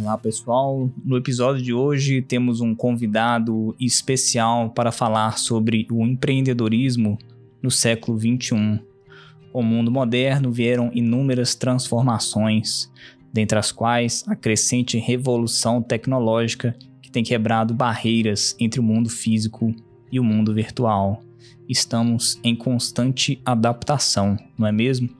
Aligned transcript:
Olá 0.00 0.16
pessoal, 0.16 0.90
no 1.04 1.18
episódio 1.18 1.62
de 1.62 1.74
hoje 1.74 2.22
temos 2.22 2.62
um 2.62 2.74
convidado 2.74 3.76
especial 3.78 4.70
para 4.70 4.90
falar 4.90 5.36
sobre 5.36 5.86
o 5.90 6.06
empreendedorismo 6.06 7.18
no 7.62 7.70
século 7.70 8.16
21. 8.16 8.78
Com 9.52 9.60
o 9.60 9.62
mundo 9.62 9.90
moderno 9.90 10.50
vieram 10.50 10.90
inúmeras 10.94 11.54
transformações, 11.54 12.90
dentre 13.30 13.58
as 13.58 13.70
quais 13.72 14.24
a 14.26 14.34
crescente 14.34 14.96
revolução 14.96 15.82
tecnológica 15.82 16.74
que 17.02 17.10
tem 17.10 17.22
quebrado 17.22 17.74
barreiras 17.74 18.56
entre 18.58 18.80
o 18.80 18.82
mundo 18.82 19.10
físico 19.10 19.74
e 20.10 20.18
o 20.18 20.24
mundo 20.24 20.54
virtual. 20.54 21.22
Estamos 21.68 22.40
em 22.42 22.56
constante 22.56 23.38
adaptação, 23.44 24.38
não 24.56 24.66
é 24.66 24.72
mesmo? 24.72 25.10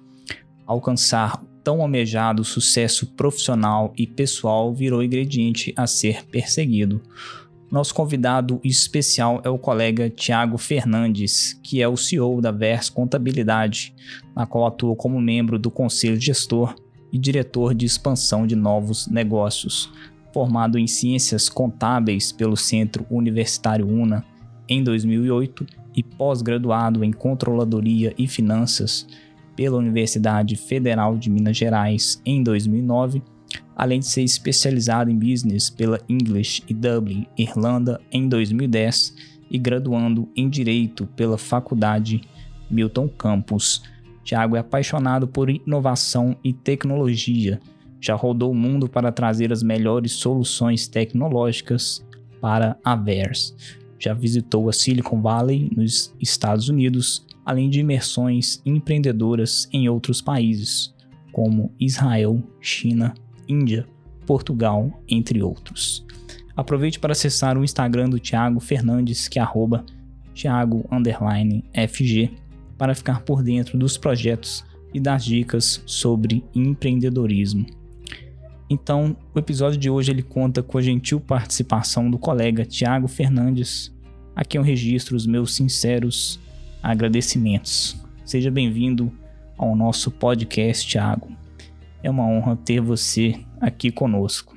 Alcançar 0.66 1.38
tão 1.62 1.80
almejado 1.80 2.44
sucesso 2.44 3.06
profissional 3.14 3.92
e 3.96 4.06
pessoal 4.06 4.74
virou 4.74 5.02
ingrediente 5.02 5.72
a 5.76 5.86
ser 5.86 6.24
perseguido. 6.26 7.00
Nosso 7.70 7.94
convidado 7.94 8.60
especial 8.64 9.40
é 9.44 9.48
o 9.48 9.58
colega 9.58 10.10
Tiago 10.10 10.58
Fernandes, 10.58 11.58
que 11.62 11.80
é 11.80 11.86
o 11.86 11.96
CEO 11.96 12.40
da 12.40 12.50
Vers 12.50 12.88
Contabilidade, 12.88 13.94
na 14.34 14.44
qual 14.44 14.66
atua 14.66 14.96
como 14.96 15.20
membro 15.20 15.56
do 15.56 15.70
conselho 15.70 16.20
gestor 16.20 16.74
e 17.12 17.18
diretor 17.18 17.72
de 17.72 17.86
expansão 17.86 18.44
de 18.44 18.56
novos 18.56 19.06
negócios. 19.06 19.88
Formado 20.34 20.78
em 20.78 20.86
Ciências 20.86 21.48
Contábeis 21.48 22.32
pelo 22.32 22.56
Centro 22.56 23.06
Universitário 23.08 23.86
UNA 23.86 24.24
em 24.68 24.82
2008 24.82 25.64
e 25.94 26.02
pós-graduado 26.02 27.04
em 27.04 27.12
Controladoria 27.12 28.14
e 28.18 28.26
Finanças 28.26 29.06
pela 29.56 29.76
Universidade 29.76 30.56
Federal 30.56 31.16
de 31.16 31.30
Minas 31.30 31.56
Gerais 31.56 32.20
em 32.24 32.42
2009, 32.42 33.22
além 33.76 34.00
de 34.00 34.06
ser 34.06 34.22
especializado 34.22 35.10
em 35.10 35.18
business 35.18 35.70
pela 35.70 36.00
English 36.08 36.62
e 36.68 36.74
Dublin, 36.74 37.26
Irlanda, 37.36 38.00
em 38.12 38.28
2010 38.28 39.14
e 39.50 39.58
graduando 39.58 40.28
em 40.36 40.48
Direito 40.48 41.06
pela 41.16 41.36
Faculdade 41.36 42.20
Milton 42.70 43.08
Campus. 43.08 43.82
Tiago 44.22 44.54
é 44.54 44.60
apaixonado 44.60 45.26
por 45.26 45.50
inovação 45.50 46.36
e 46.44 46.52
tecnologia. 46.52 47.60
Já 48.00 48.14
rodou 48.14 48.52
o 48.52 48.54
mundo 48.54 48.88
para 48.88 49.10
trazer 49.10 49.52
as 49.52 49.62
melhores 49.62 50.12
soluções 50.12 50.86
tecnológicas 50.86 52.04
para 52.40 52.78
a 52.84 52.94
VERS. 52.94 53.54
Já 53.98 54.14
visitou 54.14 54.68
a 54.68 54.72
Silicon 54.72 55.20
Valley 55.20 55.70
nos 55.76 56.14
Estados 56.20 56.68
Unidos 56.68 57.26
além 57.50 57.68
de 57.68 57.80
imersões 57.80 58.62
empreendedoras 58.64 59.68
em 59.72 59.88
outros 59.88 60.22
países, 60.22 60.94
como 61.32 61.74
Israel, 61.80 62.40
China, 62.60 63.12
Índia, 63.48 63.88
Portugal, 64.24 65.02
entre 65.08 65.42
outros. 65.42 66.06
Aproveite 66.54 67.00
para 67.00 67.10
acessar 67.10 67.58
o 67.58 67.64
Instagram 67.64 68.08
do 68.08 68.20
Thiago 68.20 68.60
Fernandes, 68.60 69.26
que 69.26 69.40
é 69.40 69.42
arroba 69.42 69.84
FG, 71.88 72.30
para 72.78 72.94
ficar 72.94 73.22
por 73.22 73.42
dentro 73.42 73.76
dos 73.76 73.98
projetos 73.98 74.64
e 74.94 75.00
das 75.00 75.24
dicas 75.24 75.82
sobre 75.84 76.44
empreendedorismo. 76.54 77.66
Então, 78.70 79.16
o 79.34 79.40
episódio 79.40 79.76
de 79.76 79.90
hoje 79.90 80.12
ele 80.12 80.22
conta 80.22 80.62
com 80.62 80.78
a 80.78 80.82
gentil 80.82 81.18
participação 81.18 82.08
do 82.08 82.16
colega 82.16 82.64
Tiago 82.64 83.08
Fernandes. 83.08 83.92
Aqui 84.36 84.56
eu 84.56 84.62
registro 84.62 85.16
os 85.16 85.26
meus 85.26 85.52
sinceros 85.56 86.38
agradecimentos. 86.82 87.96
Seja 88.24 88.50
bem-vindo 88.50 89.12
ao 89.56 89.76
nosso 89.76 90.10
podcast, 90.10 90.88
Thiago. 90.88 91.30
É 92.02 92.10
uma 92.10 92.26
honra 92.26 92.56
ter 92.56 92.80
você 92.80 93.38
aqui 93.60 93.90
conosco. 93.90 94.56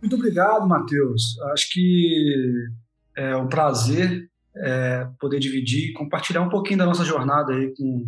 Muito 0.00 0.16
obrigado, 0.16 0.66
Matheus. 0.66 1.38
Acho 1.52 1.68
que 1.72 2.52
é 3.16 3.36
um 3.36 3.48
prazer 3.48 4.28
é, 4.56 5.08
poder 5.20 5.38
dividir, 5.38 5.92
compartilhar 5.92 6.42
um 6.42 6.48
pouquinho 6.48 6.78
da 6.78 6.86
nossa 6.86 7.04
jornada 7.04 7.52
aí 7.52 7.74
com, 7.76 8.06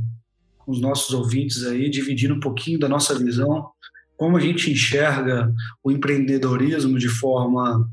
com 0.59 0.73
os 0.73 0.81
nossos 0.81 1.13
ouvintes 1.15 1.65
aí, 1.67 1.91
dividir 1.91 2.33
um 2.33 2.41
pouquinho 2.41 2.79
da 2.79 2.89
nossa 2.89 3.19
visão, 3.19 3.69
como 4.17 4.37
a 4.37 4.41
gente 4.41 4.71
enxerga 4.71 5.53
o 5.83 5.91
empreendedorismo 5.91 6.99
de 6.99 7.09
forma 7.09 7.89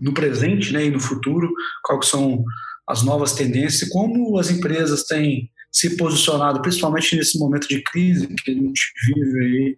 no 0.00 0.12
presente 0.12 0.72
né, 0.72 0.86
e 0.86 0.90
no 0.90 1.00
futuro, 1.00 1.52
quais 1.84 2.06
são 2.06 2.44
as 2.88 3.02
novas 3.02 3.34
tendências 3.34 3.82
e 3.82 3.90
como 3.90 4.38
as 4.38 4.50
empresas 4.50 5.04
têm 5.04 5.50
se 5.70 5.96
posicionado, 5.96 6.60
principalmente 6.62 7.16
nesse 7.16 7.38
momento 7.38 7.68
de 7.68 7.82
crise 7.82 8.26
que 8.26 8.50
a 8.50 8.54
gente 8.54 8.80
vive 9.06 9.38
aí 9.38 9.76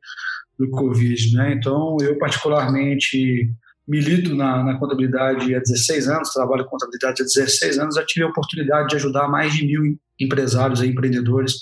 do 0.58 0.70
Covid. 0.70 1.36
Né? 1.36 1.52
Então, 1.52 1.96
eu 2.00 2.16
particularmente 2.18 3.50
milito 3.86 4.34
na, 4.34 4.62
na, 4.62 4.78
contabilidade 4.78 5.54
há 5.54 5.58
16 5.58 6.08
anos, 6.08 6.32
trabalho 6.32 6.64
com 6.64 6.70
contabilidade 6.70 7.20
há 7.20 7.24
16 7.24 7.78
anos, 7.78 7.96
já 7.96 8.04
tive 8.04 8.24
a 8.24 8.28
oportunidade 8.28 8.88
de 8.88 8.96
ajudar 8.96 9.28
mais 9.28 9.52
de 9.52 9.66
mil 9.66 9.98
empresários 10.20 10.80
e 10.80 10.86
empreendedores 10.86 11.54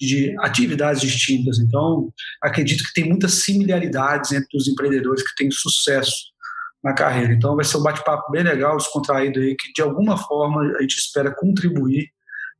de 0.00 0.34
atividades 0.40 1.02
distintas. 1.02 1.58
Então, 1.58 2.10
acredito 2.42 2.82
que 2.82 2.94
tem 2.94 3.08
muitas 3.08 3.34
similaridades 3.34 4.32
entre 4.32 4.56
os 4.56 4.66
empreendedores 4.66 5.22
que 5.22 5.34
têm 5.36 5.50
sucesso 5.50 6.34
na 6.86 6.94
carreira. 6.94 7.32
Então 7.32 7.56
vai 7.56 7.64
ser 7.64 7.78
um 7.78 7.82
bate-papo 7.82 8.30
bem 8.30 8.44
legal, 8.44 8.76
descontraído 8.76 9.40
aí, 9.40 9.56
que 9.56 9.72
de 9.72 9.82
alguma 9.82 10.16
forma 10.16 10.62
a 10.78 10.82
gente 10.82 10.96
espera 10.96 11.34
contribuir, 11.34 12.08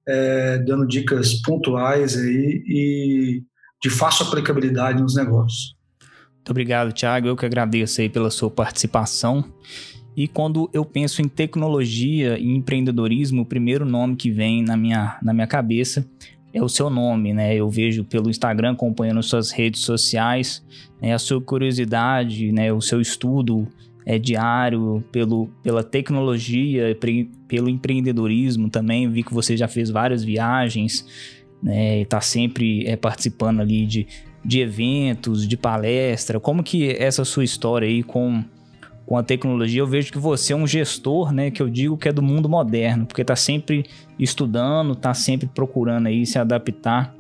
é, 0.06 0.58
dando 0.58 0.84
dicas 0.84 1.40
pontuais 1.42 2.16
aí 2.16 2.60
e 2.66 3.42
de 3.80 3.88
fácil 3.88 4.26
aplicabilidade 4.26 5.00
nos 5.00 5.14
negócios. 5.14 5.76
Muito 6.34 6.50
obrigado, 6.50 6.92
Thiago. 6.92 7.28
Eu 7.28 7.36
que 7.36 7.46
agradeço 7.46 8.00
aí 8.00 8.08
pela 8.08 8.28
sua 8.28 8.50
participação. 8.50 9.44
E 10.16 10.26
quando 10.26 10.68
eu 10.72 10.84
penso 10.84 11.22
em 11.22 11.28
tecnologia 11.28 12.36
e 12.36 12.48
empreendedorismo, 12.48 13.42
o 13.42 13.46
primeiro 13.46 13.84
nome 13.84 14.16
que 14.16 14.30
vem 14.30 14.60
na 14.60 14.76
minha, 14.76 15.18
na 15.22 15.32
minha 15.32 15.46
cabeça 15.46 16.04
é 16.52 16.60
o 16.60 16.68
seu 16.68 16.90
nome, 16.90 17.32
né? 17.32 17.54
Eu 17.54 17.70
vejo 17.70 18.02
pelo 18.02 18.28
Instagram, 18.28 18.72
acompanhando 18.72 19.22
suas 19.22 19.52
redes 19.52 19.82
sociais, 19.82 20.64
né, 21.00 21.12
a 21.12 21.18
sua 21.18 21.40
curiosidade, 21.40 22.50
né, 22.50 22.72
o 22.72 22.80
seu 22.80 23.00
estudo 23.00 23.68
é, 24.06 24.20
diário, 24.20 25.04
pelo, 25.10 25.48
pela 25.64 25.82
tecnologia, 25.82 26.96
pelo 27.48 27.68
empreendedorismo 27.68 28.70
também. 28.70 29.10
Vi 29.10 29.24
que 29.24 29.34
você 29.34 29.56
já 29.56 29.66
fez 29.66 29.90
várias 29.90 30.22
viagens, 30.22 31.04
né? 31.60 32.02
Está 32.02 32.20
sempre 32.20 32.86
é, 32.86 32.94
participando 32.94 33.60
ali 33.60 33.84
de, 33.84 34.06
de 34.44 34.60
eventos, 34.60 35.46
de 35.46 35.56
palestra. 35.56 36.38
Como 36.38 36.62
que 36.62 36.88
essa 36.92 37.24
sua 37.24 37.42
história 37.42 37.88
aí 37.88 38.04
com, 38.04 38.44
com 39.04 39.18
a 39.18 39.24
tecnologia? 39.24 39.80
Eu 39.80 39.88
vejo 39.88 40.12
que 40.12 40.18
você 40.18 40.52
é 40.52 40.56
um 40.56 40.68
gestor, 40.68 41.32
né? 41.32 41.50
Que 41.50 41.60
eu 41.60 41.68
digo 41.68 41.96
que 41.96 42.08
é 42.08 42.12
do 42.12 42.22
mundo 42.22 42.48
moderno, 42.48 43.06
porque 43.06 43.22
está 43.22 43.34
sempre 43.34 43.86
estudando, 44.16 44.92
está 44.92 45.14
sempre 45.14 45.48
procurando 45.52 46.06
aí 46.06 46.24
se 46.24 46.38
adaptar 46.38 47.12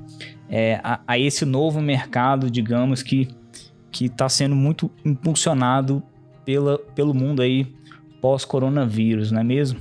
é, 0.48 0.80
a, 0.84 1.00
a 1.04 1.18
esse 1.18 1.44
novo 1.44 1.80
mercado, 1.80 2.48
digamos 2.48 3.02
que 3.02 3.28
que 3.88 4.04
está 4.04 4.28
sendo 4.28 4.54
muito 4.54 4.90
impulsionado 5.02 6.02
pela, 6.46 6.78
pelo 6.78 7.12
mundo 7.12 7.42
aí 7.42 7.66
pós-coronavírus, 8.22 9.30
não 9.30 9.40
é 9.40 9.44
mesmo? 9.44 9.78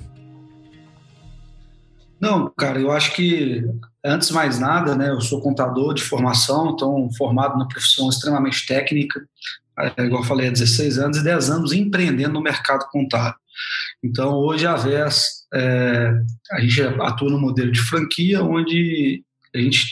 Não, 2.20 2.52
cara, 2.58 2.80
eu 2.80 2.92
acho 2.92 3.14
que 3.14 3.64
antes 4.04 4.30
de 4.30 4.34
mais 4.34 4.60
nada, 4.60 4.96
né, 4.96 5.10
eu 5.10 5.22
sou 5.22 5.42
contador 5.42 5.94
de 5.94 6.04
formação, 6.04 6.72
então 6.72 7.10
formado 7.18 7.58
na 7.58 7.68
profissão 7.68 8.10
extremamente 8.10 8.66
técnica, 8.66 9.24
é, 9.78 10.04
igual 10.04 10.22
eu 10.22 10.28
falei, 10.28 10.48
há 10.48 10.52
16 10.52 10.98
anos 10.98 11.18
e 11.18 11.24
10 11.24 11.50
anos 11.50 11.74
empreendendo 11.74 12.34
no 12.34 12.42
mercado 12.42 12.86
contábil. 12.92 13.36
Então, 14.04 14.34
hoje 14.34 14.66
a 14.66 14.76
VES, 14.76 15.46
é, 15.54 16.14
a 16.52 16.62
gente 16.62 16.82
atua 16.82 17.30
no 17.30 17.40
modelo 17.40 17.72
de 17.72 17.82
franquia, 17.82 18.42
onde 18.42 19.24
a 19.54 19.60
gente 19.60 19.86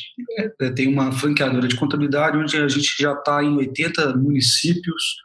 é, 0.62 0.70
tem 0.72 0.88
uma 0.88 1.12
franqueadora 1.12 1.68
de 1.68 1.76
contabilidade, 1.76 2.38
onde 2.38 2.58
a 2.58 2.68
gente 2.68 2.96
já 2.98 3.14
está 3.14 3.44
em 3.44 3.56
80 3.56 4.16
municípios, 4.18 5.16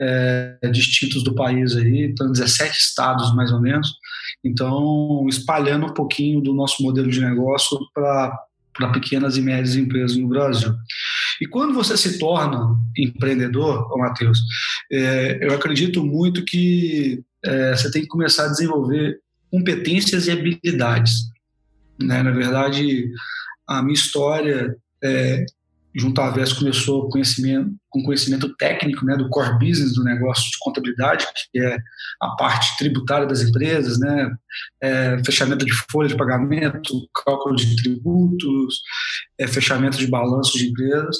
é, 0.00 0.58
distintos 0.72 1.22
do 1.22 1.34
país 1.34 1.76
aí, 1.76 2.04
então 2.04 2.30
17 2.30 2.76
estados 2.76 3.34
mais 3.34 3.52
ou 3.52 3.60
menos. 3.60 3.88
Então, 4.44 5.26
espalhando 5.28 5.86
um 5.86 5.94
pouquinho 5.94 6.40
do 6.40 6.52
nosso 6.52 6.82
modelo 6.82 7.10
de 7.10 7.20
negócio 7.20 7.78
para 7.94 8.92
pequenas 8.92 9.36
e 9.36 9.40
médias 9.40 9.76
empresas 9.76 10.16
no 10.16 10.28
Brasil. 10.28 10.74
E 11.40 11.46
quando 11.46 11.74
você 11.74 11.96
se 11.96 12.18
torna 12.18 12.76
empreendedor, 12.96 13.88
Matheus, 13.98 14.40
é, 14.90 15.38
eu 15.44 15.54
acredito 15.54 16.04
muito 16.04 16.44
que 16.44 17.22
é, 17.44 17.76
você 17.76 17.90
tem 17.90 18.02
que 18.02 18.08
começar 18.08 18.44
a 18.44 18.48
desenvolver 18.48 19.20
competências 19.50 20.26
e 20.26 20.30
habilidades. 20.30 21.30
Né? 22.00 22.22
Na 22.22 22.30
verdade, 22.30 23.10
a 23.66 23.82
minha 23.82 23.94
história 23.94 24.76
é, 25.02 25.44
junto 25.94 26.20
à 26.20 26.30
Vest 26.30 26.58
começou 26.58 27.08
conhecimento, 27.08 27.70
com 27.90 28.02
conhecimento 28.02 28.54
técnico 28.56 29.04
né, 29.04 29.16
do 29.16 29.28
core 29.28 29.58
business 29.58 29.94
do 29.94 30.02
negócio 30.02 30.50
de 30.50 30.58
contabilidade, 30.60 31.26
que 31.50 31.60
é 31.60 31.78
a 32.20 32.28
parte 32.36 32.76
tributária 32.78 33.26
das 33.26 33.42
empresas, 33.42 33.98
né, 33.98 34.34
é, 34.82 35.22
fechamento 35.24 35.64
de 35.64 35.72
folha 35.90 36.08
de 36.08 36.16
pagamento, 36.16 36.94
cálculo 37.24 37.56
de 37.56 37.76
tributos, 37.76 38.80
é, 39.38 39.46
fechamento 39.46 39.98
de 39.98 40.06
balanços 40.06 40.58
de 40.58 40.68
empresas. 40.68 41.16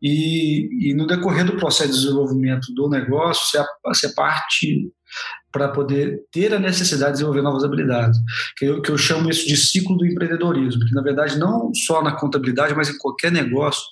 E, 0.00 0.90
e 0.90 0.94
no 0.94 1.06
decorrer 1.06 1.44
do 1.44 1.56
processo 1.56 1.92
de 1.92 2.00
desenvolvimento 2.00 2.72
do 2.74 2.88
negócio, 2.88 3.44
você, 3.46 3.64
você 3.84 4.14
parte 4.14 4.92
para 5.52 5.68
poder 5.68 6.22
ter 6.32 6.52
a 6.54 6.58
necessidade 6.58 7.12
de 7.12 7.18
desenvolver 7.18 7.42
novas 7.42 7.62
habilidades. 7.62 8.18
Que 8.56 8.64
eu, 8.64 8.82
que 8.82 8.90
eu 8.90 8.98
chamo 8.98 9.30
isso 9.30 9.46
de 9.46 9.56
ciclo 9.56 9.96
do 9.96 10.06
empreendedorismo, 10.06 10.84
que 10.86 10.94
na 10.94 11.02
verdade 11.02 11.38
não 11.38 11.72
só 11.74 12.02
na 12.02 12.12
contabilidade, 12.12 12.74
mas 12.74 12.88
em 12.88 12.98
qualquer 12.98 13.30
negócio, 13.30 13.82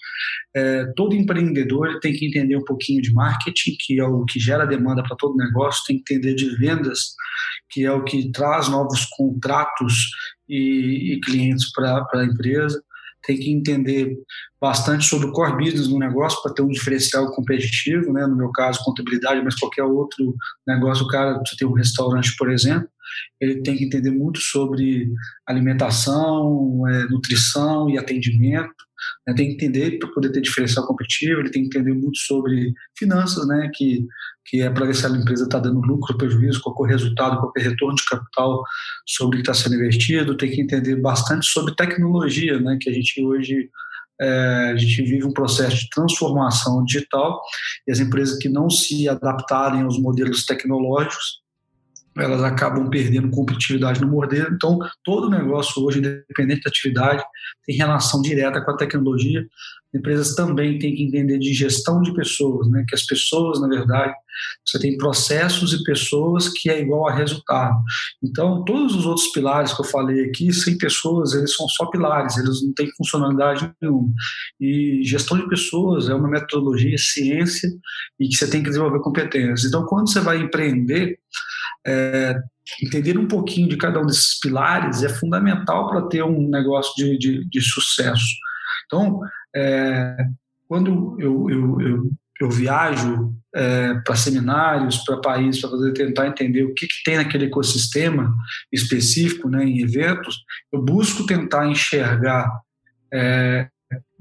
é, 0.54 0.86
todo 0.96 1.14
empreendedor 1.14 2.00
tem 2.00 2.12
que 2.12 2.26
entender 2.26 2.56
um 2.56 2.64
pouquinho 2.64 3.02
de 3.02 3.12
marketing, 3.12 3.76
que 3.78 4.00
é 4.00 4.04
o 4.04 4.24
que 4.24 4.40
gera 4.40 4.66
demanda 4.66 5.02
para 5.02 5.16
todo 5.16 5.36
negócio, 5.36 5.84
tem 5.86 6.02
que 6.02 6.14
entender 6.14 6.34
de 6.34 6.56
vendas, 6.56 7.14
que 7.70 7.84
é 7.84 7.92
o 7.92 8.02
que 8.02 8.30
traz 8.32 8.68
novos 8.68 9.06
contratos 9.16 9.94
e, 10.48 11.14
e 11.14 11.20
clientes 11.20 11.70
para 11.72 12.04
a 12.14 12.24
empresa, 12.24 12.82
tem 13.22 13.38
que 13.38 13.50
entender 13.50 14.17
bastante 14.61 15.05
sobre 15.05 15.26
o 15.28 15.32
core 15.32 15.64
business 15.64 15.88
no 15.88 15.99
negócio 15.99 16.40
para 16.43 16.52
ter 16.55 16.62
um 16.62 16.69
diferencial 16.69 17.31
competitivo, 17.32 18.12
né? 18.12 18.26
No 18.26 18.37
meu 18.37 18.50
caso, 18.52 18.84
contabilidade, 18.84 19.43
mas 19.43 19.58
qualquer 19.58 19.84
outro 19.84 20.34
negócio, 20.67 21.05
o 21.05 21.08
cara, 21.08 21.38
você 21.38 21.56
tem 21.56 21.67
um 21.67 21.72
restaurante, 21.72 22.34
por 22.37 22.50
exemplo, 22.50 22.88
ele 23.40 23.62
tem 23.62 23.76
que 23.76 23.84
entender 23.84 24.10
muito 24.10 24.40
sobre 24.40 25.10
alimentação, 25.46 26.86
é, 26.88 27.04
nutrição 27.08 27.88
e 27.90 27.98
atendimento. 27.98 28.74
Né? 29.26 29.34
Tem 29.34 29.48
que 29.48 29.54
entender 29.54 29.98
para 29.98 30.10
poder 30.10 30.30
ter 30.30 30.40
diferencial 30.40 30.86
competitivo, 30.86 31.40
ele 31.40 31.50
tem 31.50 31.62
que 31.62 31.68
entender 31.68 31.94
muito 31.94 32.18
sobre 32.18 32.72
finanças, 32.98 33.46
né? 33.46 33.70
Que 33.74 34.06
que 34.50 34.62
é 34.62 34.68
para 34.68 34.86
ver 34.86 34.94
se 34.94 35.06
a 35.06 35.10
empresa 35.10 35.44
está 35.44 35.60
dando 35.60 35.80
lucro, 35.80 36.16
prejuízo, 36.16 36.60
qual 36.60 36.74
o 36.76 36.84
resultado, 36.84 37.38
qual 37.38 37.52
o 37.56 37.60
retorno 37.60 37.94
de 37.94 38.04
capital 38.04 38.62
sobre 39.06 39.38
o 39.38 39.42
que 39.42 39.48
está 39.48 39.54
sendo 39.54 39.76
investido, 39.76 40.36
tem 40.36 40.50
que 40.50 40.60
entender 40.60 40.96
bastante 40.96 41.46
sobre 41.46 41.74
tecnologia, 41.76 42.58
né, 42.58 42.76
que 42.80 42.90
a 42.90 42.92
gente 42.92 43.22
hoje 43.22 43.70
é, 44.20 44.72
a 44.72 44.76
gente 44.76 45.02
vive 45.02 45.24
um 45.24 45.32
processo 45.32 45.76
de 45.76 45.88
transformação 45.88 46.84
digital 46.84 47.40
e 47.88 47.92
as 47.92 48.00
empresas 48.00 48.38
que 48.38 48.48
não 48.48 48.68
se 48.68 49.08
adaptarem 49.08 49.82
aos 49.82 49.98
modelos 49.98 50.44
tecnológicos 50.44 51.39
elas 52.16 52.42
acabam 52.42 52.88
perdendo 52.90 53.30
competitividade 53.30 54.00
no 54.00 54.08
modelo. 54.08 54.52
Então, 54.52 54.78
todo 55.04 55.30
negócio 55.30 55.82
hoje, 55.82 55.98
independente 55.98 56.62
da 56.62 56.68
atividade, 56.70 57.22
tem 57.64 57.76
relação 57.76 58.20
direta 58.20 58.60
com 58.60 58.70
a 58.70 58.76
tecnologia 58.76 59.46
empresas 59.92 60.34
também 60.34 60.78
têm 60.78 60.94
que 60.94 61.02
entender 61.02 61.38
de 61.38 61.52
gestão 61.52 62.00
de 62.00 62.14
pessoas, 62.14 62.68
né? 62.70 62.84
que 62.88 62.94
as 62.94 63.04
pessoas, 63.04 63.60
na 63.60 63.68
verdade, 63.68 64.14
você 64.64 64.78
tem 64.78 64.96
processos 64.96 65.72
e 65.72 65.82
pessoas 65.82 66.48
que 66.48 66.70
é 66.70 66.80
igual 66.80 67.08
a 67.08 67.14
resultado. 67.14 67.76
Então, 68.22 68.64
todos 68.64 68.94
os 68.94 69.04
outros 69.04 69.26
pilares 69.32 69.72
que 69.72 69.80
eu 69.80 69.86
falei 69.86 70.24
aqui, 70.24 70.52
sem 70.52 70.78
pessoas, 70.78 71.34
eles 71.34 71.54
são 71.54 71.68
só 71.68 71.86
pilares, 71.86 72.36
eles 72.36 72.62
não 72.62 72.72
têm 72.72 72.90
funcionalidade 72.96 73.70
nenhuma. 73.82 74.12
E 74.60 75.02
gestão 75.04 75.36
de 75.36 75.48
pessoas 75.48 76.08
é 76.08 76.14
uma 76.14 76.28
metodologia, 76.28 76.96
ciência, 76.96 77.68
e 78.18 78.28
que 78.28 78.36
você 78.36 78.48
tem 78.48 78.62
que 78.62 78.68
desenvolver 78.68 79.00
competências. 79.00 79.64
Então, 79.64 79.84
quando 79.86 80.10
você 80.10 80.20
vai 80.20 80.38
empreender, 80.38 81.18
é, 81.86 82.36
entender 82.82 83.18
um 83.18 83.26
pouquinho 83.26 83.68
de 83.68 83.76
cada 83.76 84.00
um 84.00 84.06
desses 84.06 84.38
pilares 84.38 85.02
é 85.02 85.08
fundamental 85.08 85.88
para 85.88 86.02
ter 86.02 86.22
um 86.22 86.48
negócio 86.48 86.94
de, 86.96 87.18
de, 87.18 87.48
de 87.48 87.60
sucesso. 87.60 88.26
Então, 88.86 89.20
é, 89.54 90.16
quando 90.68 91.16
eu, 91.20 91.50
eu, 91.50 91.80
eu, 91.80 92.10
eu 92.40 92.50
viajo 92.50 93.34
é, 93.54 93.94
para 94.04 94.14
seminários, 94.14 94.98
para 94.98 95.20
países, 95.20 95.60
para 95.60 95.92
tentar 95.92 96.26
entender 96.28 96.62
o 96.64 96.74
que, 96.74 96.86
que, 96.86 97.02
tem 97.04 97.16
naquele 97.16 97.46
ecossistema 97.46 98.32
específico, 98.72 99.48
né, 99.48 99.64
em 99.64 99.80
eventos, 99.80 100.36
eu 100.72 100.80
busco 100.80 101.26
tentar 101.26 101.66
enxergar 101.66 102.48
é, 103.12 103.68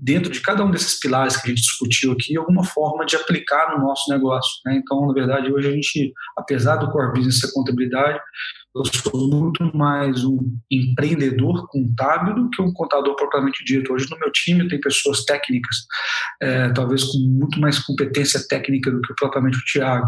dentro 0.01 0.31
de 0.31 0.41
cada 0.41 0.63
um 0.63 0.71
desses 0.71 0.99
pilares 0.99 1.35
que 1.35 1.47
a 1.47 1.49
gente 1.49 1.61
discutiu 1.61 2.13
aqui, 2.13 2.37
alguma 2.37 2.63
forma 2.63 3.05
de 3.05 3.15
aplicar 3.15 3.75
no 3.75 3.85
nosso 3.85 4.09
negócio. 4.11 4.61
Né? 4.65 4.81
Então, 4.81 5.05
na 5.05 5.13
verdade, 5.13 5.51
hoje 5.51 5.67
a 5.67 5.71
gente, 5.71 6.13
apesar 6.37 6.77
do 6.77 6.89
core 6.89 7.13
business 7.13 7.39
ser 7.39 7.51
contabilidade, 7.53 8.19
eu 8.79 8.85
sou 8.85 9.27
muito 9.27 9.75
mais 9.75 10.23
um 10.23 10.37
empreendedor 10.71 11.67
contábil 11.67 12.33
do 12.33 12.49
que 12.49 12.61
um 12.61 12.71
contador 12.71 13.13
propriamente 13.15 13.63
dito. 13.65 13.91
Hoje 13.91 14.09
no 14.09 14.17
meu 14.17 14.31
time 14.31 14.69
tem 14.69 14.79
pessoas 14.79 15.25
técnicas, 15.25 15.75
é, 16.41 16.69
talvez 16.69 17.03
com 17.03 17.17
muito 17.17 17.59
mais 17.59 17.77
competência 17.79 18.39
técnica 18.47 18.89
do 18.89 19.01
que 19.01 19.13
propriamente 19.15 19.57
o 19.57 19.65
Tiago. 19.65 20.07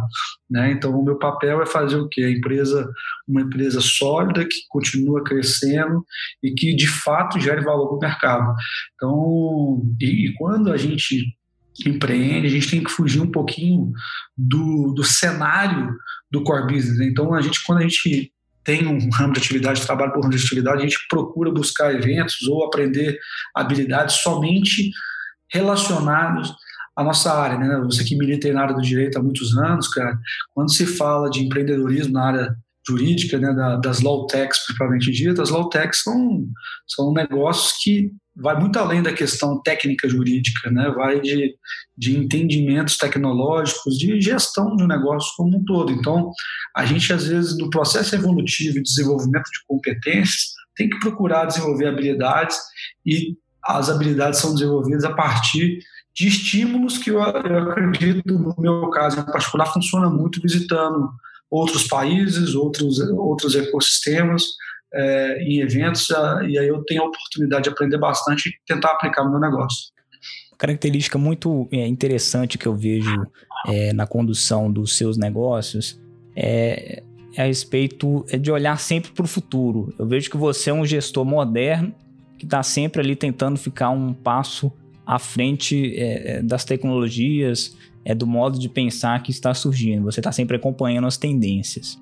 Né? 0.50 0.72
Então 0.72 0.98
o 0.98 1.04
meu 1.04 1.20
papel 1.20 1.62
é 1.62 1.66
fazer 1.66 1.98
o 1.98 2.08
quê? 2.08 2.22
A 2.22 2.32
empresa, 2.32 2.90
uma 3.28 3.42
empresa 3.42 3.82
sólida 3.82 4.46
que 4.46 4.58
continua 4.70 5.22
crescendo 5.24 6.06
e 6.42 6.54
que 6.54 6.74
de 6.74 6.88
fato 6.88 7.40
gere 7.42 7.62
valor 7.62 7.88
para 7.88 7.98
o 7.98 8.00
mercado. 8.00 8.56
Então, 8.96 9.84
e, 10.00 10.30
e 10.30 10.34
quando 10.36 10.72
a 10.72 10.78
gente 10.78 11.26
empreende, 11.86 12.48
a 12.48 12.50
gente 12.50 12.70
tem 12.70 12.84
que 12.84 12.92
fugir 12.92 13.22
um 13.22 13.32
pouquinho 13.32 13.92
do, 14.38 14.94
do 14.94 15.04
cenário 15.04 15.94
do 16.30 16.44
core 16.44 16.74
business. 16.74 17.00
Então, 17.02 17.34
a 17.34 17.42
gente, 17.42 17.62
quando 17.66 17.80
a 17.80 17.82
gente 17.82 18.32
tem 18.63 18.88
um 18.88 19.10
ramo 19.10 19.34
de 19.34 19.40
atividade, 19.40 19.86
trabalho 19.86 20.13
por 20.13 20.22
ramo 20.22 20.36
de 20.36 20.44
atividade, 20.44 20.80
a 20.80 20.84
gente 20.84 21.08
procura 21.10 21.52
buscar 21.52 21.94
eventos 21.94 22.42
ou 22.48 22.66
aprender 22.66 23.18
habilidades 23.56 24.16
somente 24.16 24.92
relacionados 25.52 26.54
à 26.96 27.04
nossa 27.04 27.34
área, 27.34 27.58
né? 27.58 27.81
Você 27.86 28.04
que 28.04 28.16
milita 28.16 28.52
na 28.54 28.62
área 28.62 28.75
do 28.75 28.81
direito 28.81 29.18
há 29.18 29.24
muitos 29.24 29.58
anos, 29.58 29.88
cara, 29.88 30.18
quando 30.54 30.74
se 30.74 30.86
fala 30.86 31.30
de 31.30 31.44
empreendedorismo 31.44 32.13
na 32.13 32.25
área 32.25 32.56
jurídica, 32.88 33.38
né, 33.38 33.54
das 33.81 34.02
law 34.02 34.25
techs 34.25 34.66
propriamente 34.66 35.12
ditas, 35.12 35.40
as 35.40 35.50
law 35.50 35.69
techs 35.69 36.02
são, 36.02 36.46
são 36.88 37.13
negócios 37.13 37.74
que 37.81 38.12
vai 38.36 38.60
muito 38.60 38.80
além 38.80 39.01
da 39.01 39.13
questão 39.13 39.62
técnica 39.62 40.07
jurídica, 40.07 40.72
né? 40.72 40.89
vai 40.89 41.19
de, 41.19 41.56
de 41.98 42.18
entendimentos 42.18 42.98
tecnológicos, 42.98 43.98
de 43.98 44.19
gestão 44.22 44.75
de 44.75 44.83
um 44.83 44.88
negócio 44.88 45.31
como 45.36 45.57
um 45.57 45.66
todo. 45.66 45.92
Então, 45.92 46.31
a 46.75 46.86
gente, 46.86 47.12
às 47.12 47.28
vezes, 47.28 47.57
no 47.57 47.69
processo 47.69 48.16
evolutivo 48.16 48.78
e 48.78 48.83
desenvolvimento 48.83 49.45
de 49.45 49.66
competências, 49.68 50.54
tem 50.75 50.89
que 50.89 51.00
procurar 51.00 51.45
desenvolver 51.45 51.88
habilidades 51.88 52.57
e 53.06 53.36
as 53.63 53.89
habilidades 53.89 54.39
são 54.39 54.54
desenvolvidas 54.54 55.04
a 55.04 55.13
partir 55.13 55.80
de 56.13 56.27
estímulos 56.27 56.98
que 56.98 57.12
eu, 57.12 57.22
acredito, 57.22 58.34
no 58.34 58.56
meu 58.57 58.89
caso 58.89 59.19
em 59.19 59.25
particular, 59.25 59.72
funciona 59.72 60.10
muito 60.10 60.42
visitando 60.42 61.10
outros 61.50 61.88
países, 61.88 62.56
outros, 62.56 63.00
outros 63.00 63.56
ecossistemas, 63.56 64.44
é, 64.94 65.44
em 65.44 65.60
eventos, 65.60 66.10
e 66.10 66.58
aí 66.58 66.68
eu 66.68 66.84
tenho 66.84 67.04
a 67.04 67.06
oportunidade 67.06 67.63
de 67.63 67.70
aprender 67.70 67.98
bastante 67.98 68.50
e 68.50 68.54
tentar 68.65 68.92
aplicar 68.92 69.24
no 69.24 69.32
meu 69.32 69.39
negócio. 69.39 69.92
Característica 70.58 71.18
muito 71.18 71.68
é, 71.72 71.88
interessante 71.88 72.58
que 72.58 72.68
eu 72.68 72.75
vejo 72.75 73.25
é, 73.68 73.94
na 73.94 74.06
condução 74.06 74.72
dos 74.72 74.96
seus 74.96 75.18
negócios 75.18 76.00
é, 76.36 77.01
é 77.36 77.42
a 77.42 77.46
respeito 77.46 78.25
é 78.30 78.38
de 78.38 78.51
olhar 78.51 78.77
sempre 78.77 79.12
para 79.12 79.25
o 79.25 79.27
futuro. 79.27 79.94
Eu 79.98 80.06
vejo 80.06 80.30
que 80.30 80.38
você 80.38 80.70
é 80.70 80.74
um 80.74 80.86
gestor 80.86 81.25
moderno 81.25 81.96
que 82.38 82.46
está 82.46 82.62
sempre 82.62 83.01
ali 83.01 83.15
tentando 83.15 83.58
ficar 83.58 83.89
um 83.89 84.13
passo 84.13 84.72
à 85.06 85.18
frente 85.18 85.96
é, 85.98 86.42
das 86.42 86.63
tecnologias, 86.63 87.75
é 88.04 88.13
do 88.13 88.27
modo 88.27 88.60
de 88.60 88.70
pensar 88.70 89.22
que 89.24 89.32
está 89.32 89.54
surgindo. 89.54 90.04
Você 90.04 90.20
está 90.20 90.32
sempre 90.32 90.56
acompanhando 90.56 91.08
as 91.08 91.18
tendências. 91.18 92.00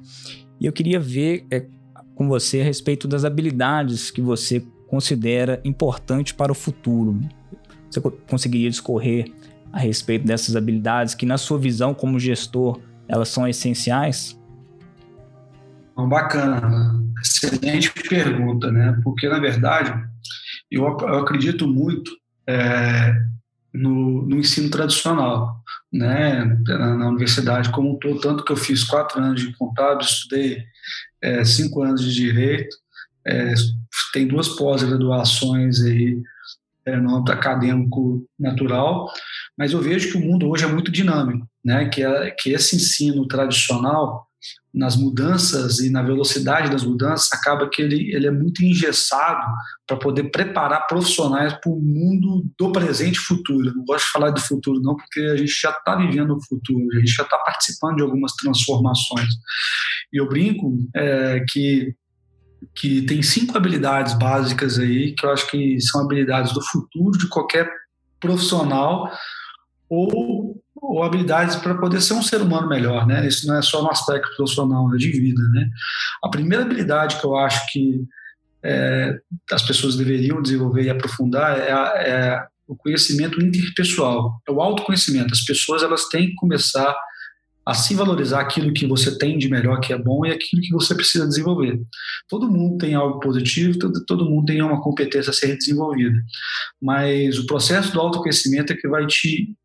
E 0.59 0.65
eu 0.65 0.73
queria 0.73 0.99
ver 0.99 1.45
é, 1.51 1.65
com 2.19 2.27
você 2.27 2.59
a 2.59 2.63
respeito 2.65 3.07
das 3.07 3.23
habilidades 3.23 4.11
que 4.11 4.19
você 4.19 4.61
considera 4.87 5.61
importante 5.63 6.33
para 6.33 6.51
o 6.51 6.55
futuro. 6.55 7.17
Você 7.89 8.01
conseguiria 8.29 8.69
discorrer 8.69 9.31
a 9.71 9.79
respeito 9.79 10.27
dessas 10.27 10.57
habilidades 10.57 11.15
que, 11.15 11.25
na 11.25 11.37
sua 11.37 11.57
visão 11.57 11.93
como 11.93 12.19
gestor, 12.19 12.81
elas 13.07 13.29
são 13.29 13.47
essenciais? 13.47 14.37
Bacana, 15.95 17.01
excelente 17.21 17.89
pergunta, 18.09 18.69
né? 18.69 18.99
Porque, 19.01 19.29
na 19.29 19.39
verdade, 19.39 19.93
eu, 20.69 20.85
acredito 20.87 21.69
muito 21.69 22.11
é, 22.45 23.15
no, 23.73 24.23
no, 24.23 24.35
ensino 24.35 24.69
tradicional, 24.69 25.63
né? 25.91 26.43
Na, 26.67 26.97
na, 26.97 27.07
universidade 27.07 27.69
como 27.69 27.93
um 27.93 27.97
todo, 27.97 28.19
tanto 28.19 28.43
que 28.43 28.51
eu 28.51 28.57
fiz 28.57 28.83
quatro 28.83 29.21
anos 29.21 29.39
de 29.39 29.53
contábil, 29.53 30.01
estudei 30.01 30.65
é, 31.21 31.43
cinco 31.43 31.83
anos 31.83 32.03
de 32.03 32.13
direito, 32.13 32.75
é, 33.25 33.53
tem 34.13 34.27
duas 34.27 34.49
pós-graduações 34.49 35.81
aí 35.81 36.21
é, 36.85 36.95
no 36.95 37.15
âmbito 37.15 37.31
acadêmico 37.31 38.25
natural, 38.39 39.11
mas 39.57 39.73
eu 39.73 39.81
vejo 39.81 40.11
que 40.11 40.17
o 40.17 40.21
mundo 40.21 40.49
hoje 40.49 40.63
é 40.63 40.67
muito 40.67 40.91
dinâmico, 40.91 41.47
né? 41.63 41.89
Que, 41.89 42.03
é, 42.03 42.31
que 42.31 42.51
esse 42.51 42.75
ensino 42.75 43.27
tradicional 43.27 44.28
nas 44.73 44.95
mudanças 44.95 45.79
e 45.79 45.89
na 45.89 46.03
velocidade 46.03 46.69
das 46.69 46.83
mudanças, 46.83 47.31
acaba 47.33 47.67
que 47.69 47.81
ele, 47.81 48.13
ele 48.13 48.27
é 48.27 48.31
muito 48.31 48.63
engessado 48.63 49.45
para 49.87 49.97
poder 49.97 50.25
preparar 50.25 50.85
profissionais 50.85 51.53
para 51.53 51.71
o 51.71 51.81
mundo 51.81 52.45
do 52.57 52.71
presente 52.71 53.15
e 53.15 53.23
futuro. 53.23 53.73
Não 53.75 53.83
gosto 53.83 54.05
de 54.05 54.11
falar 54.11 54.29
de 54.29 54.41
futuro, 54.41 54.79
não, 54.81 54.95
porque 54.95 55.21
a 55.21 55.35
gente 55.35 55.51
já 55.59 55.71
está 55.71 55.95
vivendo 55.95 56.35
o 56.35 56.45
futuro, 56.45 56.85
a 56.93 56.99
gente 56.99 57.13
já 57.13 57.23
está 57.23 57.37
participando 57.39 57.97
de 57.97 58.03
algumas 58.03 58.33
transformações. 58.33 59.29
E 60.13 60.17
eu 60.17 60.27
brinco 60.27 60.77
é, 60.95 61.43
que 61.49 61.95
que 62.75 63.01
tem 63.03 63.21
cinco 63.21 63.57
habilidades 63.57 64.13
básicas 64.17 64.77
aí 64.77 65.13
que 65.15 65.25
eu 65.25 65.31
acho 65.31 65.49
que 65.49 65.79
são 65.79 66.03
habilidades 66.03 66.53
do 66.53 66.61
futuro 66.61 67.17
de 67.17 67.27
qualquer 67.29 67.71
profissional 68.19 69.09
ou, 69.89 70.61
ou 70.81 71.03
habilidades 71.03 71.55
para 71.57 71.75
poder 71.75 72.01
ser 72.01 72.13
um 72.13 72.23
ser 72.23 72.41
humano 72.41 72.67
melhor, 72.67 73.05
né? 73.05 73.27
Isso 73.27 73.47
não 73.47 73.57
é 73.57 73.61
só 73.61 73.81
no 73.81 73.91
aspecto 73.91 74.35
profissional, 74.35 74.93
é 74.93 74.97
de 74.97 75.11
vida, 75.11 75.41
né? 75.49 75.69
A 76.23 76.29
primeira 76.29 76.63
habilidade 76.63 77.19
que 77.19 77.25
eu 77.25 77.35
acho 77.35 77.71
que 77.71 78.03
é, 78.63 79.17
as 79.51 79.61
pessoas 79.61 79.95
deveriam 79.95 80.41
desenvolver 80.41 80.83
e 80.83 80.89
aprofundar 80.89 81.57
é, 81.57 81.69
é 82.09 82.47
o 82.67 82.75
conhecimento 82.75 83.41
interpessoal, 83.41 84.41
é 84.47 84.51
o 84.51 84.61
autoconhecimento. 84.61 85.33
As 85.33 85.41
pessoas 85.41 85.81
elas 85.81 86.07
têm 86.07 86.29
que 86.29 86.35
começar 86.35 86.95
a 87.65 87.73
se 87.73 87.93
valorizar 87.93 88.39
aquilo 88.39 88.73
que 88.73 88.87
você 88.87 89.15
tem 89.17 89.37
de 89.37 89.47
melhor, 89.49 89.79
que 89.79 89.93
é 89.93 89.97
bom, 89.97 90.25
e 90.25 90.31
aquilo 90.31 90.61
que 90.61 90.71
você 90.71 90.95
precisa 90.95 91.27
desenvolver. 91.27 91.79
Todo 92.27 92.49
mundo 92.49 92.77
tem 92.77 92.95
algo 92.95 93.19
positivo, 93.19 93.77
todo, 93.77 94.05
todo 94.05 94.29
mundo 94.29 94.45
tem 94.45 94.61
uma 94.61 94.81
competência 94.81 95.29
a 95.29 95.33
ser 95.33 95.55
desenvolvida. 95.55 96.19
Mas 96.81 97.37
o 97.37 97.45
processo 97.45 97.93
do 97.93 97.99
autoconhecimento 97.99 98.73
é 98.73 98.75
que 98.75 98.87
vai 98.87 99.05
te 99.05 99.55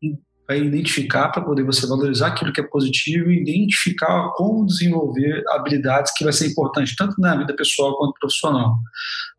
vai 0.47 0.59
identificar 0.59 1.29
para 1.29 1.41
poder 1.41 1.63
você 1.63 1.87
valorizar 1.87 2.27
aquilo 2.27 2.53
que 2.53 2.61
é 2.61 2.63
positivo 2.63 3.31
e 3.31 3.41
identificar 3.41 4.31
como 4.35 4.65
desenvolver 4.65 5.43
habilidades 5.49 6.13
que 6.15 6.23
vai 6.23 6.31
ser 6.31 6.47
importante 6.47 6.95
tanto 6.95 7.19
na 7.19 7.35
vida 7.35 7.55
pessoal 7.55 7.97
quanto 7.97 8.19
profissional. 8.19 8.77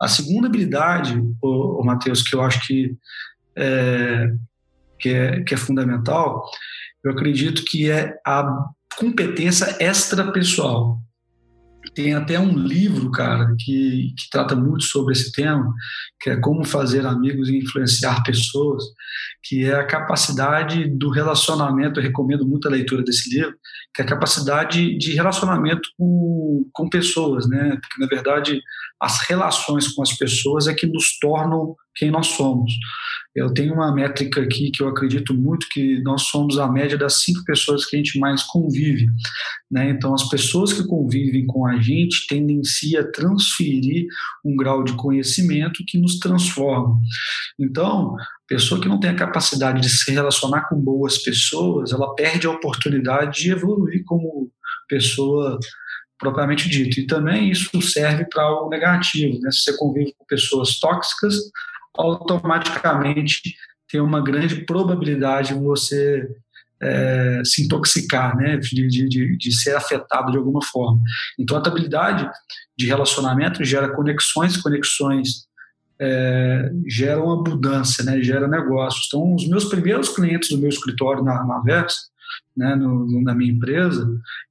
A 0.00 0.08
segunda 0.08 0.48
habilidade, 0.48 1.22
o, 1.40 1.82
Matheus, 1.84 2.22
que 2.22 2.34
eu 2.34 2.42
acho 2.42 2.66
que 2.66 2.96
é, 3.54 4.32
que 4.98 5.08
é, 5.10 5.40
que 5.42 5.54
é 5.54 5.56
fundamental, 5.56 6.44
eu 7.04 7.12
acredito 7.12 7.64
que 7.64 7.90
é 7.90 8.18
a 8.26 8.66
competência 8.98 9.76
extrapessoal. 9.80 11.00
Tem 11.96 12.12
até 12.12 12.38
um 12.38 12.54
livro, 12.54 13.10
cara, 13.10 13.56
que, 13.58 14.12
que 14.16 14.28
trata 14.30 14.54
muito 14.54 14.84
sobre 14.84 15.14
esse 15.14 15.32
tema, 15.32 15.72
que 16.20 16.28
é 16.28 16.36
Como 16.36 16.62
Fazer 16.62 17.06
Amigos 17.06 17.48
e 17.48 17.56
Influenciar 17.56 18.22
Pessoas, 18.22 18.84
que 19.42 19.64
é 19.64 19.74
a 19.74 19.86
capacidade 19.86 20.86
do 20.90 21.08
relacionamento. 21.08 21.98
Eu 21.98 22.04
recomendo 22.04 22.46
muito 22.46 22.68
a 22.68 22.70
leitura 22.70 23.02
desse 23.02 23.34
livro, 23.34 23.56
que 23.94 24.02
é 24.02 24.04
a 24.04 24.08
capacidade 24.08 24.98
de 24.98 25.14
relacionamento 25.14 25.88
com, 25.96 26.68
com 26.70 26.86
pessoas, 26.90 27.48
né? 27.48 27.78
Porque, 27.80 27.98
na 27.98 28.06
verdade, 28.06 28.60
as 29.00 29.26
relações 29.26 29.88
com 29.88 30.02
as 30.02 30.12
pessoas 30.12 30.66
é 30.66 30.74
que 30.74 30.86
nos 30.86 31.18
tornam 31.18 31.74
quem 31.94 32.10
nós 32.10 32.26
somos. 32.26 32.74
Eu 33.36 33.52
tenho 33.52 33.74
uma 33.74 33.94
métrica 33.94 34.40
aqui 34.40 34.70
que 34.70 34.82
eu 34.82 34.88
acredito 34.88 35.34
muito 35.34 35.68
que 35.70 36.00
nós 36.02 36.22
somos 36.22 36.58
a 36.58 36.66
média 36.66 36.96
das 36.96 37.20
cinco 37.20 37.44
pessoas 37.44 37.84
que 37.84 37.94
a 37.94 37.98
gente 37.98 38.18
mais 38.18 38.42
convive. 38.42 39.06
Né? 39.70 39.90
Então, 39.90 40.14
as 40.14 40.26
pessoas 40.26 40.72
que 40.72 40.86
convivem 40.86 41.44
com 41.46 41.66
a 41.66 41.78
gente 41.78 42.26
tendem 42.28 42.64
se 42.64 42.96
a 42.96 43.06
transferir 43.12 44.06
um 44.42 44.56
grau 44.56 44.82
de 44.82 44.94
conhecimento 44.94 45.84
que 45.86 45.98
nos 45.98 46.18
transforma. 46.18 46.98
Então, 47.60 48.16
pessoa 48.48 48.80
que 48.80 48.88
não 48.88 48.98
tem 48.98 49.10
a 49.10 49.16
capacidade 49.16 49.82
de 49.82 49.90
se 49.90 50.10
relacionar 50.10 50.66
com 50.70 50.80
boas 50.80 51.18
pessoas, 51.18 51.92
ela 51.92 52.14
perde 52.14 52.46
a 52.46 52.52
oportunidade 52.52 53.42
de 53.42 53.50
evoluir 53.50 54.02
como 54.06 54.50
pessoa 54.88 55.58
propriamente 56.18 56.70
dito. 56.70 57.00
E 57.00 57.06
também 57.06 57.50
isso 57.50 57.82
serve 57.82 58.24
para 58.24 58.44
algo 58.44 58.70
negativo. 58.70 59.38
Né? 59.40 59.50
Se 59.50 59.58
você 59.58 59.76
convive 59.76 60.14
com 60.16 60.24
pessoas 60.24 60.78
tóxicas, 60.78 61.34
automaticamente 61.96 63.54
tem 63.88 64.00
uma 64.00 64.22
grande 64.22 64.64
probabilidade 64.64 65.54
de 65.54 65.60
você 65.60 66.26
é, 66.82 67.42
se 67.44 67.64
intoxicar, 67.64 68.36
né? 68.36 68.56
De, 68.56 68.88
de, 68.88 69.36
de, 69.36 69.52
ser 69.52 69.74
afetado 69.74 70.32
de 70.32 70.38
alguma 70.38 70.62
forma. 70.62 71.00
Então, 71.38 71.56
a 71.56 71.66
habilidade 71.66 72.28
de 72.76 72.86
relacionamento 72.86 73.64
gera 73.64 73.94
conexões, 73.94 74.56
conexões 74.56 75.46
é, 75.98 76.70
geram 76.86 77.30
abundância, 77.30 78.04
né? 78.04 78.22
gera 78.22 78.46
negócios. 78.46 79.06
Então, 79.06 79.34
os 79.34 79.48
meus 79.48 79.64
primeiros 79.64 80.10
clientes 80.10 80.50
do 80.50 80.58
meu 80.58 80.68
escritório 80.68 81.22
na, 81.22 81.44
na 81.44 81.60
Vex, 81.60 82.10
né, 82.56 82.74
no, 82.74 83.22
na 83.22 83.34
minha 83.34 83.52
empresa, 83.52 84.06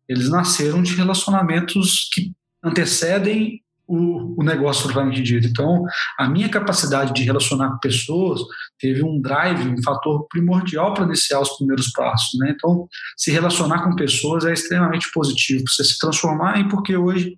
eles 0.07 0.29
nasceram 0.29 0.81
de 0.81 0.95
relacionamentos 0.95 2.09
que 2.13 2.31
antecedem 2.63 3.61
o, 3.87 4.41
o 4.41 4.43
negócio 4.43 4.83
propriamente 4.83 5.21
dito. 5.21 5.47
Então, 5.47 5.83
a 6.17 6.27
minha 6.27 6.49
capacidade 6.49 7.13
de 7.13 7.23
relacionar 7.23 7.71
com 7.71 7.79
pessoas 7.79 8.41
teve 8.79 9.03
um 9.03 9.21
drive, 9.21 9.67
um 9.67 9.81
fator 9.83 10.25
primordial 10.29 10.93
para 10.93 11.05
iniciar 11.05 11.39
os 11.39 11.55
primeiros 11.57 11.91
passos. 11.91 12.39
Né? 12.39 12.53
Então, 12.55 12.87
se 13.17 13.31
relacionar 13.31 13.83
com 13.83 13.95
pessoas 13.95 14.45
é 14.45 14.53
extremamente 14.53 15.09
positivo. 15.13 15.63
Você 15.67 15.83
se 15.83 15.97
transformar 15.99 16.59
em 16.59 16.67
porque 16.67 16.95
hoje 16.95 17.37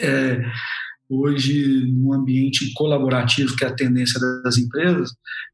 é, 0.00 0.40
hoje 1.08 1.86
num 1.92 2.12
ambiente 2.12 2.72
colaborativo 2.74 3.54
que 3.56 3.64
é 3.64 3.68
a 3.68 3.74
tendência 3.74 4.18
das 4.42 4.56
empresas, 4.58 5.10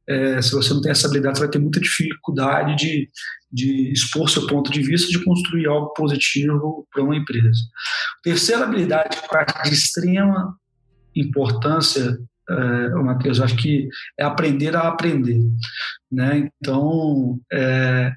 é, 0.09 0.41
se 0.41 0.53
você 0.53 0.73
não 0.73 0.81
tem 0.81 0.91
essa 0.91 1.07
habilidade, 1.07 1.39
você 1.39 1.45
vai 1.45 1.51
ter 1.51 1.59
muita 1.59 1.81
dificuldade 1.81 2.77
de, 2.77 3.09
de 3.53 3.93
expor 3.93 4.29
seu 4.29 4.47
ponto 4.47 4.71
de 4.71 4.81
vista, 4.83 5.09
de 5.09 5.25
construir 5.25 5.67
algo 5.67 5.93
positivo 5.95 6.87
para 6.93 7.03
uma 7.03 7.17
empresa. 7.17 7.61
Terceira 8.23 8.65
habilidade 8.65 9.19
de 9.65 9.75
extrema 9.75 10.57
importância, 11.15 12.19
é, 12.49 12.89
Matheus, 12.91 13.41
acho 13.41 13.57
que 13.57 13.89
é 14.19 14.25
aprender 14.25 14.77
a 14.77 14.89
aprender. 14.89 15.41
Né? 16.11 16.49
Então, 16.61 17.41
é, 17.53 18.13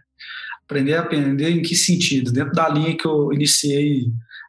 aprender 0.63 0.96
a 0.96 1.02
aprender 1.02 1.50
em 1.50 1.62
que 1.62 1.75
sentido? 1.75 2.32
Dentro 2.32 2.54
da 2.54 2.70
linha 2.70 2.98
que 2.98 3.08
eu 3.08 3.34
iniciei 3.34 4.06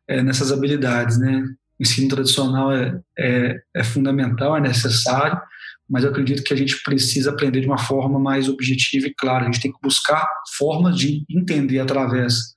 é, 0.08 0.22
nessas 0.22 0.52
habilidades, 0.52 1.18
né? 1.18 1.44
O 1.78 1.82
ensino 1.82 2.08
tradicional 2.08 2.72
é, 2.72 3.00
é, 3.18 3.60
é 3.74 3.84
fundamental, 3.84 4.56
é 4.56 4.60
necessário, 4.60 5.40
mas 5.88 6.04
eu 6.04 6.10
acredito 6.10 6.42
que 6.42 6.54
a 6.54 6.56
gente 6.56 6.82
precisa 6.82 7.30
aprender 7.30 7.60
de 7.60 7.66
uma 7.66 7.78
forma 7.78 8.18
mais 8.18 8.48
objetiva 8.48 9.06
e 9.06 9.14
clara. 9.14 9.42
A 9.42 9.46
gente 9.46 9.60
tem 9.60 9.72
que 9.72 9.78
buscar 9.82 10.26
formas 10.56 10.96
de 10.96 11.24
entender 11.28 11.78
através 11.78 12.54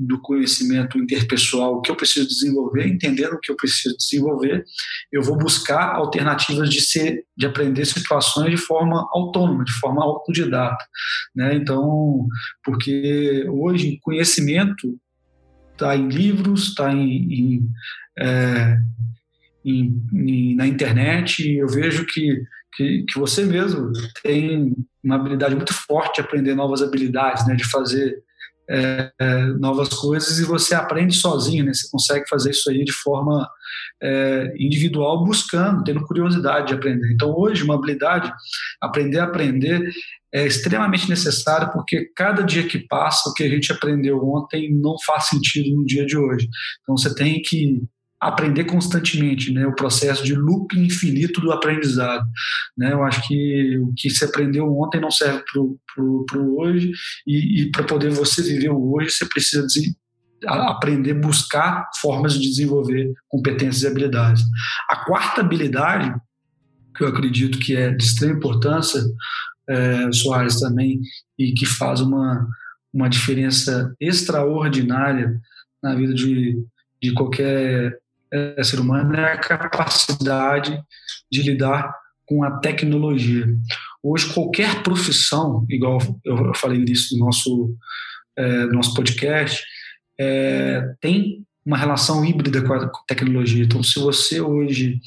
do 0.00 0.18
conhecimento 0.18 0.98
interpessoal 0.98 1.74
o 1.74 1.80
que 1.82 1.90
eu 1.90 1.96
preciso 1.96 2.26
desenvolver, 2.26 2.86
entendendo 2.86 3.34
o 3.34 3.38
que 3.38 3.52
eu 3.52 3.56
preciso 3.56 3.94
desenvolver, 3.98 4.64
eu 5.12 5.22
vou 5.22 5.36
buscar 5.36 5.94
alternativas 5.94 6.70
de 6.70 6.80
ser, 6.80 7.26
de 7.36 7.44
aprender 7.44 7.84
situações 7.84 8.50
de 8.50 8.56
forma 8.56 9.06
autônoma, 9.12 9.62
de 9.62 9.72
forma 9.72 10.02
autodidata, 10.02 10.82
né? 11.34 11.54
Então, 11.54 12.26
porque 12.64 13.44
hoje 13.50 13.98
conhecimento 14.00 14.98
está 15.72 15.94
em 15.94 16.08
livros, 16.08 16.68
está 16.68 16.90
em, 16.94 17.32
em, 17.32 17.68
é, 18.18 18.78
em, 19.62 20.02
em, 20.14 20.56
na 20.56 20.66
internet, 20.66 21.46
eu 21.46 21.68
vejo 21.68 22.06
que 22.06 22.42
que, 22.74 23.04
que 23.08 23.18
você 23.18 23.44
mesmo 23.44 23.92
tem 24.22 24.74
uma 25.02 25.16
habilidade 25.16 25.54
muito 25.54 25.74
forte 25.74 26.16
de 26.16 26.20
aprender 26.20 26.54
novas 26.54 26.82
habilidades, 26.82 27.46
né, 27.46 27.54
de 27.54 27.64
fazer 27.64 28.22
é, 28.72 29.10
é, 29.18 29.46
novas 29.58 29.88
coisas 29.88 30.38
e 30.38 30.44
você 30.44 30.76
aprende 30.76 31.16
sozinho, 31.16 31.64
né? 31.64 31.74
Você 31.74 31.88
consegue 31.90 32.28
fazer 32.28 32.50
isso 32.50 32.70
aí 32.70 32.84
de 32.84 32.92
forma 32.92 33.50
é, 34.00 34.54
individual, 34.56 35.24
buscando, 35.24 35.82
tendo 35.82 36.04
curiosidade 36.04 36.68
de 36.68 36.74
aprender. 36.74 37.12
Então, 37.12 37.34
hoje, 37.36 37.64
uma 37.64 37.74
habilidade, 37.74 38.32
aprender 38.80 39.18
a 39.18 39.24
aprender, 39.24 39.90
é 40.32 40.46
extremamente 40.46 41.08
necessário 41.08 41.72
porque 41.72 42.12
cada 42.14 42.42
dia 42.42 42.62
que 42.62 42.78
passa, 42.78 43.28
o 43.28 43.34
que 43.34 43.42
a 43.42 43.48
gente 43.48 43.72
aprendeu 43.72 44.24
ontem 44.24 44.72
não 44.72 44.94
faz 45.04 45.26
sentido 45.26 45.74
no 45.74 45.84
dia 45.84 46.06
de 46.06 46.16
hoje. 46.16 46.48
Então, 46.82 46.96
você 46.96 47.12
tem 47.12 47.42
que 47.42 47.82
aprender 48.20 48.64
constantemente, 48.64 49.50
né? 49.52 49.66
O 49.66 49.74
processo 49.74 50.22
de 50.22 50.34
loop 50.34 50.78
infinito 50.78 51.40
do 51.40 51.50
aprendizado, 51.50 52.28
né? 52.76 52.92
Eu 52.92 53.02
acho 53.02 53.26
que 53.26 53.78
o 53.78 53.92
que 53.96 54.10
se 54.10 54.24
aprendeu 54.24 54.70
ontem 54.78 55.00
não 55.00 55.10
serve 55.10 55.42
para 55.52 56.02
o 56.38 56.60
hoje 56.60 56.92
e, 57.26 57.62
e 57.62 57.70
para 57.70 57.84
poder 57.84 58.10
você 58.10 58.42
viver 58.42 58.70
o 58.70 58.92
hoje, 58.92 59.10
você 59.10 59.24
precisa 59.26 59.66
aprender, 60.46 61.14
buscar 61.14 61.88
formas 62.00 62.34
de 62.34 62.48
desenvolver 62.48 63.12
competências 63.28 63.82
e 63.82 63.86
habilidades. 63.86 64.42
A 64.88 64.96
quarta 64.96 65.40
habilidade, 65.40 66.14
que 66.94 67.04
eu 67.04 67.08
acredito 67.08 67.58
que 67.58 67.74
é 67.74 67.90
de 67.90 68.04
extrema 68.04 68.36
importância, 68.36 69.00
é, 69.68 70.12
Soares 70.12 70.60
também, 70.60 71.00
e 71.38 71.52
que 71.52 71.64
faz 71.64 72.00
uma, 72.00 72.46
uma 72.92 73.08
diferença 73.08 73.94
extraordinária 74.00 75.40
na 75.82 75.94
vida 75.94 76.12
de, 76.12 76.62
de 77.02 77.12
qualquer 77.14 77.98
é, 78.32 78.62
ser 78.62 78.80
humano 78.80 79.14
é 79.14 79.32
a 79.32 79.38
capacidade 79.38 80.80
de 81.30 81.42
lidar 81.42 81.94
com 82.26 82.44
a 82.44 82.58
tecnologia. 82.58 83.46
Hoje, 84.02 84.32
qualquer 84.32 84.82
profissão, 84.82 85.66
igual 85.68 85.98
eu 86.24 86.54
falei 86.54 86.78
no 86.78 87.18
nosso, 87.18 87.74
é, 88.36 88.66
no 88.66 88.74
nosso 88.74 88.94
podcast, 88.94 89.62
é, 90.18 90.94
tem 91.00 91.44
uma 91.66 91.76
relação 91.76 92.24
híbrida 92.24 92.62
com 92.62 92.72
a 92.72 92.90
tecnologia. 93.06 93.64
Então, 93.64 93.82
se 93.82 93.98
você 93.98 94.40
hoje 94.40 95.00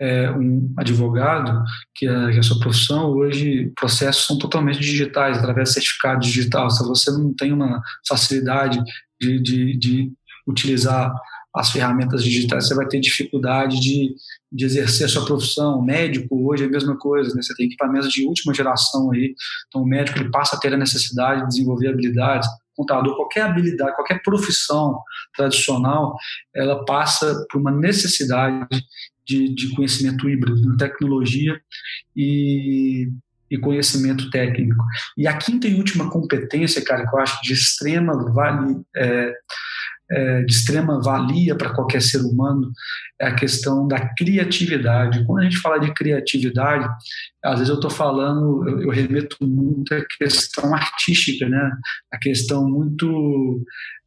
é 0.00 0.30
um 0.32 0.72
advogado, 0.76 1.62
que 1.94 2.08
é, 2.08 2.34
é 2.34 2.38
a 2.38 2.42
sua 2.42 2.58
profissão, 2.58 3.10
hoje 3.10 3.70
processos 3.76 4.26
são 4.26 4.36
totalmente 4.36 4.80
digitais, 4.80 5.38
através 5.38 5.68
de 5.68 5.74
certificado 5.74 6.20
digital. 6.20 6.70
Se 6.70 6.82
você 6.84 7.10
não 7.12 7.32
tem 7.34 7.52
uma 7.52 7.80
facilidade 8.08 8.82
de, 9.20 9.40
de, 9.40 9.78
de 9.78 10.12
utilizar 10.48 11.14
as 11.54 11.70
ferramentas 11.70 12.24
digitais, 12.24 12.66
você 12.66 12.74
vai 12.74 12.86
ter 12.86 13.00
dificuldade 13.00 13.78
de, 13.78 14.14
de 14.50 14.64
exercer 14.64 15.06
a 15.06 15.08
sua 15.08 15.24
profissão. 15.24 15.78
O 15.78 15.84
médico 15.84 16.48
hoje 16.48 16.64
é 16.64 16.66
a 16.66 16.70
mesma 16.70 16.96
coisa, 16.96 17.34
né? 17.34 17.42
você 17.42 17.54
tem 17.54 17.66
equipamentos 17.66 18.10
de 18.10 18.26
última 18.26 18.54
geração 18.54 19.12
aí, 19.12 19.34
então 19.68 19.82
o 19.82 19.86
médico 19.86 20.18
ele 20.18 20.30
passa 20.30 20.56
a 20.56 20.58
ter 20.58 20.72
a 20.72 20.78
necessidade 20.78 21.42
de 21.42 21.48
desenvolver 21.48 21.88
habilidades. 21.88 22.48
Contador, 22.74 23.14
qualquer 23.16 23.42
habilidade, 23.42 23.94
qualquer 23.94 24.22
profissão 24.22 24.98
tradicional, 25.36 26.16
ela 26.54 26.84
passa 26.86 27.46
por 27.50 27.60
uma 27.60 27.70
necessidade 27.70 28.66
de, 29.26 29.54
de 29.54 29.74
conhecimento 29.74 30.28
híbrido, 30.28 30.60
de 30.60 30.76
tecnologia 30.78 31.60
e, 32.16 33.08
e 33.50 33.58
conhecimento 33.58 34.30
técnico. 34.30 34.82
E 35.18 35.26
a 35.26 35.36
quinta 35.36 35.68
e 35.68 35.74
última 35.74 36.10
competência, 36.10 36.82
cara, 36.82 37.06
que 37.06 37.14
eu 37.14 37.20
acho 37.20 37.42
de 37.42 37.52
extrema 37.52 38.14
vale, 38.32 38.80
é, 38.96 39.34
é, 40.10 40.42
de 40.42 40.52
extrema 40.52 41.00
valia 41.00 41.56
para 41.56 41.72
qualquer 41.72 42.02
ser 42.02 42.18
humano 42.18 42.70
é 43.20 43.26
a 43.26 43.34
questão 43.34 43.86
da 43.86 44.00
criatividade. 44.14 45.24
Quando 45.24 45.40
a 45.40 45.44
gente 45.44 45.58
fala 45.58 45.78
de 45.78 45.92
criatividade, 45.94 46.88
às 47.42 47.54
vezes 47.54 47.68
eu 47.68 47.76
estou 47.76 47.90
falando, 47.90 48.68
eu, 48.68 48.82
eu, 48.82 48.90
remeto 48.90 49.36
muito 49.40 49.94
à 49.94 50.04
questão 50.18 50.74
artística, 50.74 51.48
né? 51.48 51.70
A 52.12 52.18
questão 52.18 52.68
muito 52.68 53.64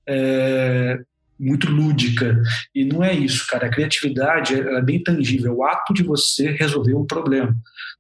é, 0.08 1.00
muito 1.40 1.70
lúdica. 1.70 2.42
E 2.74 2.86
não 2.86 3.04
é 3.04 3.14
isso, 3.14 3.46
cara. 3.48 3.68
A 3.68 3.70
criatividade 3.70 4.56
é 4.56 4.82
bem 4.82 5.02
tangível, 5.04 5.52
é 5.52 5.56
o 5.56 5.64
ato 5.64 5.94
de 5.94 6.04
você 6.04 6.52
resolver 6.52 6.94
um 6.96 7.06
problema. 7.06 7.54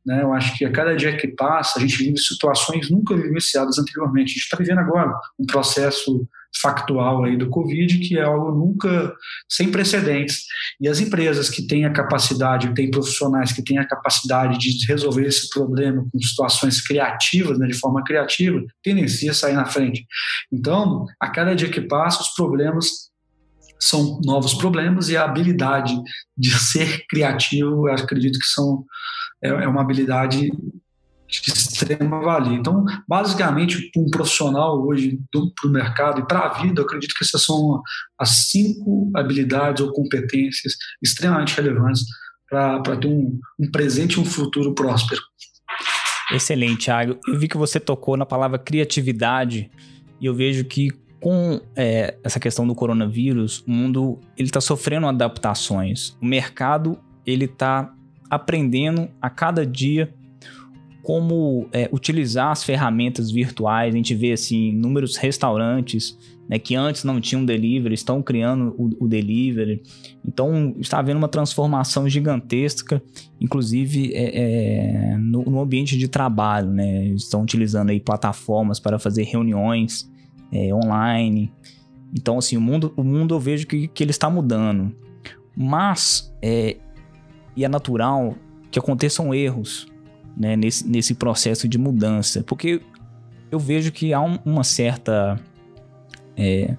Né? 0.05 0.21
Eu 0.21 0.33
acho 0.33 0.57
que 0.57 0.65
a 0.65 0.71
cada 0.71 0.95
dia 0.95 1.15
que 1.17 1.27
passa, 1.27 1.79
a 1.79 1.81
gente 1.81 1.97
vive 1.97 2.17
situações 2.17 2.89
nunca 2.89 3.15
vivenciadas 3.15 3.77
anteriormente. 3.77 4.29
A 4.29 4.33
gente 4.33 4.43
está 4.43 4.57
vivendo 4.57 4.79
agora 4.79 5.11
um 5.39 5.45
processo 5.45 6.27
factual 6.61 7.23
aí 7.23 7.37
do 7.37 7.49
Covid, 7.49 7.99
que 7.99 8.17
é 8.17 8.23
algo 8.23 8.51
nunca 8.51 9.13
sem 9.49 9.71
precedentes. 9.71 10.43
E 10.79 10.87
as 10.87 10.99
empresas 10.99 11.49
que 11.49 11.65
têm 11.65 11.85
a 11.85 11.93
capacidade, 11.93 12.73
têm 12.73 12.91
profissionais 12.91 13.51
que 13.51 13.63
têm 13.63 13.77
a 13.77 13.87
capacidade 13.87 14.57
de 14.57 14.85
resolver 14.87 15.25
esse 15.25 15.49
problema 15.49 16.05
com 16.11 16.19
situações 16.19 16.81
criativas, 16.81 17.59
né, 17.59 17.67
de 17.67 17.73
forma 17.73 18.03
criativa, 18.03 18.61
tendencia 18.83 19.31
a 19.31 19.33
sair 19.33 19.53
na 19.53 19.65
frente. 19.65 20.05
Então, 20.51 21.05
a 21.19 21.29
cada 21.29 21.55
dia 21.55 21.69
que 21.69 21.81
passa, 21.81 22.21
os 22.21 22.29
problemas 22.29 23.13
são 23.79 24.19
novos 24.23 24.53
problemas 24.53 25.09
e 25.09 25.17
a 25.17 25.25
habilidade 25.25 25.93
de 26.37 26.49
ser 26.57 27.05
criativo, 27.09 27.87
eu 27.87 27.93
acredito 27.93 28.39
que 28.39 28.45
são 28.45 28.85
é, 29.43 29.49
é 29.49 29.67
uma 29.67 29.81
habilidade 29.81 30.51
de 31.41 31.51
extrema 31.51 32.19
valia. 32.21 32.57
Então, 32.57 32.85
basicamente, 33.07 33.91
um 33.95 34.09
profissional 34.09 34.81
hoje 34.85 35.19
para 35.31 35.69
o 35.69 35.71
mercado 35.71 36.21
e 36.21 36.27
para 36.27 36.39
a 36.39 36.53
vida, 36.61 36.81
eu 36.81 36.85
acredito 36.85 37.13
que 37.17 37.23
essas 37.23 37.43
são 37.43 37.81
as 38.19 38.47
cinco 38.49 39.11
habilidades 39.15 39.83
ou 39.83 39.91
competências 39.91 40.73
extremamente 41.01 41.55
relevantes 41.55 42.03
para 42.49 42.97
ter 42.97 43.07
um, 43.07 43.39
um 43.59 43.71
presente 43.71 44.13
e 44.13 44.19
um 44.19 44.25
futuro 44.25 44.73
próspero. 44.73 45.21
Excelente, 46.31 46.85
Thiago. 46.85 47.19
Eu 47.27 47.37
vi 47.37 47.47
que 47.47 47.57
você 47.57 47.79
tocou 47.79 48.17
na 48.17 48.25
palavra 48.25 48.57
criatividade 48.57 49.69
e 50.19 50.25
eu 50.25 50.33
vejo 50.33 50.65
que 50.65 50.89
com 51.19 51.59
é, 51.75 52.17
essa 52.23 52.39
questão 52.39 52.67
do 52.67 52.75
coronavírus, 52.75 53.63
o 53.67 53.71
mundo 53.71 54.19
ele 54.37 54.47
está 54.47 54.61
sofrendo 54.61 55.07
adaptações. 55.07 56.15
O 56.21 56.25
mercado 56.25 56.99
ele 57.25 57.45
está 57.45 57.91
aprendendo 58.29 59.09
a 59.21 59.29
cada 59.29 59.65
dia 59.65 60.13
como 61.05 61.67
é, 61.71 61.87
utilizar 61.93 62.49
as 62.51 62.63
ferramentas 62.63 63.29
virtuais. 63.29 63.93
A 63.93 63.97
gente 63.97 64.15
vê 64.15 64.31
assim 64.31 64.69
inúmeros 64.69 65.17
restaurantes 65.17 66.17
né, 66.49 66.57
que 66.57 66.75
antes 66.75 67.03
não 67.03 67.21
tinham 67.21 67.45
delivery, 67.45 67.93
estão 67.93 68.23
criando 68.23 68.73
o, 68.75 69.05
o, 69.05 69.07
delivery. 69.07 69.83
Então 70.25 70.75
está 70.79 70.97
havendo 70.97 71.17
uma 71.19 71.27
transformação 71.27 72.09
gigantesca, 72.09 73.03
inclusive 73.39 74.13
é, 74.15 75.11
é, 75.13 75.17
no, 75.17 75.43
no, 75.43 75.59
ambiente 75.59 75.95
de 75.95 76.07
trabalho. 76.07 76.71
Né? 76.71 77.05
Estão 77.09 77.43
utilizando 77.43 77.91
aí 77.91 77.99
plataformas 77.99 78.79
para 78.79 78.97
fazer 78.97 79.25
reuniões 79.25 80.11
é, 80.51 80.73
online. 80.73 81.53
Então, 82.15 82.39
assim, 82.39 82.57
o 82.57 82.61
mundo, 82.61 82.95
o 82.97 83.03
mundo 83.03 83.35
eu 83.35 83.39
vejo 83.39 83.67
que, 83.67 83.87
que 83.89 84.03
ele 84.03 84.11
está 84.11 84.27
mudando. 84.27 84.91
Mas, 85.55 86.33
é, 86.41 86.77
e 87.55 87.63
é 87.63 87.69
natural 87.69 88.33
que 88.71 88.79
aconteçam 88.79 89.31
erros 89.35 89.93
né, 90.35 90.55
nesse, 90.55 90.87
nesse 90.87 91.13
processo 91.13 91.67
de 91.67 91.77
mudança. 91.77 92.43
Porque 92.43 92.81
eu 93.51 93.59
vejo 93.59 93.91
que 93.91 94.13
há 94.13 94.21
um, 94.21 94.37
uma 94.45 94.63
certa. 94.63 95.39
É, 96.37 96.75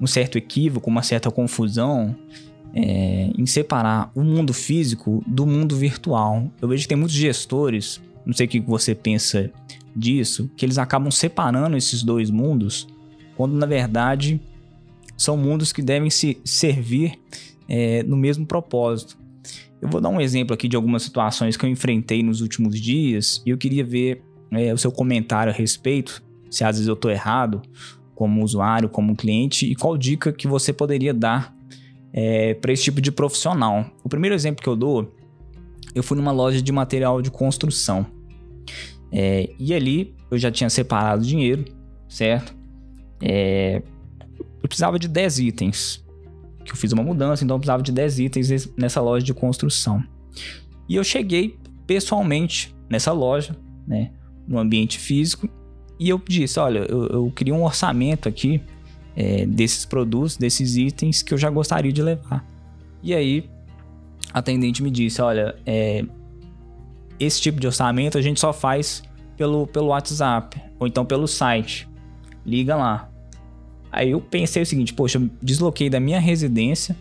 um 0.00 0.06
certo 0.06 0.38
equívoco, 0.38 0.88
uma 0.88 1.02
certa 1.02 1.30
confusão 1.30 2.16
é, 2.74 3.30
em 3.36 3.44
separar 3.44 4.10
o 4.14 4.22
mundo 4.22 4.54
físico 4.54 5.22
do 5.26 5.46
mundo 5.46 5.76
virtual. 5.76 6.50
Eu 6.60 6.68
vejo 6.68 6.84
que 6.84 6.88
tem 6.88 6.96
muitos 6.96 7.16
gestores, 7.16 8.00
não 8.24 8.32
sei 8.32 8.46
o 8.46 8.48
que 8.48 8.60
você 8.60 8.94
pensa 8.94 9.50
disso, 9.94 10.50
que 10.56 10.64
eles 10.64 10.78
acabam 10.78 11.10
separando 11.10 11.76
esses 11.76 12.02
dois 12.02 12.30
mundos 12.30 12.86
quando 13.36 13.54
na 13.54 13.66
verdade 13.66 14.40
são 15.16 15.36
mundos 15.36 15.72
que 15.72 15.82
devem 15.82 16.10
se 16.10 16.38
servir 16.44 17.18
é, 17.68 18.02
no 18.02 18.16
mesmo 18.16 18.46
propósito. 18.46 19.18
Eu 19.80 19.88
vou 19.88 20.00
dar 20.00 20.08
um 20.08 20.20
exemplo 20.20 20.52
aqui 20.52 20.68
de 20.68 20.76
algumas 20.76 21.02
situações 21.02 21.56
que 21.56 21.64
eu 21.64 21.70
enfrentei 21.70 22.22
nos 22.22 22.40
últimos 22.40 22.78
dias 22.78 23.42
e 23.46 23.50
eu 23.50 23.58
queria 23.58 23.84
ver 23.84 24.22
é, 24.50 24.72
o 24.72 24.78
seu 24.78 24.92
comentário 24.92 25.52
a 25.52 25.56
respeito, 25.56 26.22
se 26.50 26.64
às 26.64 26.76
vezes 26.76 26.88
eu 26.88 26.94
estou 26.94 27.10
errado, 27.10 27.62
como 28.14 28.44
usuário, 28.44 28.88
como 28.88 29.16
cliente, 29.16 29.64
e 29.64 29.74
qual 29.74 29.96
dica 29.96 30.32
que 30.32 30.46
você 30.46 30.72
poderia 30.72 31.14
dar 31.14 31.56
é, 32.12 32.54
para 32.54 32.72
esse 32.72 32.82
tipo 32.82 33.00
de 33.00 33.10
profissional. 33.10 33.86
O 34.04 34.08
primeiro 34.08 34.34
exemplo 34.34 34.62
que 34.62 34.68
eu 34.68 34.76
dou, 34.76 35.14
eu 35.94 36.02
fui 36.02 36.16
numa 36.16 36.32
loja 36.32 36.60
de 36.60 36.72
material 36.72 37.22
de 37.22 37.30
construção. 37.30 38.06
É, 39.12 39.50
e 39.58 39.72
ali 39.72 40.14
eu 40.30 40.38
já 40.38 40.50
tinha 40.50 40.68
separado 40.68 41.24
dinheiro, 41.24 41.64
certo? 42.08 42.54
É, 43.22 43.82
eu 44.38 44.68
precisava 44.68 44.98
de 44.98 45.08
10 45.08 45.38
itens. 45.38 46.04
Que 46.64 46.72
eu 46.72 46.76
fiz 46.76 46.92
uma 46.92 47.02
mudança, 47.02 47.44
então 47.44 47.56
eu 47.56 47.58
precisava 47.58 47.82
de 47.82 47.92
10 47.92 48.18
itens 48.18 48.72
nessa 48.76 49.00
loja 49.00 49.24
de 49.24 49.34
construção. 49.34 50.02
E 50.88 50.96
eu 50.96 51.04
cheguei 51.04 51.58
pessoalmente 51.86 52.74
nessa 52.88 53.12
loja, 53.12 53.56
né, 53.86 54.12
no 54.46 54.58
ambiente 54.58 54.98
físico, 54.98 55.48
e 55.98 56.08
eu 56.08 56.20
disse: 56.26 56.58
Olha, 56.58 56.80
eu, 56.88 57.06
eu 57.06 57.30
queria 57.30 57.54
um 57.54 57.64
orçamento 57.64 58.28
aqui 58.28 58.62
é, 59.16 59.44
desses 59.46 59.84
produtos, 59.84 60.36
desses 60.36 60.76
itens 60.76 61.22
que 61.22 61.34
eu 61.34 61.38
já 61.38 61.50
gostaria 61.50 61.92
de 61.92 62.02
levar. 62.02 62.46
E 63.02 63.14
aí, 63.14 63.48
a 64.32 64.38
atendente 64.38 64.82
me 64.82 64.90
disse: 64.90 65.20
Olha, 65.20 65.56
é, 65.66 66.04
esse 67.18 67.40
tipo 67.40 67.60
de 67.60 67.66
orçamento 67.66 68.16
a 68.16 68.22
gente 68.22 68.40
só 68.40 68.52
faz 68.52 69.02
pelo, 69.36 69.66
pelo 69.66 69.88
WhatsApp 69.88 70.60
ou 70.78 70.86
então 70.86 71.04
pelo 71.04 71.26
site. 71.26 71.88
Liga 72.44 72.74
lá. 72.76 73.09
Aí 73.92 74.10
eu 74.10 74.20
pensei 74.20 74.62
o 74.62 74.66
seguinte, 74.66 74.94
poxa, 74.94 75.18
eu 75.18 75.28
desloquei 75.42 75.90
da 75.90 75.98
minha 75.98 76.20
residência, 76.20 76.96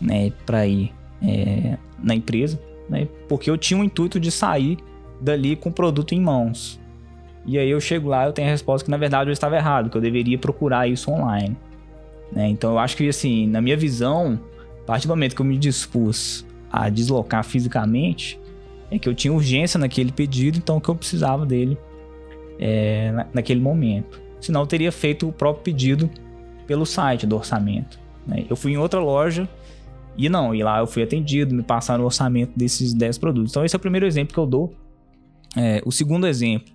né, 0.00 0.32
para 0.46 0.66
ir 0.66 0.92
é, 1.22 1.76
na 2.02 2.14
empresa, 2.14 2.60
né, 2.88 3.08
porque 3.28 3.50
eu 3.50 3.58
tinha 3.58 3.78
o 3.78 3.84
intuito 3.84 4.20
de 4.20 4.30
sair 4.30 4.78
dali 5.20 5.56
com 5.56 5.68
o 5.68 5.72
produto 5.72 6.14
em 6.14 6.20
mãos. 6.20 6.80
E 7.46 7.58
aí 7.58 7.70
eu 7.70 7.80
chego 7.80 8.08
lá, 8.08 8.26
eu 8.26 8.32
tenho 8.32 8.48
a 8.48 8.50
resposta 8.50 8.84
que 8.84 8.90
na 8.90 8.96
verdade 8.96 9.28
eu 9.28 9.32
estava 9.32 9.56
errado, 9.56 9.90
que 9.90 9.96
eu 9.96 10.00
deveria 10.00 10.38
procurar 10.38 10.88
isso 10.88 11.10
online. 11.10 11.56
Né? 12.32 12.48
Então 12.48 12.72
eu 12.72 12.78
acho 12.78 12.96
que 12.96 13.08
assim, 13.08 13.46
na 13.46 13.60
minha 13.60 13.76
visão, 13.76 14.38
a 14.82 14.86
partir 14.86 15.06
do 15.06 15.10
momento 15.10 15.34
que 15.34 15.42
eu 15.42 15.46
me 15.46 15.58
dispus 15.58 16.46
a 16.70 16.88
deslocar 16.88 17.42
fisicamente, 17.44 18.38
é 18.90 18.98
que 18.98 19.08
eu 19.08 19.14
tinha 19.14 19.32
urgência 19.32 19.78
naquele 19.78 20.12
pedido, 20.12 20.58
então 20.58 20.80
que 20.80 20.88
eu 20.88 20.94
precisava 20.94 21.46
dele 21.46 21.78
é, 22.58 23.26
naquele 23.32 23.60
momento. 23.60 24.20
Senão 24.40 24.66
teria 24.66 24.90
feito 24.90 25.28
o 25.28 25.32
próprio 25.32 25.64
pedido 25.64 26.10
pelo 26.66 26.86
site 26.86 27.26
do 27.26 27.36
orçamento. 27.36 27.98
Né? 28.26 28.44
Eu 28.48 28.56
fui 28.56 28.72
em 28.72 28.76
outra 28.76 29.00
loja 29.00 29.48
e 30.16 30.28
não, 30.28 30.54
e 30.54 30.62
lá 30.62 30.78
eu 30.78 30.86
fui 30.86 31.02
atendido, 31.02 31.54
me 31.54 31.62
passaram 31.62 32.02
o 32.02 32.06
orçamento 32.06 32.52
desses 32.56 32.92
10 32.92 33.18
produtos. 33.18 33.52
Então 33.52 33.64
esse 33.64 33.74
é 33.74 33.78
o 33.78 33.80
primeiro 33.80 34.06
exemplo 34.06 34.34
que 34.34 34.38
eu 34.38 34.46
dou. 34.46 34.74
É, 35.56 35.82
o 35.84 35.90
segundo 35.90 36.26
exemplo 36.26 36.72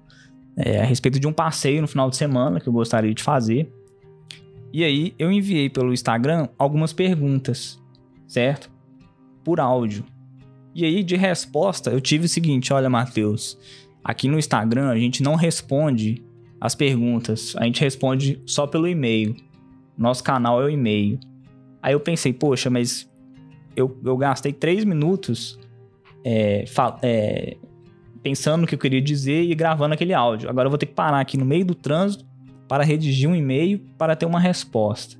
é 0.57 0.81
a 0.81 0.83
respeito 0.83 1.19
de 1.19 1.27
um 1.27 1.33
passeio 1.33 1.81
no 1.81 1.87
final 1.87 2.09
de 2.09 2.17
semana 2.17 2.59
que 2.59 2.67
eu 2.67 2.73
gostaria 2.73 3.13
de 3.13 3.21
fazer. 3.21 3.71
E 4.73 4.83
aí 4.83 5.13
eu 5.17 5.31
enviei 5.31 5.69
pelo 5.69 5.93
Instagram 5.93 6.49
algumas 6.57 6.91
perguntas, 6.91 7.81
certo? 8.27 8.69
Por 9.43 9.59
áudio. 9.59 10.03
E 10.73 10.83
aí 10.83 11.03
de 11.03 11.15
resposta 11.15 11.91
eu 11.91 12.01
tive 12.01 12.25
o 12.25 12.29
seguinte, 12.29 12.73
olha 12.73 12.89
Matheus, 12.89 13.57
aqui 14.03 14.27
no 14.27 14.37
Instagram 14.37 14.89
a 14.89 14.97
gente 14.97 15.23
não 15.23 15.35
responde 15.35 16.24
as 16.65 16.75
perguntas. 16.75 17.55
A 17.57 17.65
gente 17.65 17.81
responde 17.81 18.41
só 18.45 18.67
pelo 18.67 18.87
e-mail. 18.87 19.35
Nosso 19.97 20.23
canal 20.23 20.61
é 20.61 20.65
o 20.65 20.69
e-mail. 20.69 21.19
Aí 21.81 21.93
eu 21.93 21.99
pensei, 21.99 22.33
poxa, 22.33 22.69
mas 22.69 23.09
eu, 23.75 23.97
eu 24.03 24.17
gastei 24.17 24.51
três 24.51 24.83
minutos 24.83 25.59
é, 26.23 26.65
é, 27.01 27.57
pensando 28.23 28.61
no 28.61 28.67
que 28.67 28.73
eu 28.73 28.79
queria 28.79 29.01
dizer 29.01 29.43
e 29.43 29.53
gravando 29.53 29.93
aquele 29.93 30.13
áudio. 30.13 30.49
Agora 30.49 30.65
eu 30.65 30.71
vou 30.71 30.77
ter 30.77 30.87
que 30.87 30.93
parar 30.93 31.19
aqui 31.19 31.37
no 31.37 31.45
meio 31.45 31.65
do 31.65 31.75
trânsito 31.75 32.25
para 32.67 32.83
redigir 32.83 33.29
um 33.29 33.35
e-mail 33.35 33.79
para 33.97 34.15
ter 34.15 34.25
uma 34.25 34.39
resposta. 34.39 35.17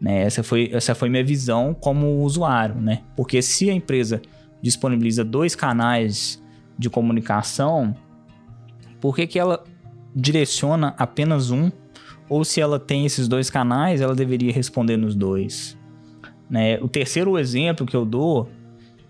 Né? 0.00 0.22
Essa, 0.22 0.42
foi, 0.42 0.70
essa 0.72 0.94
foi 0.94 1.08
minha 1.08 1.24
visão 1.24 1.74
como 1.74 2.22
usuário, 2.22 2.76
né? 2.76 3.02
Porque 3.16 3.42
se 3.42 3.68
a 3.70 3.72
empresa 3.72 4.22
disponibiliza 4.62 5.24
dois 5.24 5.54
canais 5.54 6.42
de 6.78 6.88
comunicação, 6.90 7.94
por 9.00 9.14
que, 9.14 9.26
que 9.26 9.38
ela 9.38 9.62
direciona 10.16 10.94
apenas 10.96 11.50
um? 11.50 11.70
Ou 12.28 12.42
se 12.42 12.60
ela 12.60 12.80
tem 12.80 13.04
esses 13.04 13.28
dois 13.28 13.50
canais, 13.50 14.00
ela 14.00 14.14
deveria 14.14 14.50
responder 14.52 14.96
nos 14.96 15.14
dois. 15.14 15.78
Né? 16.48 16.78
O 16.80 16.88
terceiro 16.88 17.38
exemplo 17.38 17.86
que 17.86 17.94
eu 17.94 18.04
dou, 18.04 18.48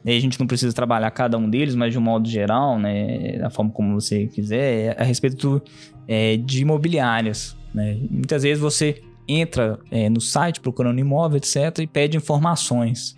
a 0.04 0.10
gente 0.10 0.38
não 0.38 0.46
precisa 0.46 0.74
trabalhar 0.74 1.10
cada 1.12 1.38
um 1.38 1.48
deles, 1.48 1.74
mas 1.74 1.92
de 1.92 1.98
um 1.98 2.02
modo 2.02 2.28
geral, 2.28 2.78
né, 2.78 3.38
da 3.38 3.50
forma 3.50 3.70
como 3.70 4.00
você 4.00 4.26
quiser, 4.26 4.96
é 4.96 5.02
a 5.02 5.04
respeito 5.04 5.62
é, 6.06 6.36
de 6.36 6.62
imobiliárias. 6.62 7.56
Né? 7.72 7.98
Muitas 8.10 8.42
vezes 8.42 8.58
você 8.60 9.02
entra 9.28 9.78
é, 9.90 10.08
no 10.08 10.20
site 10.20 10.60
procurando 10.60 11.00
imóvel, 11.00 11.38
etc., 11.38 11.78
e 11.80 11.86
pede 11.86 12.16
informações. 12.16 13.16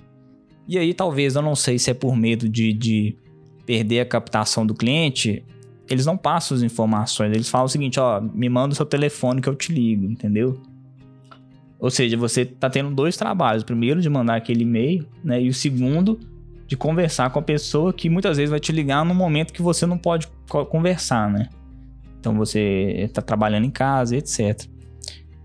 E 0.66 0.78
aí, 0.78 0.94
talvez, 0.94 1.34
eu 1.34 1.42
não 1.42 1.54
sei 1.54 1.78
se 1.78 1.90
é 1.90 1.94
por 1.94 2.16
medo 2.16 2.48
de, 2.48 2.72
de 2.72 3.16
perder 3.66 4.00
a 4.00 4.06
captação 4.06 4.66
do 4.66 4.74
cliente, 4.74 5.44
eles 5.88 6.06
não 6.06 6.16
passam 6.16 6.56
as 6.56 6.62
informações. 6.62 7.32
Eles 7.32 7.48
falam 7.48 7.66
o 7.66 7.68
seguinte: 7.68 7.98
ó, 7.98 8.20
me 8.20 8.48
manda 8.48 8.72
o 8.72 8.76
seu 8.76 8.86
telefone 8.86 9.40
que 9.40 9.48
eu 9.48 9.54
te 9.54 9.72
ligo, 9.72 10.04
entendeu? 10.04 10.60
Ou 11.78 11.90
seja, 11.90 12.16
você 12.16 12.44
tá 12.44 12.68
tendo 12.68 12.90
dois 12.90 13.16
trabalhos. 13.16 13.62
O 13.62 13.66
primeiro 13.66 14.00
de 14.00 14.08
mandar 14.08 14.36
aquele 14.36 14.62
e-mail, 14.62 15.06
né? 15.22 15.40
E 15.40 15.48
o 15.48 15.54
segundo 15.54 16.18
de 16.66 16.76
conversar 16.76 17.30
com 17.30 17.38
a 17.38 17.42
pessoa 17.42 17.92
que 17.92 18.10
muitas 18.10 18.36
vezes 18.36 18.50
vai 18.50 18.60
te 18.60 18.72
ligar 18.72 19.04
no 19.04 19.14
momento 19.14 19.52
que 19.52 19.62
você 19.62 19.86
não 19.86 19.96
pode 19.96 20.28
conversar, 20.68 21.30
né? 21.30 21.48
Então 22.20 22.36
você 22.36 22.94
está 22.98 23.22
trabalhando 23.22 23.64
em 23.64 23.70
casa, 23.70 24.16
etc. 24.16 24.66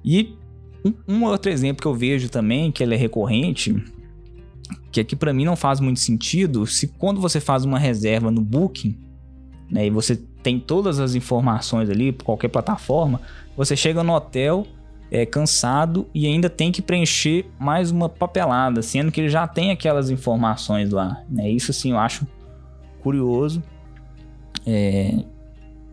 E 0.04 0.36
um, 0.84 0.94
um, 1.08 1.24
outro 1.24 1.50
exemplo 1.50 1.82
que 1.82 1.88
eu 1.88 1.96
vejo 1.96 2.30
também, 2.30 2.72
que 2.72 2.84
ele 2.84 2.94
é 2.94 2.98
recorrente, 2.98 3.74
que 4.92 5.00
aqui 5.00 5.16
para 5.16 5.32
mim 5.32 5.46
não 5.46 5.56
faz 5.56 5.80
muito 5.80 6.00
sentido, 6.00 6.68
se 6.68 6.90
quando 6.90 7.22
você 7.22 7.40
faz 7.40 7.64
uma 7.64 7.80
reserva 7.80 8.30
no 8.30 8.42
Booking, 8.42 8.98
né, 9.72 9.88
e 9.88 9.90
você 9.90 10.22
tem 10.44 10.60
todas 10.60 11.00
as 11.00 11.16
informações 11.16 11.90
ali, 11.90 12.12
por 12.12 12.26
qualquer 12.26 12.50
plataforma, 12.50 13.22
você 13.56 13.76
chega 13.76 14.04
no 14.04 14.14
hotel 14.14 14.68
é, 15.10 15.26
cansado 15.26 16.08
e 16.14 16.28
ainda 16.28 16.50
tem 16.50 16.72
que 16.72 16.82
preencher 16.82 17.46
mais 17.58 17.92
uma 17.92 18.10
papelada, 18.10 18.82
sendo 18.82 19.12
que 19.12 19.22
ele 19.22 19.30
já 19.30 19.48
tem 19.48 19.72
aquelas 19.72 20.10
informações 20.10 20.90
lá. 20.90 21.24
Né? 21.30 21.50
Isso 21.50 21.72
assim 21.72 21.92
eu 21.92 21.98
acho 21.98 22.28
curioso. 23.02 23.64
É... 24.66 25.24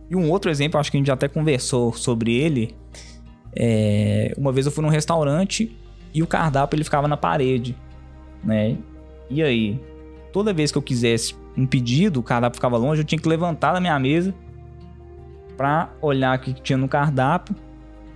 E 0.09 0.15
um 0.15 0.29
outro 0.29 0.51
exemplo, 0.51 0.79
acho 0.79 0.91
que 0.91 0.97
a 0.97 0.99
gente 0.99 1.07
já 1.07 1.13
até 1.13 1.27
conversou 1.27 1.93
sobre 1.93 2.33
ele. 2.33 2.75
É... 3.55 4.33
Uma 4.37 4.51
vez 4.51 4.65
eu 4.65 4.71
fui 4.71 4.83
num 4.83 4.89
restaurante 4.89 5.71
e 6.13 6.21
o 6.21 6.27
cardápio 6.27 6.75
ele 6.75 6.83
ficava 6.83 7.07
na 7.07 7.15
parede, 7.15 7.75
né? 8.43 8.77
E 9.29 9.41
aí, 9.41 9.79
toda 10.31 10.53
vez 10.53 10.71
que 10.71 10.77
eu 10.77 10.81
quisesse 10.81 11.35
um 11.57 11.65
pedido, 11.65 12.19
o 12.19 12.23
cardápio 12.23 12.55
ficava 12.55 12.77
longe, 12.77 13.01
eu 13.01 13.05
tinha 13.05 13.19
que 13.19 13.27
levantar 13.27 13.73
da 13.73 13.79
minha 13.79 13.97
mesa 13.99 14.33
para 15.57 15.93
olhar 16.01 16.37
o 16.37 16.41
que 16.41 16.53
tinha 16.53 16.77
no 16.77 16.87
cardápio 16.87 17.55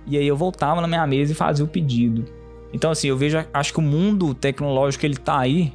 e 0.06 0.16
aí 0.16 0.26
eu 0.26 0.36
voltava 0.36 0.80
na 0.80 0.88
minha 0.88 1.06
mesa 1.06 1.32
e 1.32 1.34
fazia 1.34 1.64
o 1.64 1.68
pedido. 1.68 2.24
Então 2.72 2.90
assim, 2.90 3.08
eu 3.08 3.16
vejo, 3.16 3.44
acho 3.52 3.72
que 3.72 3.78
o 3.78 3.82
mundo 3.82 4.34
tecnológico 4.34 5.04
ele 5.04 5.16
tá 5.16 5.38
aí, 5.38 5.72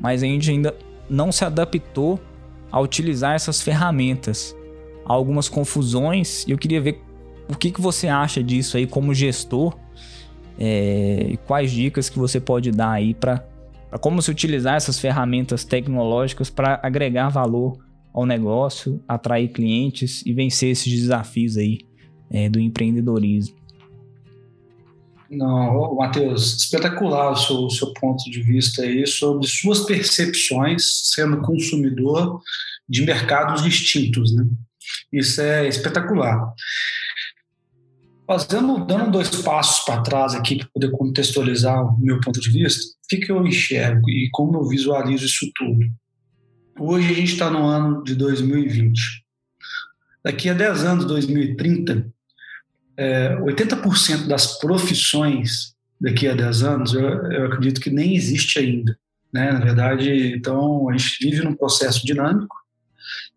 mas 0.00 0.22
a 0.22 0.26
gente 0.26 0.50
ainda 0.50 0.74
não 1.08 1.32
se 1.32 1.44
adaptou 1.44 2.20
a 2.70 2.80
utilizar 2.80 3.34
essas 3.34 3.62
ferramentas. 3.62 4.54
Há 5.04 5.12
algumas 5.12 5.48
confusões 5.48 6.46
e 6.46 6.50
eu 6.50 6.58
queria 6.58 6.80
ver 6.80 7.00
o 7.48 7.56
que, 7.56 7.70
que 7.70 7.80
você 7.80 8.08
acha 8.08 8.42
disso 8.42 8.76
aí 8.76 8.86
como 8.86 9.14
gestor 9.14 9.74
é, 10.58 11.26
e 11.30 11.36
quais 11.36 11.70
dicas 11.70 12.10
que 12.10 12.18
você 12.18 12.38
pode 12.40 12.70
dar 12.70 12.90
aí 12.90 13.14
para 13.14 13.44
como 13.96 14.20
se 14.20 14.30
utilizar 14.30 14.76
essas 14.76 14.98
ferramentas 14.98 15.64
tecnológicas 15.64 16.50
para 16.50 16.78
agregar 16.82 17.28
valor 17.30 17.78
ao 18.12 18.26
negócio, 18.26 19.02
atrair 19.08 19.48
clientes 19.48 20.22
e 20.26 20.32
vencer 20.32 20.70
esses 20.70 20.92
desafios 20.92 21.56
aí 21.56 21.78
é, 22.30 22.48
do 22.48 22.60
empreendedorismo. 22.60 23.56
Não, 25.30 25.94
Matheus, 25.94 26.56
espetacular 26.56 27.32
o 27.32 27.36
seu, 27.36 27.56
o 27.56 27.70
seu 27.70 27.92
ponto 27.92 28.24
de 28.30 28.42
vista 28.42 28.82
aí 28.82 29.06
sobre 29.06 29.46
suas 29.46 29.80
percepções 29.80 31.12
sendo 31.12 31.42
consumidor 31.42 32.40
de 32.88 33.04
mercados 33.04 33.62
distintos, 33.62 34.34
né? 34.34 34.46
Isso 35.12 35.40
é 35.40 35.68
espetacular. 35.68 36.52
Fazendo, 38.28 38.84
dando 38.84 39.10
dois 39.10 39.30
passos 39.40 39.82
para 39.86 40.02
trás 40.02 40.34
aqui 40.34 40.58
para 40.58 40.68
poder 40.74 40.90
contextualizar 40.90 41.82
o 41.82 41.98
meu 41.98 42.20
ponto 42.20 42.38
de 42.38 42.50
vista, 42.50 42.78
o 42.82 43.08
que, 43.08 43.16
que 43.16 43.32
eu 43.32 43.46
enxergo 43.46 44.06
e 44.10 44.28
como 44.30 44.58
eu 44.58 44.68
visualizo 44.68 45.24
isso 45.24 45.50
tudo? 45.56 45.86
Hoje 46.78 47.10
a 47.10 47.14
gente 47.14 47.32
está 47.32 47.48
no 47.48 47.64
ano 47.64 48.04
de 48.04 48.14
2020. 48.14 49.00
Daqui 50.22 50.50
a 50.50 50.52
10 50.52 50.84
anos, 50.84 51.04
2030, 51.06 52.06
é, 52.98 53.34
80% 53.36 54.26
das 54.26 54.58
profissões 54.58 55.74
daqui 55.98 56.28
a 56.28 56.34
10 56.34 56.62
anos, 56.64 56.92
eu, 56.92 57.08
eu, 57.32 57.46
acredito 57.46 57.80
que 57.80 57.88
nem 57.88 58.14
existe 58.14 58.58
ainda. 58.58 58.94
Né? 59.32 59.50
Na 59.52 59.60
verdade, 59.60 60.34
então, 60.36 60.90
a 60.90 60.96
gente 60.98 61.16
vive 61.24 61.42
num 61.42 61.54
processo 61.54 62.04
dinâmico 62.04 62.54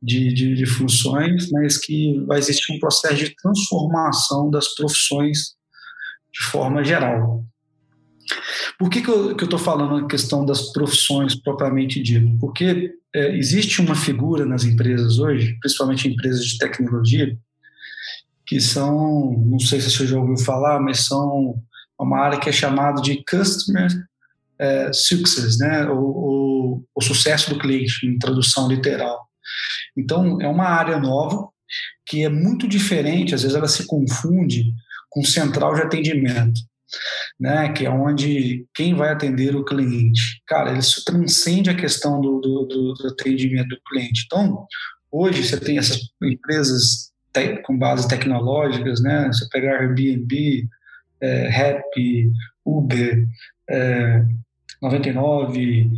de, 0.01 0.33
de, 0.33 0.55
de 0.55 0.65
funções, 0.65 1.49
mas 1.51 1.77
que 1.77 2.19
vai 2.25 2.39
existir 2.39 2.73
um 2.73 2.79
processo 2.79 3.15
de 3.15 3.35
transformação 3.35 4.49
das 4.49 4.73
profissões 4.75 5.55
de 6.33 6.43
forma 6.45 6.83
geral. 6.83 7.45
Por 8.77 8.89
que, 8.89 9.01
que 9.01 9.09
eu 9.09 9.35
estou 9.35 9.59
falando 9.59 10.05
a 10.05 10.07
questão 10.07 10.45
das 10.45 10.71
profissões 10.71 11.35
propriamente 11.35 12.01
dito? 12.01 12.37
Porque 12.39 12.93
é, 13.13 13.35
existe 13.35 13.81
uma 13.81 13.95
figura 13.95 14.45
nas 14.45 14.63
empresas 14.63 15.19
hoje, 15.19 15.57
principalmente 15.59 16.07
empresas 16.07 16.45
de 16.45 16.57
tecnologia, 16.57 17.37
que 18.45 18.59
são, 18.59 19.33
não 19.45 19.59
sei 19.59 19.79
se 19.79 19.91
você 19.91 20.07
já 20.07 20.17
ouviu 20.17 20.37
falar, 20.37 20.79
mas 20.79 21.05
são 21.05 21.55
uma 21.99 22.19
área 22.19 22.39
que 22.39 22.49
é 22.49 22.51
chamada 22.51 23.01
de 23.01 23.23
Customer 23.23 23.89
é, 24.59 24.91
Success, 24.93 25.57
né? 25.57 25.85
O, 25.87 25.99
o, 25.99 26.83
o, 26.95 27.01
sucesso 27.01 27.49
do 27.49 27.59
cliente, 27.59 28.05
em 28.05 28.17
tradução 28.17 28.67
literal. 28.67 29.27
Então, 29.95 30.41
é 30.41 30.47
uma 30.47 30.65
área 30.65 30.99
nova 30.99 31.47
que 32.05 32.23
é 32.23 32.29
muito 32.29 32.67
diferente, 32.67 33.33
às 33.33 33.43
vezes 33.43 33.55
ela 33.55 33.67
se 33.67 33.85
confunde 33.85 34.73
com 35.09 35.23
central 35.23 35.75
de 35.75 35.81
atendimento, 35.81 36.59
né? 37.39 37.71
Que 37.71 37.85
é 37.85 37.89
onde 37.89 38.65
quem 38.73 38.93
vai 38.93 39.09
atender 39.09 39.55
o 39.55 39.63
cliente. 39.63 40.41
Cara, 40.47 40.77
isso 40.77 41.03
transcende 41.05 41.69
a 41.69 41.75
questão 41.75 42.19
do, 42.19 42.39
do, 42.39 42.93
do 42.93 43.07
atendimento 43.07 43.69
do 43.69 43.81
cliente. 43.87 44.23
Então, 44.25 44.65
hoje 45.11 45.43
você 45.43 45.59
tem 45.59 45.77
essas 45.77 45.99
empresas 46.21 47.11
com 47.63 47.77
bases 47.77 48.05
tecnológicas, 48.07 49.01
né? 49.01 49.27
Você 49.27 49.47
pegar 49.49 49.79
Airbnb, 49.79 50.67
é, 51.21 51.47
Rap, 51.47 52.31
Uber, 52.65 53.27
é, 53.69 54.25
99, 54.81 55.89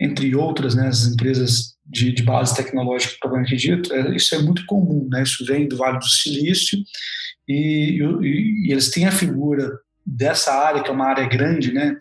entre 0.00 0.34
outras, 0.34 0.74
né? 0.74 0.88
As 0.88 1.06
empresas 1.06 1.76
de, 1.88 2.12
de 2.12 2.22
base 2.22 2.54
tecnológica, 2.54 3.16
propriamente 3.20 3.56
dito, 3.56 3.92
é, 3.92 4.14
isso 4.14 4.34
é 4.34 4.38
muito 4.38 4.64
comum, 4.66 5.08
né? 5.10 5.22
Isso 5.22 5.44
vem 5.44 5.66
do 5.66 5.76
Vale 5.76 5.98
do 5.98 6.08
Silício 6.08 6.78
e, 7.46 7.98
e, 8.00 8.68
e, 8.68 8.72
eles 8.72 8.90
têm 8.90 9.06
a 9.06 9.12
figura 9.12 9.70
dessa 10.04 10.52
área, 10.52 10.82
que 10.82 10.90
é 10.90 10.92
uma 10.92 11.06
área 11.06 11.26
grande, 11.26 11.72
né? 11.72 11.96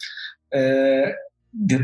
É, 0.53 1.15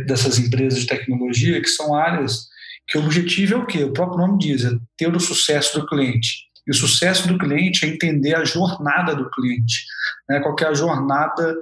dessas 0.05 0.37
empresas 0.37 0.79
de 0.79 0.87
tecnologia, 0.87 1.61
que 1.61 1.69
são 1.69 1.95
áreas 1.95 2.47
que 2.87 2.97
o 2.97 3.03
objetivo 3.03 3.53
é 3.53 3.57
o 3.57 3.65
quê? 3.65 3.83
O 3.83 3.93
próprio 3.93 4.19
nome 4.19 4.37
diz, 4.37 4.65
é 4.65 4.71
ter 4.97 5.15
o 5.15 5.19
sucesso 5.19 5.79
do 5.79 5.87
cliente. 5.87 6.43
E 6.67 6.71
o 6.71 6.73
sucesso 6.73 7.27
do 7.27 7.37
cliente 7.37 7.85
é 7.85 7.89
entender 7.89 8.35
a 8.35 8.43
jornada 8.43 9.15
do 9.15 9.29
cliente. 9.29 9.85
Né? 10.29 10.39
Qual 10.41 10.55
é 10.59 10.65
a 10.65 10.73
jornada 10.73 11.55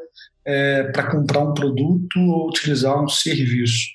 é, 0.45 0.83
para 0.83 1.09
comprar 1.09 1.41
um 1.41 1.53
produto 1.53 2.19
ou 2.19 2.49
utilizar 2.49 3.01
um 3.01 3.07
serviço. 3.07 3.89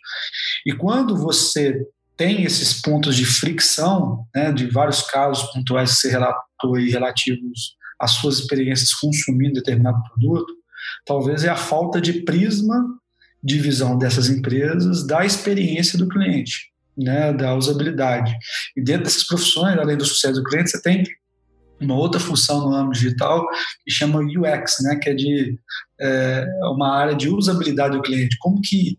E 0.65 0.73
quando 0.73 1.17
você 1.17 1.81
tem 2.17 2.45
esses 2.45 2.81
pontos 2.81 3.17
de 3.17 3.25
fricção, 3.25 4.27
né, 4.35 4.53
de 4.53 4.67
vários 4.67 5.03
casos 5.03 5.51
pontuais 5.53 5.95
que 5.95 6.01
você 6.01 6.11
relatou 6.11 6.77
aí 6.77 6.91
relativos 6.91 7.77
às 8.01 8.13
suas 8.13 8.39
experiências 8.39 8.93
consumindo 8.95 9.55
determinado 9.55 10.03
produto, 10.03 10.53
talvez 11.05 11.45
é 11.45 11.49
a 11.49 11.57
falta 11.57 12.01
de 12.01 12.23
prisma 12.23 12.85
de 13.43 13.59
visão 13.59 13.97
dessas 13.97 14.29
empresas 14.29 15.07
da 15.07 15.25
experiência 15.25 15.99
do 15.99 16.09
cliente 16.09 16.75
né, 16.97 17.33
da 17.33 17.55
usabilidade. 17.55 18.35
E 18.77 18.83
dentro 18.83 19.05
dessas 19.05 19.27
profissões, 19.27 19.77
além 19.79 19.97
do 19.97 20.05
sucesso 20.05 20.41
do 20.41 20.45
cliente, 20.45 20.71
você 20.71 20.81
tem 20.81 21.05
uma 21.81 21.95
outra 21.95 22.19
função 22.19 22.61
no 22.61 22.75
âmbito 22.75 23.01
digital 23.03 23.47
que 23.85 23.93
chama 23.93 24.21
UX, 24.21 24.77
né, 24.83 24.97
que 24.97 25.11
é 25.11 25.15
de 25.15 25.59
é, 26.01 26.47
uma 26.73 26.97
área 26.97 27.15
de 27.15 27.29
usabilidade 27.29 27.97
do 27.97 28.03
cliente. 28.03 28.37
Como 28.41 28.61
que 28.63 28.99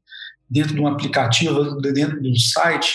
dentro 0.49 0.73
de 0.73 0.81
um 0.81 0.87
aplicativo, 0.87 1.79
dentro 1.81 2.21
de 2.21 2.29
um 2.29 2.35
site, 2.35 2.93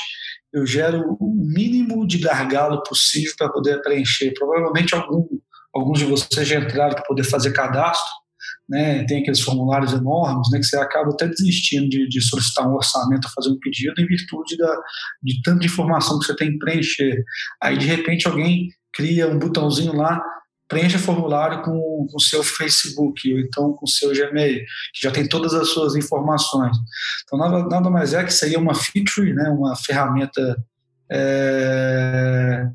eu 0.52 0.66
gero 0.66 1.16
o 1.18 1.34
mínimo 1.34 2.06
de 2.06 2.18
gargalo 2.18 2.82
possível 2.82 3.32
para 3.38 3.48
poder 3.48 3.80
preencher. 3.80 4.32
Provavelmente 4.34 4.94
algum, 4.94 5.26
alguns 5.74 5.98
de 5.98 6.04
vocês 6.04 6.46
já 6.46 6.60
entraram 6.60 6.94
para 6.94 7.04
poder 7.04 7.24
fazer 7.24 7.52
cadastro, 7.52 8.22
né? 8.68 9.04
tem 9.04 9.22
aqueles 9.22 9.40
formulários 9.40 9.92
enormes, 9.92 10.50
né? 10.50 10.58
que 10.58 10.64
você 10.64 10.76
acaba 10.76 11.10
até 11.10 11.26
desistindo 11.26 11.88
de, 11.88 12.06
de 12.08 12.20
solicitar 12.20 12.68
um 12.68 12.74
orçamento, 12.74 13.32
fazer 13.34 13.50
um 13.50 13.58
pedido 13.58 14.00
em 14.00 14.06
virtude 14.06 14.56
da, 14.56 14.76
de 15.22 15.40
tanta 15.42 15.64
informação 15.64 16.18
que 16.18 16.26
você 16.26 16.36
tem 16.36 16.52
que 16.52 16.58
preencher. 16.58 17.22
Aí, 17.62 17.78
de 17.78 17.86
repente, 17.86 18.26
alguém 18.28 18.68
cria 18.92 19.28
um 19.28 19.38
botãozinho 19.38 19.94
lá, 19.94 20.20
preencha 20.72 20.98
formulário 20.98 21.62
com 21.62 22.06
o 22.10 22.20
seu 22.20 22.42
Facebook 22.42 23.30
ou 23.30 23.40
então 23.40 23.74
com 23.74 23.84
o 23.84 23.88
seu 23.88 24.10
Gmail, 24.10 24.64
que 24.94 25.02
já 25.02 25.10
tem 25.10 25.28
todas 25.28 25.52
as 25.52 25.68
suas 25.68 25.94
informações. 25.94 26.74
Então, 27.24 27.38
nada, 27.38 27.68
nada 27.68 27.90
mais 27.90 28.14
é 28.14 28.24
que 28.24 28.32
isso 28.32 28.46
aí 28.46 28.54
é 28.54 28.58
uma 28.58 28.74
feature, 28.74 29.34
né, 29.34 29.50
uma 29.50 29.76
ferramenta 29.76 30.56
é, 31.10 32.66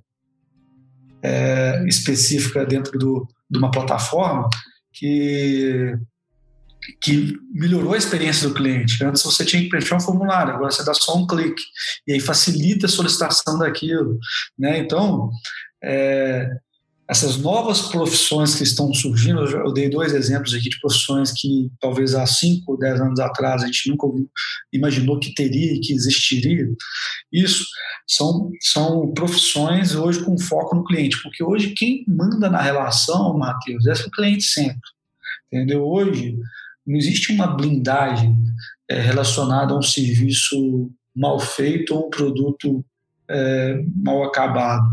é, 1.24 1.84
específica 1.88 2.64
dentro 2.68 3.00
do, 3.00 3.28
de 3.50 3.58
uma 3.58 3.72
plataforma 3.72 4.48
que 4.94 5.98
que 7.02 7.36
melhorou 7.52 7.94
a 7.94 7.98
experiência 7.98 8.48
do 8.48 8.54
cliente. 8.54 9.04
Antes 9.04 9.22
você 9.22 9.44
tinha 9.44 9.62
que 9.62 9.68
preencher 9.68 9.96
um 9.96 10.00
formulário, 10.00 10.54
agora 10.54 10.72
você 10.72 10.86
dá 10.86 10.94
só 10.94 11.18
um 11.18 11.28
clique 11.28 11.62
e 12.08 12.14
aí 12.14 12.20
facilita 12.20 12.86
a 12.86 12.90
solicitação 12.90 13.58
daquilo, 13.60 14.18
né? 14.58 14.78
Então, 14.78 15.30
é, 15.84 16.50
essas 17.10 17.38
novas 17.38 17.84
profissões 17.84 18.56
que 18.56 18.64
estão 18.64 18.94
surgindo, 18.94 19.40
eu 19.40 19.72
dei 19.72 19.90
dois 19.90 20.14
exemplos 20.14 20.54
aqui 20.54 20.70
de 20.70 20.80
profissões 20.80 21.32
que 21.32 21.72
talvez 21.80 22.14
há 22.14 22.26
5 22.26 22.70
ou 22.70 22.78
10 22.78 23.00
anos 23.00 23.20
atrás 23.20 23.64
a 23.64 23.66
gente 23.68 23.90
nunca 23.90 24.08
imaginou 24.74 25.18
que 25.18 25.34
teria 25.34 25.74
e 25.74 25.80
que 25.80 25.94
existiria. 25.94 26.68
Isso 27.32 27.66
são, 28.06 28.52
são 28.62 29.14
profissões 29.14 29.96
hoje 29.96 30.24
com 30.24 30.38
foco 30.38 30.76
no 30.76 30.84
cliente, 30.84 31.22
porque 31.24 31.42
hoje 31.42 31.74
quem 31.78 32.04
manda 32.08 32.50
na 32.50 32.62
relação, 32.62 33.38
Matheus, 33.38 33.86
é 33.86 33.94
o 33.94 34.12
cliente 34.12 34.44
sempre. 34.44 34.90
Entendeu? 35.52 35.84
Hoje 35.86 36.38
não 36.86 36.98
existe 36.98 37.32
uma 37.32 37.48
blindagem 37.48 38.36
é, 38.90 39.00
relacionada 39.00 39.74
a 39.74 39.78
um 39.78 39.82
serviço 39.82 40.92
mal 41.16 41.40
feito 41.40 41.96
ou 41.96 42.08
um 42.08 42.10
produto 42.10 42.86
é, 43.30 43.80
mal 43.96 44.24
acabado. 44.24 44.88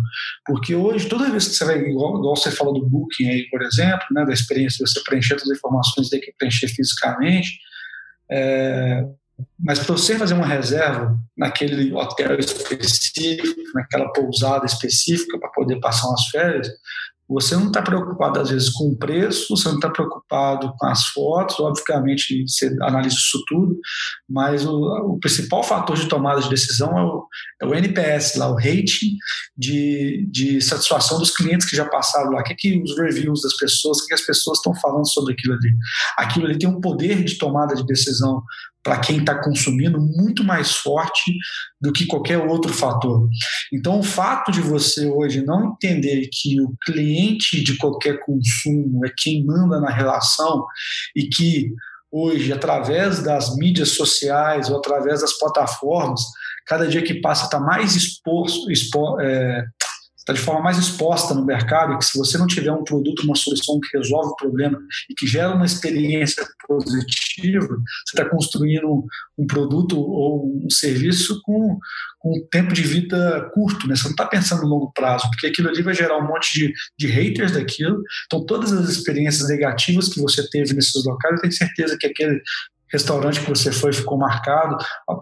Porque 0.47 0.75
hoje, 0.75 1.09
toda 1.09 1.31
vez 1.31 1.49
que 1.49 1.55
você 1.55 1.65
vai, 1.65 1.79
igual, 1.79 2.19
igual, 2.19 2.37
você 2.37 2.51
fala 2.51 2.73
do 2.73 2.87
Booking 2.87 3.29
aí, 3.29 3.49
por 3.49 3.63
exemplo, 3.63 4.07
né, 4.13 4.25
da 4.25 4.33
experiência 4.33 4.85
de 4.85 4.91
você 4.91 5.03
preencher 5.05 5.37
todas 5.37 5.51
as 5.51 5.59
informações, 5.59 6.09
tem 6.09 6.21
que 6.21 6.35
preencher 6.39 6.69
fisicamente, 6.69 7.59
é, 8.31 9.05
mas 9.59 9.79
para 9.81 9.97
você 9.97 10.17
fazer 10.17 10.35
uma 10.35 10.47
reserva 10.47 11.17
naquele 11.37 11.93
hotel 11.93 12.39
específico, 12.39 13.61
naquela 13.75 14.13
pousada 14.13 14.67
específica 14.67 15.39
para 15.39 15.51
poder 15.51 15.81
passar 15.81 16.09
umas 16.09 16.27
férias, 16.29 16.69
você 17.29 17.57
não 17.57 17.69
está 17.69 17.81
preocupado, 17.81 18.39
às 18.39 18.51
vezes, 18.51 18.69
com 18.71 18.91
o 18.91 18.97
preço, 18.97 19.57
você 19.57 19.69
não 19.69 19.77
está 19.77 19.89
preocupado 19.89 20.75
com 20.79 20.87
as 20.87 21.07
fotos, 21.07 21.59
obviamente 21.59 22.45
você 22.47 22.67
analisa 22.83 23.17
isso 23.17 23.43
tudo, 23.47 23.79
mas 24.29 24.67
o, 24.67 24.77
o 25.15 25.19
principal 25.19 25.63
fator 25.63 25.97
de 25.97 26.09
tomada 26.09 26.43
de 26.43 26.51
decisão 26.51 26.99
é 26.99 27.03
o, 27.03 27.27
é 27.63 27.67
o, 27.67 27.75
NPS, 27.75 28.37
lá, 28.37 28.51
o 28.51 28.57
rating 28.57 29.17
de, 29.57 30.27
de 30.31 30.61
satisfação 30.61 31.19
dos 31.19 31.31
clientes 31.31 31.69
que 31.69 31.77
já 31.77 31.87
passaram 31.87 32.31
lá. 32.31 32.41
O 32.41 32.45
que, 32.45 32.53
é 32.53 32.57
que 32.57 32.83
os 32.83 32.97
reviews 32.99 33.41
das 33.43 33.57
pessoas, 33.57 33.99
o 33.99 34.07
que, 34.07 34.13
é 34.13 34.17
que 34.17 34.21
as 34.21 34.27
pessoas 34.27 34.59
estão 34.59 34.75
falando 34.75 35.09
sobre 35.09 35.33
aquilo 35.33 35.55
ali. 35.55 35.75
Aquilo 36.19 36.47
ali 36.47 36.59
tem 36.59 36.69
um 36.69 36.81
poder 36.81 37.25
de 37.25 37.39
tomada 37.39 37.75
de 37.75 37.87
decisão 37.87 38.43
para 38.85 39.01
quem 39.01 39.19
está 39.19 39.43
consumindo 39.43 39.99
muito 39.99 40.45
mais 40.45 40.73
forte 40.77 41.35
do 41.81 41.91
que 41.91 42.07
qualquer 42.07 42.39
outro 42.39 42.73
fator. 42.73 43.29
Então, 43.73 43.99
o 43.99 44.03
fato 44.03 44.53
de 44.53 44.61
você 44.61 45.07
hoje 45.07 45.45
não 45.45 45.73
entender 45.73 46.29
que 46.31 46.61
o 46.61 46.75
cliente 46.85 47.65
de 47.65 47.77
qualquer 47.79 48.21
consumo 48.21 49.05
é 49.07 49.11
quem 49.17 49.45
manda 49.45 49.81
na 49.81 49.91
relação 49.91 50.67
e 51.17 51.27
que 51.27 51.73
hoje, 52.13 52.53
através 52.53 53.23
das 53.23 53.57
mídias 53.57 53.89
sociais 53.91 54.69
ou 54.69 54.77
através 54.77 55.23
das 55.23 55.37
plataformas, 55.39 56.21
cada 56.67 56.87
dia 56.87 57.03
que 57.03 57.21
passa 57.21 57.47
está 57.47 57.59
mais 57.59 57.97
exposto, 57.97 58.71
expo, 58.71 59.21
é, 59.21 59.65
está 60.25 60.33
de 60.33 60.41
forma 60.41 60.63
mais 60.63 60.79
exposta 60.79 61.35
no 61.35 61.45
mercado, 61.45 61.99
que 61.99 62.05
se 62.05 62.17
você 62.17 62.39
não 62.39 62.47
tiver 62.47 62.73
um 62.73 62.83
produto, 62.83 63.23
uma 63.25 63.37
solução 63.37 63.79
que 63.79 63.97
resolve 63.97 64.31
o 64.31 64.37
problema 64.37 64.79
e 65.09 65.15
que 65.15 65.27
gera 65.27 65.55
uma 65.55 65.67
experiência 65.67 66.45
positiva, 66.67 67.69
você 67.69 68.15
está 68.15 68.25
construindo 68.29 69.05
um 69.37 69.47
produto 69.47 69.99
ou 69.99 70.65
um 70.65 70.71
serviço 70.71 71.41
com, 71.43 71.79
com 72.19 72.39
um 72.39 72.47
tempo 72.51 72.73
de 72.73 72.83
vida 72.83 73.51
curto, 73.53 73.87
né? 73.87 73.95
Você 73.95 74.05
não 74.05 74.13
está 74.13 74.25
pensando 74.25 74.63
no 74.63 74.69
longo 74.69 74.93
prazo, 74.93 75.29
porque 75.31 75.49
aquilo 75.49 75.69
ali 75.69 75.83
vai 75.83 75.95
gerar 75.95 76.19
um 76.19 76.27
monte 76.27 76.55
de, 76.55 76.73
de 76.99 77.07
haters 77.07 77.53
daquilo. 77.53 78.03
Então, 78.27 78.47
todas 78.47 78.73
as 78.73 78.89
experiências 78.89 79.49
negativas 79.49 80.09
que 80.09 80.21
você 80.21 80.49
teve 80.49 80.73
nesses 80.73 81.05
locais, 81.05 81.35
eu 81.35 81.41
tenho 81.43 81.53
certeza 81.53 81.99
que 82.01 82.07
aquele 82.07 82.41
restaurante 82.95 83.41
que 83.41 83.49
você 83.49 83.73
foi 83.73 83.93
ficou 83.93 84.17
marcado 84.17 84.77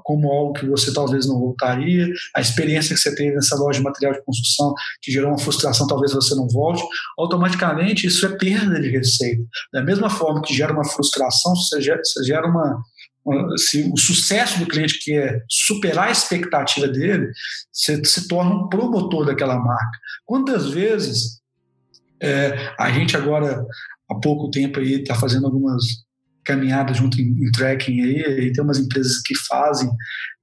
como 0.04 0.30
algo 0.30 0.52
que 0.52 0.66
você 0.66 0.92
talvez 0.92 1.26
não 1.26 1.38
voltaria, 1.38 2.06
a 2.36 2.40
experiência 2.40 2.94
que 2.94 3.00
você 3.00 3.14
teve 3.14 3.34
nessa 3.34 3.56
loja 3.56 3.78
de 3.78 3.84
material 3.84 4.12
de 4.12 4.24
construção 4.24 4.74
que 5.00 5.10
gerou 5.10 5.30
uma 5.30 5.38
frustração, 5.38 5.86
talvez 5.86 6.12
você 6.12 6.34
não 6.34 6.46
volte, 6.48 6.82
automaticamente 7.18 8.06
isso 8.06 8.24
é 8.26 8.36
perda 8.36 8.80
de 8.80 8.90
receita. 8.90 9.42
Da 9.72 9.82
mesma 9.82 10.10
forma 10.10 10.42
que 10.42 10.54
gera 10.54 10.72
uma 10.72 10.84
frustração, 10.84 11.54
você 11.56 11.80
gera, 11.80 12.00
você 12.04 12.22
gera 12.24 12.46
uma, 12.46 12.82
se 13.56 13.90
o 13.92 13.96
sucesso 13.96 14.58
do 14.58 14.66
cliente 14.66 14.98
que 15.02 15.16
é 15.16 15.40
superar 15.48 16.08
a 16.08 16.12
expectativa 16.12 16.86
dele, 16.88 17.30
você 17.72 18.04
se 18.04 18.28
torna 18.28 18.54
um 18.54 18.68
promotor 18.68 19.24
daquela 19.24 19.58
marca. 19.58 19.98
Quantas 20.26 20.70
vezes 20.70 21.40
é, 22.20 22.74
a 22.78 22.90
gente 22.92 23.16
agora 23.16 23.64
há 24.10 24.14
pouco 24.16 24.50
tempo 24.50 24.78
aí 24.78 25.00
está 25.00 25.14
fazendo 25.14 25.46
algumas 25.46 25.82
caminhada 26.44 26.94
junto 26.94 27.20
em, 27.20 27.44
em 27.44 27.50
tracking 27.52 28.00
aí, 28.00 28.46
e 28.46 28.52
tem 28.52 28.62
umas 28.62 28.78
empresas 28.78 29.20
que 29.22 29.34
fazem 29.46 29.90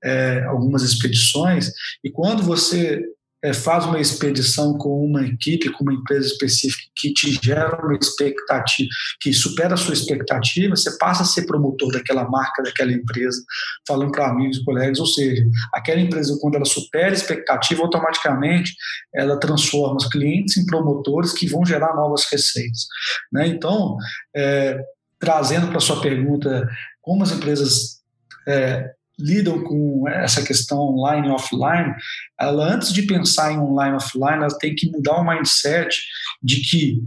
é, 0.04 0.44
algumas 0.46 0.84
expedições, 0.84 1.72
e 2.04 2.10
quando 2.10 2.44
você 2.44 3.04
é, 3.42 3.54
faz 3.54 3.86
uma 3.86 4.00
expedição 4.00 4.78
com 4.78 5.06
uma 5.06 5.26
equipe, 5.26 5.72
com 5.72 5.84
uma 5.84 5.94
empresa 5.94 6.28
específica 6.28 6.84
que 6.96 7.14
te 7.14 7.40
gera 7.42 7.86
uma 7.86 7.96
expectativa, 7.96 8.90
que 9.22 9.32
supera 9.32 9.76
a 9.76 9.78
sua 9.78 9.94
expectativa, 9.94 10.76
você 10.76 10.98
passa 10.98 11.24
a 11.24 11.26
ser 11.26 11.46
promotor 11.46 11.92
daquela 11.92 12.30
marca, 12.30 12.62
daquela 12.62 12.92
empresa, 12.92 13.42
falando 13.88 14.12
para 14.12 14.30
amigos 14.30 14.58
e 14.58 14.66
colegas, 14.66 15.00
ou 15.00 15.06
seja, 15.06 15.42
aquela 15.74 16.02
empresa, 16.02 16.38
quando 16.42 16.56
ela 16.56 16.66
supera 16.66 17.12
a 17.12 17.14
expectativa, 17.14 17.82
automaticamente 17.82 18.74
ela 19.16 19.40
transforma 19.40 19.96
os 19.96 20.08
clientes 20.08 20.58
em 20.58 20.66
promotores 20.66 21.32
que 21.32 21.48
vão 21.48 21.66
gerar 21.66 21.96
novas 21.96 22.26
receitas. 22.30 22.88
Né? 23.32 23.48
Então, 23.48 23.96
é, 24.36 24.80
trazendo 25.20 25.68
para 25.68 25.80
sua 25.80 26.02
pergunta 26.02 26.68
como 27.02 27.24
as 27.24 27.32
empresas 27.32 28.00
é, 28.48 28.92
lidam 29.20 29.64
com 29.64 30.08
essa 30.08 30.42
questão 30.42 30.80
online 30.80 31.28
e 31.28 31.32
offline, 31.32 31.94
ela 32.40 32.74
antes 32.74 32.94
de 32.94 33.02
pensar 33.04 33.52
em 33.52 33.60
online 33.60 33.94
e 33.94 33.98
offline, 33.98 34.44
ela 34.44 34.58
tem 34.58 34.74
que 34.74 34.90
mudar 34.90 35.18
o 35.18 35.28
mindset 35.28 35.96
de 36.42 36.62
que 36.62 37.04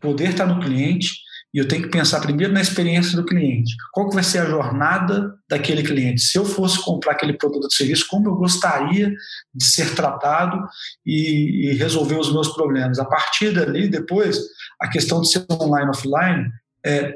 poder 0.00 0.30
está 0.30 0.46
no 0.46 0.60
cliente 0.60 1.26
e 1.52 1.58
eu 1.58 1.66
tenho 1.66 1.84
que 1.84 1.88
pensar 1.88 2.20
primeiro 2.20 2.52
na 2.52 2.60
experiência 2.60 3.16
do 3.16 3.24
cliente. 3.24 3.74
Qual 3.90 4.08
que 4.08 4.14
vai 4.14 4.22
ser 4.22 4.40
a 4.40 4.44
jornada 4.44 5.34
daquele 5.48 5.82
cliente? 5.82 6.20
Se 6.20 6.36
eu 6.36 6.44
fosse 6.44 6.78
comprar 6.84 7.12
aquele 7.12 7.32
produto 7.32 7.64
ou 7.64 7.70
serviço, 7.70 8.06
como 8.08 8.28
eu 8.28 8.34
gostaria 8.34 9.10
de 9.54 9.64
ser 9.64 9.94
tratado 9.94 10.62
e, 11.04 11.70
e 11.70 11.72
resolver 11.74 12.16
os 12.16 12.30
meus 12.30 12.48
problemas? 12.48 12.98
A 12.98 13.06
partir 13.06 13.54
dali, 13.54 13.88
depois, 13.88 14.38
a 14.78 14.86
questão 14.86 15.22
de 15.22 15.30
ser 15.30 15.46
online 15.50 15.86
e 15.86 15.90
offline 15.90 16.50
é 16.84 17.14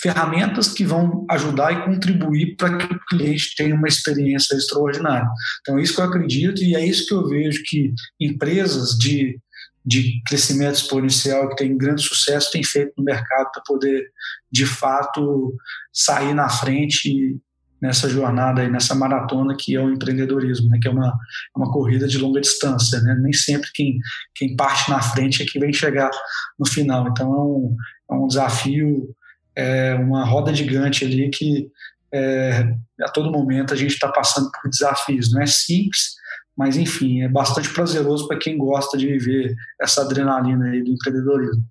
ferramentas 0.00 0.68
que 0.68 0.84
vão 0.84 1.26
ajudar 1.30 1.72
e 1.72 1.84
contribuir 1.84 2.56
para 2.56 2.76
que 2.78 2.94
o 2.94 3.00
cliente 3.08 3.54
tenha 3.56 3.74
uma 3.74 3.88
experiência 3.88 4.54
extraordinária. 4.54 5.28
Então, 5.60 5.78
é 5.78 5.82
isso 5.82 5.94
que 5.94 6.00
eu 6.00 6.06
acredito 6.06 6.62
e 6.62 6.74
é 6.74 6.84
isso 6.84 7.06
que 7.06 7.14
eu 7.14 7.28
vejo 7.28 7.62
que 7.66 7.92
empresas 8.18 8.96
de, 8.98 9.38
de 9.84 10.22
crescimento 10.26 10.76
exponencial 10.76 11.48
que 11.50 11.56
têm 11.56 11.76
grande 11.76 12.02
sucesso 12.02 12.50
têm 12.50 12.64
feito 12.64 12.92
no 12.96 13.04
mercado 13.04 13.50
para 13.52 13.62
poder, 13.66 14.10
de 14.50 14.64
fato, 14.64 15.54
sair 15.92 16.34
na 16.34 16.48
frente 16.48 17.38
nessa 17.80 18.08
jornada 18.08 18.60
aí, 18.60 18.70
nessa 18.70 18.94
maratona 18.94 19.56
que 19.58 19.74
é 19.74 19.80
o 19.80 19.90
empreendedorismo, 19.90 20.68
né? 20.68 20.78
que 20.80 20.88
é 20.88 20.90
uma, 20.90 21.18
uma 21.56 21.70
corrida 21.72 22.06
de 22.06 22.18
longa 22.18 22.40
distância. 22.40 23.00
Né? 23.00 23.16
Nem 23.20 23.32
sempre 23.32 23.70
quem, 23.74 23.98
quem 24.34 24.54
parte 24.56 24.90
na 24.90 25.00
frente 25.00 25.42
é 25.42 25.46
que 25.46 25.58
vem 25.58 25.72
chegar 25.72 26.10
no 26.58 26.66
final. 26.66 27.08
Então, 27.08 27.26
é 27.32 27.40
um, 27.40 27.76
é 28.10 28.14
um 28.14 28.26
desafio 28.26 29.14
é 29.56 29.94
uma 29.94 30.24
roda 30.24 30.54
gigante 30.54 31.04
ali 31.04 31.28
que 31.30 31.70
é, 32.12 32.74
a 33.00 33.08
todo 33.08 33.30
momento 33.30 33.72
a 33.72 33.76
gente 33.76 33.92
está 33.92 34.08
passando 34.08 34.50
por 34.50 34.68
desafios. 34.68 35.32
Não 35.32 35.40
é 35.40 35.46
simples, 35.46 36.14
mas 36.56 36.76
enfim, 36.76 37.22
é 37.22 37.28
bastante 37.28 37.72
prazeroso 37.72 38.26
para 38.26 38.38
quem 38.38 38.58
gosta 38.58 38.98
de 38.98 39.06
viver 39.06 39.54
essa 39.80 40.02
adrenalina 40.02 40.66
aí 40.66 40.82
do 40.82 40.92
empreendedorismo. 40.92 41.64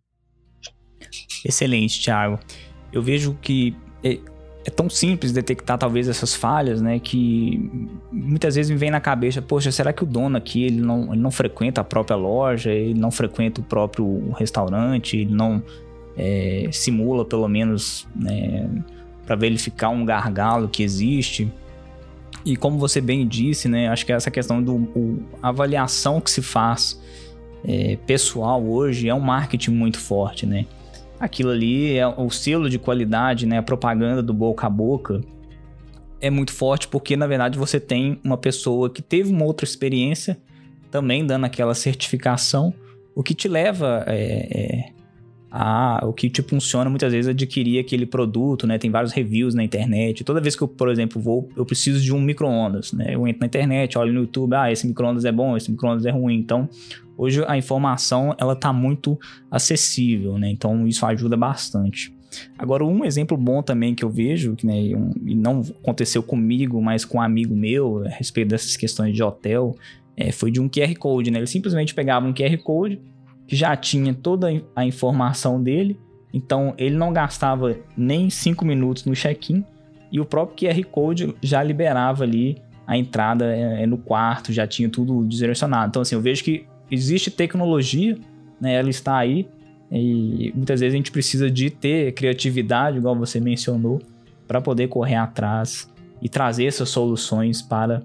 Excelente, 1.45 2.01
Thiago. 2.01 2.39
Eu 2.91 3.01
vejo 3.01 3.37
que 3.41 3.75
é, 4.03 4.19
é, 4.65 4.69
tão 4.69 4.89
simples 4.89 5.31
detectar 5.31 5.77
talvez 5.77 6.07
essas 6.07 6.33
falhas, 6.33 6.81
né? 6.81 6.99
Que 6.99 7.69
muitas 8.11 8.55
vezes 8.55 8.71
me 8.71 8.77
vem 8.77 8.91
na 8.91 8.99
cabeça, 8.99 9.41
poxa, 9.41 9.71
será 9.71 9.93
que 9.93 10.03
o 10.03 10.07
dono 10.07 10.37
aqui 10.37 10.63
ele 10.63 10.81
não, 10.81 11.13
ele 11.13 11.21
não 11.21 11.31
frequenta 11.31 11.81
a 11.81 11.83
própria 11.83 12.15
loja, 12.15 12.71
ele 12.71 12.99
não 12.99 13.11
frequenta 13.11 13.61
o 13.61 13.63
próprio 13.63 14.31
restaurante, 14.33 15.17
ele 15.17 15.33
não 15.33 15.63
é, 16.19 16.69
simula 16.71 17.23
pelo 17.23 17.47
menos 17.47 18.08
né, 18.15 18.69
para 19.25 19.36
verificar 19.36 19.89
um 19.89 20.03
gargalo 20.03 20.67
que 20.67 20.84
existe. 20.84 21.51
E 22.45 22.55
como 22.55 22.77
você 22.77 23.01
bem 23.01 23.27
disse, 23.27 23.67
né? 23.67 23.89
Acho 23.89 24.05
que 24.05 24.13
essa 24.13 24.32
questão 24.32 24.62
do 24.62 25.19
avaliação 25.41 26.21
que 26.21 26.32
se 26.32 26.41
faz 26.41 26.99
é, 27.65 27.97
pessoal 28.05 28.63
hoje 28.63 29.10
é 29.10 29.13
um 29.13 29.19
marketing 29.19 29.71
muito 29.71 29.99
forte, 29.99 30.45
né? 30.45 30.65
aquilo 31.19 31.49
ali 31.49 31.97
é 31.97 32.08
o 32.08 32.29
selo 32.29 32.69
de 32.69 32.79
qualidade, 32.79 33.45
né? 33.45 33.58
A 33.58 33.63
propaganda 33.63 34.23
do 34.23 34.34
boca 34.34 34.65
a 34.65 34.69
boca 34.69 35.21
é 36.21 36.29
muito 36.29 36.53
forte 36.53 36.88
porque 36.88 37.17
na 37.17 37.27
verdade 37.27 37.58
você 37.58 37.79
tem 37.79 38.19
uma 38.23 38.38
pessoa 38.38 38.89
que 38.89 39.01
teve 39.01 39.32
uma 39.32 39.45
outra 39.45 39.65
experiência 39.65 40.38
também 40.89 41.25
dando 41.25 41.45
aquela 41.45 41.75
certificação, 41.75 42.73
o 43.13 43.21
que 43.21 43.36
te 43.36 43.47
leva 43.47 44.03
é, 44.08 44.47
é, 44.49 44.89
a 45.51 45.99
o 46.03 46.13
que 46.13 46.29
te 46.29 46.41
funciona 46.41 46.89
muitas 46.89 47.12
vezes 47.12 47.29
adquirir 47.29 47.79
aquele 47.79 48.05
produto, 48.05 48.67
né? 48.67 48.77
Tem 48.77 48.89
vários 48.91 49.12
reviews 49.12 49.55
na 49.55 49.63
internet. 49.63 50.23
Toda 50.23 50.39
vez 50.39 50.55
que 50.55 50.62
eu, 50.62 50.67
por 50.67 50.89
exemplo, 50.89 51.21
vou, 51.21 51.49
eu 51.55 51.65
preciso 51.65 52.01
de 52.01 52.13
um 52.13 52.21
micro-ondas, 52.21 52.93
né? 52.93 53.13
Eu 53.13 53.27
entro 53.27 53.41
na 53.41 53.47
internet, 53.47 53.97
olho 53.97 54.13
no 54.13 54.21
YouTube, 54.21 54.53
ah, 54.55 54.71
esse 54.71 54.88
micro-ondas 54.88 55.25
é 55.25 55.31
bom, 55.31 55.57
esse 55.57 55.71
micro-ondas 55.71 56.05
é 56.05 56.12
ruim. 56.12 56.35
Então, 56.35 56.69
hoje 57.17 57.43
a 57.47 57.57
informação 57.57 58.35
ela 58.38 58.55
tá 58.55 58.71
muito 58.71 59.17
acessível, 59.49 60.38
né? 60.38 60.49
Então, 60.49 60.88
isso 60.88 61.05
ajuda 61.05 61.35
bastante. 61.35 62.13
Agora, 62.57 62.85
um 62.85 63.03
exemplo 63.03 63.35
bom 63.35 63.63
também 63.63 63.95
que 63.95 64.05
eu 64.05 64.09
vejo, 64.09 64.55
que 64.55 64.65
né, 64.65 64.75
um, 64.95 65.12
e 65.25 65.33
não 65.33 65.62
aconteceu 65.81 66.21
comigo, 66.21 66.79
mas 66.81 67.03
com 67.03 67.17
um 67.17 67.21
amigo 67.21 67.55
meu, 67.55 68.05
a 68.05 68.09
respeito 68.09 68.49
dessas 68.49 68.77
questões 68.77 69.15
de 69.15 69.23
hotel, 69.23 69.75
é, 70.15 70.31
foi 70.31 70.51
de 70.51 70.59
um 70.59 70.67
QR 70.67 70.93
Code, 70.97 71.31
né? 71.31 71.39
Ele 71.39 71.47
simplesmente 71.47 71.95
pegava 71.95 72.27
um 72.27 72.33
QR 72.33 72.57
Code, 72.57 72.99
que 73.49 73.55
já 73.55 73.75
tinha 73.75 74.13
toda 74.13 74.47
a 74.75 74.85
informação 74.85 75.62
dele, 75.62 75.99
então 76.31 76.75
ele 76.77 76.95
não 76.95 77.12
gastava 77.12 77.75
nem 77.97 78.29
5 78.29 78.63
minutos 78.63 79.05
no 79.05 79.15
check-in 79.15 79.65
e 80.12 80.19
o 80.19 80.25
próprio 80.25 80.71
QR 80.71 80.83
Code 80.85 81.35
já 81.41 81.63
liberava 81.63 82.23
ali 82.23 82.62
a 82.85 82.95
entrada 82.95 83.51
é, 83.51 83.81
é, 83.81 83.88
no 83.88 83.97
quarto, 83.97 84.53
já 84.53 84.67
tinha 84.67 84.88
tudo 84.88 85.25
direcionado. 85.25 85.89
Então, 85.89 86.03
assim, 86.03 86.13
eu 86.13 86.21
vejo 86.21 86.43
que 86.43 86.67
existe 86.91 87.31
tecnologia, 87.31 88.15
né, 88.62 88.75
ela 88.75 88.89
está 88.89 89.17
aí, 89.17 89.47
e 89.91 90.51
muitas 90.55 90.79
vezes 90.79 90.93
a 90.93 90.97
gente 90.97 91.12
precisa 91.12 91.49
de 91.49 91.71
ter 91.71 92.13
criatividade, 92.13 92.99
igual 92.99 93.15
você 93.15 93.39
mencionou, 93.39 93.99
para 94.47 94.62
poder 94.62 94.89
correr 94.89 95.15
atrás 95.15 95.91
e 96.21 96.29
trazer 96.29 96.65
essas 96.65 96.89
soluções 96.89 97.63
para, 97.63 98.03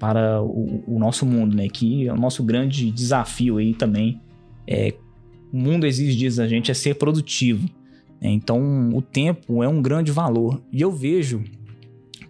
para 0.00 0.42
o, 0.42 0.82
o, 0.84 0.98
nosso 0.98 1.24
mundo, 1.24 1.54
né? 1.54 1.68
Que 1.68 2.08
é 2.08 2.12
o 2.12 2.16
nosso 2.16 2.42
grande 2.42 2.90
desafio 2.90 3.58
aí 3.58 3.72
também 3.72 4.20
é, 4.70 4.94
o 5.52 5.58
mundo 5.58 5.84
exige 5.84 6.16
disso 6.16 6.36
da 6.36 6.46
gente 6.46 6.70
é 6.70 6.74
ser 6.74 6.94
produtivo. 6.94 7.68
Né? 8.20 8.30
Então, 8.30 8.90
o 8.94 9.02
tempo 9.02 9.64
é 9.64 9.68
um 9.68 9.82
grande 9.82 10.12
valor. 10.12 10.62
E 10.72 10.80
eu 10.80 10.92
vejo 10.92 11.42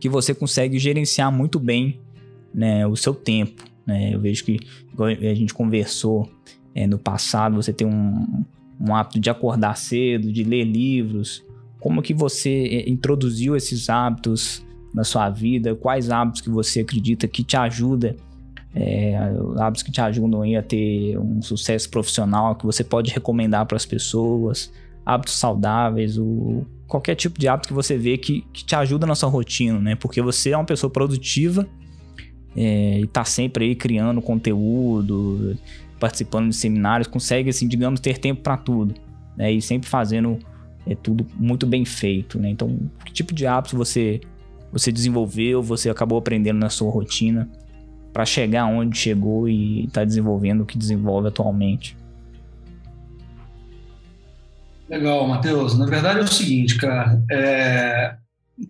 que 0.01 0.09
você 0.09 0.35
consegue 0.35 0.79
gerenciar 0.79 1.31
muito 1.31 1.61
bem 1.61 2.01
né, 2.55 2.87
o 2.87 2.97
seu 2.97 3.15
tempo. 3.15 3.63
Né? 3.87 4.15
Eu 4.15 4.21
vejo 4.21 4.43
que, 4.45 4.59
a 4.99 5.35
gente 5.35 5.53
conversou 5.53 6.31
é, 6.75 6.87
no 6.87 6.99
passado, 6.99 7.57
você 7.57 7.73
tem 7.73 7.87
um, 7.87 8.45
um 8.81 8.95
hábito 8.95 9.21
de 9.21 9.29
acordar 9.29 9.77
cedo, 9.77 10.33
de 10.33 10.43
ler 10.43 10.65
livros. 10.65 11.45
Como 11.79 12.01
que 12.01 12.15
você 12.15 12.51
é, 12.51 12.89
introduziu 12.89 13.55
esses 13.55 13.91
hábitos 13.91 14.65
na 14.95 15.05
sua 15.05 15.29
vida? 15.29 15.75
Quais 15.75 16.11
hábitos 16.11 16.41
que 16.41 16.49
você 16.49 16.81
acredita 16.81 17.29
que 17.29 17.45
te 17.45 17.57
ajuda 17.57 18.17
é, 18.75 19.17
hábitos 19.59 19.83
que 19.83 19.91
te 19.91 20.01
ajudam 20.01 20.43
a 20.57 20.63
ter 20.63 21.19
um 21.19 21.43
sucesso 21.43 21.89
profissional 21.91 22.55
que 22.55 22.65
você 22.65 22.85
pode 22.85 23.11
recomendar 23.13 23.67
para 23.67 23.77
as 23.77 23.85
pessoas, 23.85 24.73
hábitos 25.05 25.35
saudáveis, 25.35 26.19
o, 26.19 26.65
qualquer 26.87 27.15
tipo 27.15 27.39
de 27.39 27.49
hábito 27.49 27.69
que 27.69 27.75
você 27.75 27.97
vê 27.97 28.17
que, 28.17 28.43
que 28.53 28.65
te 28.65 28.75
ajuda 28.75 29.07
na 29.07 29.15
sua 29.15 29.29
rotina, 29.29 29.79
né? 29.79 29.95
Porque 29.95 30.23
você 30.23 30.51
é 30.51 30.57
uma 30.57 30.65
pessoa 30.65 30.91
produtiva 30.91 31.67
é, 32.57 33.01
e 33.01 33.05
está 33.05 33.25
sempre 33.25 33.65
aí 33.65 33.75
criando 33.75 34.21
conteúdo, 34.23 35.57
participando 35.99 36.49
de 36.49 36.57
seminários, 36.57 37.07
consegue, 37.07 37.51
assim, 37.51 37.67
digamos, 37.67 38.01
ter 38.01 38.19
tempo 38.19 38.43
para 38.43 38.57
tudo, 38.57 38.95
né? 39.37 39.53
E 39.53 39.61
sempre 39.61 39.89
fazendo 39.89 40.39
é, 40.87 40.95
tudo 40.95 41.27
muito 41.37 41.67
bem 41.67 41.85
feito, 41.85 42.39
né? 42.39 42.51
Então, 42.51 42.79
que 43.05 43.13
tipo 43.13 43.35
de 43.35 43.47
hábitos 43.47 43.77
você 43.77 44.21
você 44.73 44.93
desenvolveu, 44.93 45.61
você 45.61 45.91
acabou 45.91 46.17
aprendendo 46.17 46.59
na 46.59 46.69
sua 46.69 46.93
rotina? 46.93 47.51
Para 48.13 48.25
chegar 48.25 48.67
onde 48.67 48.99
chegou 48.99 49.49
e 49.49 49.85
está 49.85 50.05
desenvolvendo 50.05 50.63
o 50.63 50.67
que 50.67 50.77
desenvolve 50.77 51.29
atualmente. 51.29 51.97
Legal, 54.89 55.27
Matheus. 55.29 55.79
Na 55.79 55.87
verdade 55.87 56.19
é 56.19 56.23
o 56.23 56.29
seguinte, 56.29 56.77
cara. 56.77 57.23
É... 57.31 58.17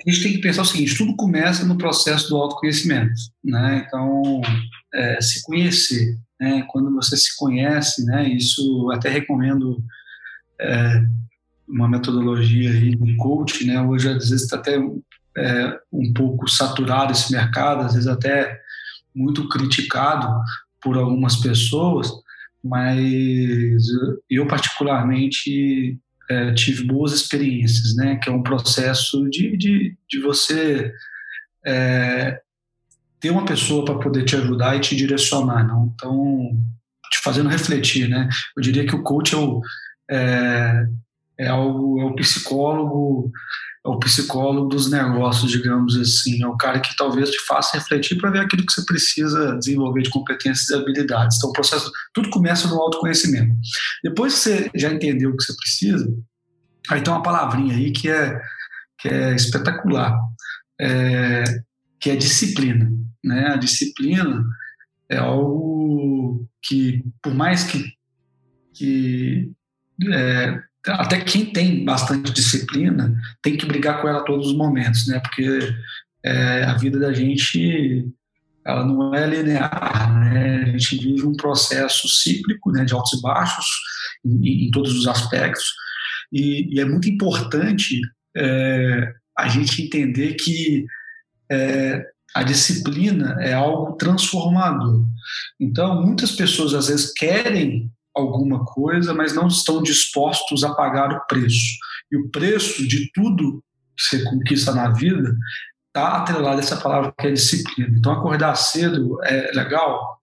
A 0.07 0.11
gente 0.11 0.23
tem 0.23 0.33
que 0.33 0.41
pensar 0.41 0.63
o 0.63 0.67
seguinte: 0.67 0.97
tudo 0.97 1.17
começa 1.17 1.65
no 1.65 1.79
processo 1.79 2.29
do 2.29 2.37
autoconhecimento, 2.37 3.15
né? 3.43 3.85
Então, 3.87 4.43
é, 4.95 5.21
se 5.21 5.43
conhecer, 5.43 6.19
né? 6.39 6.65
Quando 6.69 6.95
você 6.95 7.17
se 7.17 7.35
conhece, 7.37 8.05
né? 8.05 8.29
Isso 8.29 8.91
até 8.93 9.09
recomendo 9.09 9.83
é, 10.61 11.03
uma 11.67 11.89
metodologia 11.89 12.71
aí 12.71 12.95
de 12.95 13.17
coach, 13.17 13.67
né? 13.67 13.81
Hoje 13.81 14.09
às 14.11 14.29
vezes 14.29 14.43
está 14.43 14.57
até 14.57 14.77
é, 15.39 15.79
um 15.93 16.13
pouco 16.13 16.49
saturado 16.49 17.13
esse 17.13 17.33
mercado, 17.33 17.83
às 17.83 17.95
vezes 17.95 18.09
até 18.09 18.61
muito 19.15 19.49
criticado 19.49 20.29
por 20.83 20.97
algumas 20.97 21.37
pessoas, 21.37 22.11
mas 22.63 23.83
eu 24.29 24.47
particularmente 24.47 25.99
é, 26.31 26.53
tive 26.55 26.85
boas 26.85 27.13
experiências, 27.13 27.97
né? 27.97 28.17
Que 28.23 28.31
é 28.31 28.33
um 28.33 28.43
processo 28.43 29.29
de, 29.29 29.57
de, 29.57 29.97
de 30.09 30.21
você 30.21 30.93
é, 31.67 32.41
ter 33.19 33.31
uma 33.31 33.45
pessoa 33.45 33.85
para 33.85 33.99
poder 33.99 34.25
te 34.25 34.37
ajudar 34.37 34.77
e 34.77 34.81
te 34.81 34.95
direcionar, 34.95 35.67
não? 35.67 35.93
Então, 35.95 36.57
te 37.11 37.19
fazendo 37.23 37.49
refletir, 37.49 38.09
né? 38.09 38.29
Eu 38.57 38.63
diria 38.63 38.87
que 38.87 38.95
o 38.95 39.03
coach 39.03 39.35
é 39.35 39.39
o, 39.39 39.61
é, 40.09 40.87
é, 41.39 41.53
o, 41.53 42.01
é 42.01 42.05
o 42.05 42.15
psicólogo 42.15 43.31
é 43.85 43.89
o 43.89 43.99
psicólogo 43.99 44.69
dos 44.69 44.91
negócios, 44.91 45.51
digamos 45.51 45.97
assim. 45.97 46.43
É 46.43 46.47
o 46.47 46.57
cara 46.57 46.81
que 46.81 46.95
talvez 46.97 47.31
te 47.31 47.47
faça 47.47 47.79
refletir 47.79 48.19
para 48.19 48.31
ver 48.31 48.41
aquilo 48.41 48.65
que 48.67 48.73
você 48.73 48.85
precisa 48.85 49.57
desenvolver 49.57 50.03
de 50.03 50.11
competências 50.11 50.69
e 50.69 50.75
habilidades. 50.75 51.39
Então, 51.39 51.51
o 51.51 51.53
processo, 51.53 51.91
tudo 52.13 52.29
começa 52.29 52.69
no 52.69 52.79
autoconhecimento. 52.79 53.55
Depois 54.05 54.35
que 54.35 54.41
você 54.41 54.71
já 54.75 54.93
entendeu 54.93 55.31
o 55.31 55.37
que 55.37 55.45
você 55.45 55.57
precisa, 55.57 56.15
aí 56.91 57.01
tem 57.01 57.13
uma 57.13 57.23
palavrinha 57.23 57.75
aí 57.75 57.91
que 57.91 58.11
é, 58.11 58.39
que 58.99 59.09
é 59.09 59.35
espetacular, 59.35 60.15
é, 60.79 61.45
que 61.99 62.11
é 62.11 62.17
disciplina. 62.17 62.91
Né? 63.25 63.47
A 63.49 63.57
disciplina 63.57 64.45
é 65.09 65.17
algo 65.17 66.47
que, 66.63 67.03
por 67.23 67.35
mais 67.35 67.65
que, 67.65 67.95
que 68.75 69.51
é, 70.13 70.63
até 70.87 71.21
quem 71.21 71.53
tem 71.53 71.85
bastante 71.85 72.33
disciplina 72.33 73.15
tem 73.43 73.57
que 73.57 73.67
brigar 73.67 74.01
com 74.01 74.09
ela 74.09 74.21
a 74.21 74.25
todos 74.25 74.49
os 74.49 74.57
momentos, 74.57 75.07
né? 75.07 75.21
Porque 75.21 75.75
é, 76.25 76.65
a 76.65 76.75
vida 76.75 76.99
da 76.99 77.13
gente 77.13 78.09
ela 78.65 78.85
não 78.85 79.15
é 79.15 79.27
linear, 79.27 80.21
né? 80.21 80.65
A 80.65 80.79
gente 80.79 80.99
vive 80.99 81.27
um 81.27 81.35
processo 81.35 82.09
cíclico, 82.09 82.71
né? 82.73 82.85
De 82.85 82.95
altos 82.95 83.19
e 83.19 83.23
baixos 83.23 83.67
em, 84.25 84.67
em 84.67 84.71
todos 84.71 84.95
os 84.95 85.07
aspectos 85.07 85.67
e, 86.33 86.75
e 86.75 86.81
é 86.81 86.85
muito 86.85 87.09
importante 87.09 88.01
é, 88.37 89.13
a 89.37 89.49
gente 89.49 89.83
entender 89.83 90.35
que 90.35 90.87
é, 91.51 92.05
a 92.35 92.43
disciplina 92.43 93.37
é 93.41 93.53
algo 93.53 93.97
transformador. 93.97 95.05
Então, 95.59 96.03
muitas 96.03 96.33
pessoas 96.33 96.75
às 96.75 96.89
vezes 96.89 97.13
querem 97.13 97.91
alguma 98.15 98.65
coisa, 98.65 99.15
mas 99.15 99.35
não 99.35 99.47
estão 99.49 99.83
dispostos 99.83 100.65
a 100.65 100.75
pagar 100.75 101.13
o 101.13 101.27
preço. 101.27 101.77
E 102.11 102.17
o 102.17 102.29
preço 102.31 102.87
de 102.87 103.11
tudo 103.13 103.63
que 103.97 104.03
você 104.03 104.25
conquista 104.25 104.75
na 104.75 104.91
vida 104.91 105.35
está 105.89 106.17
atrelado 106.17 106.57
a 106.57 106.61
essa 106.61 106.77
palavra 106.77 107.13
que 107.19 107.27
é 107.27 107.33
disciplina. 107.33 107.97
Então, 107.97 108.13
acordar 108.13 108.55
cedo 108.57 109.19
é 109.25 109.53
legal? 109.53 110.21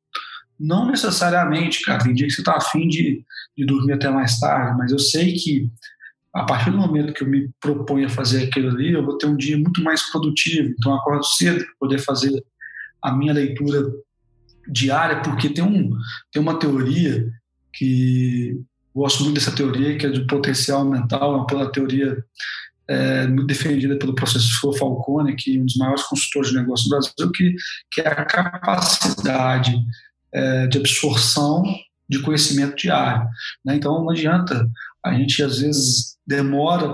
Não 0.59 0.89
necessariamente, 0.89 1.81
cara. 1.81 2.03
Tem 2.03 2.13
dia 2.13 2.27
que 2.27 2.33
você 2.33 2.41
está 2.41 2.57
afim 2.57 2.87
de, 2.87 3.23
de 3.55 3.65
dormir 3.65 3.93
até 3.93 4.09
mais 4.09 4.39
tarde, 4.39 4.77
mas 4.77 4.91
eu 4.91 4.99
sei 4.99 5.33
que 5.33 5.69
a 6.33 6.43
partir 6.43 6.71
do 6.71 6.77
momento 6.77 7.13
que 7.13 7.23
eu 7.23 7.27
me 7.27 7.49
proponho 7.59 8.05
a 8.05 8.09
fazer 8.09 8.43
aquilo 8.43 8.69
ali, 8.69 8.93
eu 8.93 9.03
vou 9.03 9.17
ter 9.17 9.25
um 9.25 9.35
dia 9.35 9.57
muito 9.57 9.83
mais 9.83 10.09
produtivo. 10.11 10.73
Então, 10.77 10.93
acordo 10.93 11.23
cedo 11.25 11.63
para 11.63 11.73
poder 11.79 11.99
fazer 11.99 12.43
a 13.01 13.11
minha 13.11 13.33
leitura 13.33 13.83
diária, 14.69 15.21
porque 15.21 15.49
tem, 15.49 15.63
um, 15.63 15.89
tem 16.31 16.41
uma 16.41 16.59
teoria 16.59 17.27
que 17.77 18.59
gosto 18.95 19.23
muito 19.23 19.35
dessa 19.35 19.55
teoria, 19.55 19.97
que 19.97 20.05
é 20.05 20.09
do 20.09 20.25
potencial 20.25 20.83
mental, 20.83 21.33
é 21.33 21.53
uma 21.53 21.71
teoria 21.71 22.17
é, 22.87 23.27
muito 23.27 23.47
defendida 23.47 23.97
pelo 23.97 24.15
professor 24.15 24.75
Falcone, 24.77 25.35
que 25.35 25.57
é 25.57 25.61
um 25.61 25.65
dos 25.65 25.75
maiores 25.75 26.03
consultores 26.03 26.49
de 26.49 26.57
negócio 26.57 26.85
do 26.85 26.89
Brasil, 26.89 27.31
que, 27.33 27.55
que 27.91 28.01
é 28.01 28.07
a 28.07 28.25
capacidade 28.25 29.75
é, 30.33 30.67
de 30.67 30.77
absorção 30.77 31.63
de 32.09 32.19
conhecimento 32.21 32.75
diário. 32.75 33.27
Né? 33.65 33.75
Então, 33.75 34.01
não 34.01 34.09
adianta 34.09 34.67
a 35.03 35.13
gente, 35.13 35.43
às 35.43 35.59
vezes, 35.59 36.17
demora 36.25 36.93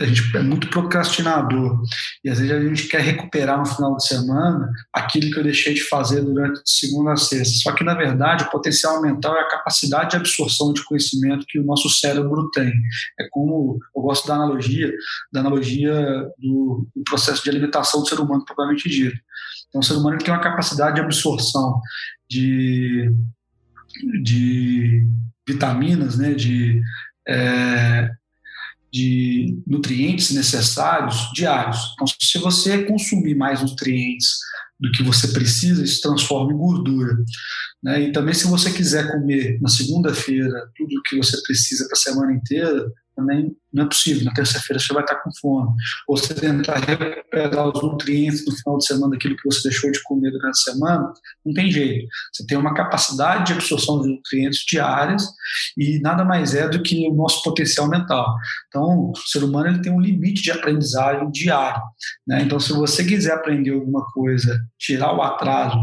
a 0.00 0.06
gente 0.06 0.36
é 0.36 0.42
muito 0.42 0.68
procrastinador 0.70 1.82
e 2.24 2.30
às 2.30 2.38
vezes 2.38 2.52
a 2.52 2.60
gente 2.60 2.88
quer 2.88 3.00
recuperar 3.02 3.58
no 3.58 3.66
final 3.66 3.96
de 3.96 4.06
semana 4.06 4.70
aquilo 4.94 5.30
que 5.30 5.38
eu 5.38 5.44
deixei 5.44 5.74
de 5.74 5.82
fazer 5.82 6.22
durante 6.22 6.60
segunda 6.64 7.12
a 7.12 7.16
sexta. 7.16 7.58
Só 7.62 7.72
que 7.72 7.84
na 7.84 7.94
verdade 7.94 8.44
o 8.44 8.50
potencial 8.50 9.02
mental 9.02 9.36
é 9.36 9.40
a 9.40 9.48
capacidade 9.48 10.10
de 10.10 10.16
absorção 10.16 10.72
de 10.72 10.84
conhecimento 10.84 11.44
que 11.46 11.58
o 11.58 11.64
nosso 11.64 11.88
cérebro 11.90 12.50
tem. 12.50 12.72
É 13.18 13.28
como 13.30 13.78
eu 13.94 14.02
gosto 14.02 14.26
da 14.26 14.34
analogia, 14.34 14.90
da 15.32 15.40
analogia 15.40 15.94
do, 16.38 16.88
do 16.96 17.04
processo 17.04 17.42
de 17.42 17.50
alimentação 17.50 18.00
do 18.00 18.08
ser 18.08 18.20
humano 18.20 18.44
propriamente 18.44 18.88
dito. 18.88 19.16
Então 19.68 19.80
o 19.80 19.84
ser 19.84 19.94
humano 19.94 20.18
tem 20.18 20.32
uma 20.32 20.40
capacidade 20.40 20.94
de 20.94 21.00
absorção 21.02 21.80
de 22.28 23.12
de 24.22 25.04
vitaminas, 25.46 26.16
né, 26.16 26.32
de 26.32 26.80
é, 27.26 28.10
de 28.92 29.62
nutrientes 29.66 30.30
necessários 30.32 31.30
diários. 31.34 31.78
Então, 31.94 32.06
se 32.20 32.38
você 32.38 32.84
consumir 32.84 33.34
mais 33.34 33.62
nutrientes 33.62 34.38
do 34.78 34.90
que 34.92 35.02
você 35.02 35.28
precisa, 35.28 35.84
isso 35.84 36.00
transforma 36.00 36.52
em 36.52 36.56
gordura. 36.56 37.16
Né? 37.82 38.02
E 38.02 38.12
também, 38.12 38.34
se 38.34 38.46
você 38.46 38.70
quiser 38.70 39.10
comer 39.12 39.60
na 39.60 39.68
segunda-feira 39.68 40.70
tudo 40.76 40.98
o 40.98 41.02
que 41.02 41.16
você 41.16 41.40
precisa 41.42 41.86
para 41.86 41.96
a 41.96 42.00
semana 42.00 42.32
inteira, 42.32 42.90
também 43.20 43.54
não 43.72 43.84
é 43.84 43.86
possível. 43.86 44.24
Na 44.24 44.32
terça-feira 44.32 44.80
você 44.80 44.92
vai 44.92 45.02
estar 45.02 45.16
com 45.16 45.30
fome. 45.40 45.70
Ou 46.08 46.16
você 46.16 46.34
tentar 46.34 46.78
recuperar 46.78 47.68
os 47.68 47.82
nutrientes 47.82 48.44
no 48.46 48.56
final 48.56 48.78
de 48.78 48.86
semana 48.86 49.12
daquilo 49.12 49.36
que 49.36 49.44
você 49.44 49.68
deixou 49.68 49.90
de 49.90 50.02
comer 50.02 50.30
durante 50.30 50.58
a 50.58 50.72
semana, 50.72 51.12
não 51.44 51.54
tem 51.54 51.70
jeito. 51.70 52.08
Você 52.32 52.46
tem 52.46 52.58
uma 52.58 52.74
capacidade 52.74 53.46
de 53.46 53.52
absorção 53.52 54.00
de 54.02 54.08
nutrientes 54.08 54.64
diárias 54.66 55.24
e 55.76 56.00
nada 56.00 56.24
mais 56.24 56.54
é 56.54 56.68
do 56.68 56.82
que 56.82 57.06
o 57.06 57.14
nosso 57.14 57.42
potencial 57.42 57.88
mental. 57.88 58.34
Então, 58.68 59.10
o 59.10 59.16
ser 59.16 59.44
humano 59.44 59.68
ele 59.68 59.82
tem 59.82 59.92
um 59.92 60.00
limite 60.00 60.42
de 60.42 60.50
aprendizagem 60.50 61.30
diário. 61.30 61.82
Né? 62.26 62.42
Então, 62.42 62.58
se 62.58 62.72
você 62.72 63.04
quiser 63.04 63.34
aprender 63.34 63.70
alguma 63.70 64.04
coisa, 64.12 64.60
tirar 64.78 65.14
o 65.14 65.22
atraso 65.22 65.78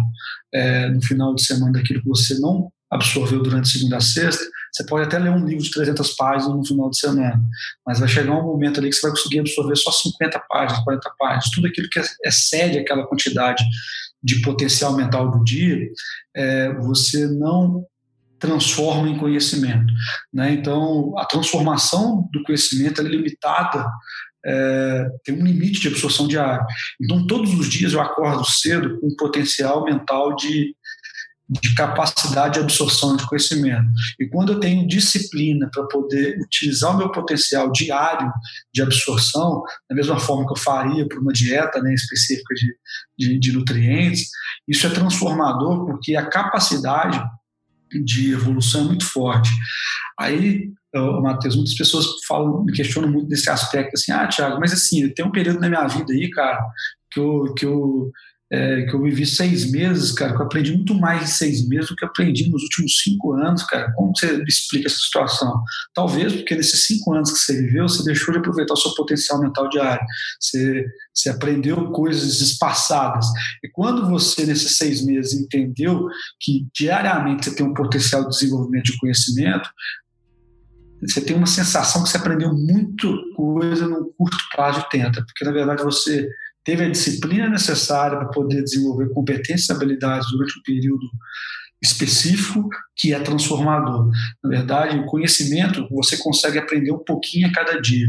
é, 0.54 0.90
no 0.90 1.02
final 1.02 1.34
de 1.36 1.46
semana 1.46 1.74
daquilo 1.74 2.02
que 2.02 2.10
você 2.10 2.38
não 2.40 2.70
absorveu 2.90 3.42
durante 3.44 3.70
segunda 3.70 3.98
a 3.98 4.02
sexta, 4.02 4.46
você 4.78 4.86
pode 4.86 5.06
até 5.06 5.18
ler 5.18 5.32
um 5.32 5.44
livro 5.44 5.64
de 5.64 5.72
300 5.72 6.16
páginas 6.16 6.56
no 6.56 6.66
final 6.66 6.90
de 6.90 7.00
semana, 7.00 7.42
mas 7.86 8.00
vai 8.00 8.08
chegar 8.08 8.34
um 8.34 8.44
momento 8.44 8.80
ali 8.80 8.90
que 8.90 8.96
você 8.96 9.08
vai 9.08 9.12
conseguir 9.12 9.40
absorver 9.40 9.76
só 9.76 9.92
50 9.92 10.40
páginas, 10.48 10.84
40 10.84 11.12
páginas, 11.18 11.50
tudo 11.54 11.68
aquilo 11.68 11.90
que 11.90 12.00
excede 12.24 12.78
aquela 12.78 13.08
quantidade 13.08 13.64
de 14.22 14.42
potencial 14.42 14.96
mental 14.96 15.32
do 15.32 15.44
dia, 15.44 15.90
é, 16.36 16.74
você 16.74 17.26
não 17.28 17.86
transforma 18.38 19.10
em 19.10 19.18
conhecimento. 19.18 19.92
Né? 20.32 20.54
Então, 20.54 21.18
a 21.18 21.26
transformação 21.26 22.30
do 22.32 22.44
conhecimento 22.44 23.02
é 23.02 23.04
limitada 23.04 23.84
é, 24.48 25.10
tem 25.26 25.36
um 25.36 25.44
limite 25.44 25.82
de 25.82 25.90
absorção 25.90 26.28
diária. 26.28 26.66
Então, 27.02 27.28
todos 27.28 27.54
os 27.54 27.68
dias 27.68 27.94
eu 27.94 28.02
acordo 28.02 28.46
cedo 28.46 29.00
com 29.00 29.08
um 29.08 29.16
potencial 29.18 29.84
mental 29.84 30.36
de 30.36 30.74
de 31.50 31.74
capacidade 31.76 32.56
de 32.56 32.60
absorção 32.60 33.16
de 33.16 33.26
conhecimento. 33.26 33.88
E 34.20 34.28
quando 34.28 34.54
eu 34.54 34.60
tenho 34.60 34.88
disciplina 34.88 35.70
para 35.72 35.84
poder 35.88 36.38
utilizar 36.41 36.93
o 36.93 36.98
meu 36.98 37.12
potencial 37.12 37.72
diário 37.72 38.32
de 38.74 38.82
absorção, 38.82 39.64
da 39.89 39.95
mesma 39.95 40.20
forma 40.20 40.45
que 40.45 40.52
eu 40.52 40.64
faria 40.64 41.08
para 41.08 41.20
uma 41.20 41.32
dieta 41.32 41.82
né, 41.82 41.93
específica 41.93 42.54
de, 42.54 42.76
de, 43.18 43.39
de 43.39 43.52
nutrientes, 43.54 44.30
isso 44.68 44.86
é 44.86 44.89
transformador 44.89 45.86
porque 45.86 46.16
a 46.16 46.30
capacidade 46.30 47.22
de 48.04 48.34
evolução 48.34 48.82
é 48.82 48.86
muito 48.86 49.06
forte. 49.06 49.50
Aí, 50.20 50.70
Matheus, 50.93 51.56
muitas 51.56 51.76
pessoas 51.76 52.06
falam, 52.28 52.64
me 52.64 52.74
questionam 52.74 53.10
muito 53.10 53.30
desse 53.30 53.50
aspecto, 53.50 53.93
assim, 53.93 54.12
ah, 54.12 54.28
Thiago, 54.28 54.60
mas 54.60 54.74
assim, 54.74 55.08
tem 55.10 55.26
um 55.26 55.32
período 55.32 55.60
na 55.60 55.70
minha 55.70 55.88
vida 55.88 56.12
aí, 56.12 56.30
cara, 56.30 56.60
que 57.12 57.20
eu, 57.20 57.54
que 57.54 57.66
eu 57.66 58.12
é, 58.50 58.84
que 58.84 58.93
eu 58.93 59.02
vivi 59.02 59.26
seis 59.26 59.70
meses, 59.70 60.12
cara, 60.14 60.34
que 60.34 60.41
eu 60.41 60.45
aprendi 60.45 60.74
muito 60.74 60.95
mais 60.95 61.24
em 61.24 61.28
seis 61.28 61.68
meses 61.68 61.89
do 61.89 61.95
que 61.95 62.06
aprendi 62.06 62.50
nos 62.50 62.64
últimos 62.64 63.02
cinco 63.02 63.34
anos, 63.34 63.64
cara. 63.64 63.91
Como 63.93 64.14
você 64.16 64.41
explica 64.48 64.88
essa 64.88 64.98
situação? 64.98 65.62
Talvez 65.93 66.34
porque 66.34 66.56
nesses 66.56 66.86
cinco 66.86 67.14
anos 67.14 67.32
que 67.32 67.39
você 67.39 67.62
viveu, 67.62 67.89
você 67.89 68.04
deixou 68.04 68.34
de 68.34 68.39
aproveitar 68.39 68.74
o 68.74 68.78
seu 68.78 68.93
potencial 68.95 69.41
mental 69.41 69.70
diário. 69.70 70.06
Você, 70.39 70.86
você 71.14 71.30
aprendeu 71.30 71.91
coisas 71.91 72.39
espaçadas. 72.39 73.26
E 73.64 73.70
quando 73.70 74.08
você, 74.10 74.45
nesses 74.45 74.78
seis 74.78 75.06
meses, 75.06 75.34
entendeu 75.34 76.08
que 76.39 76.66
diariamente 76.74 77.45
você 77.45 77.56
tem 77.56 77.66
um 77.66 77.74
potencial 77.74 78.24
de 78.24 78.30
desenvolvimento 78.30 78.86
de 78.86 78.98
conhecimento, 78.98 79.70
você 81.02 81.22
tem 81.22 81.36
uma 81.36 81.45
sensação 81.45 82.04
que 82.04 82.10
você 82.10 82.18
aprendeu 82.18 82.54
muito 82.54 83.14
coisa 83.36 83.88
num 83.88 84.12
curto 84.18 84.38
prazo 84.52 84.80
de 84.80 84.89
tempo, 84.89 85.24
porque 85.26 85.45
na 85.45 85.52
verdade 85.52 85.84
você 85.84 86.28
teve 86.68 86.84
a 86.84 86.89
disciplina 86.89 87.47
necessária 87.47 88.18
para 88.18 88.28
poder 88.28 88.61
desenvolver 88.61 89.07
competências 89.13 89.70
e 89.70 89.72
habilidades 89.72 90.30
durante 90.30 90.59
um 90.59 90.63
período 90.63 91.09
específico 91.82 92.68
que 92.96 93.14
é 93.14 93.20
transformador. 93.20 94.10
Na 94.44 94.50
verdade, 94.50 94.98
o 94.98 95.06
conhecimento 95.06 95.88
você 95.92 96.18
consegue 96.18 96.58
aprender 96.58 96.92
um 96.92 97.04
pouquinho 97.04 97.48
a 97.48 97.52
cada 97.52 97.80
dia. 97.80 98.08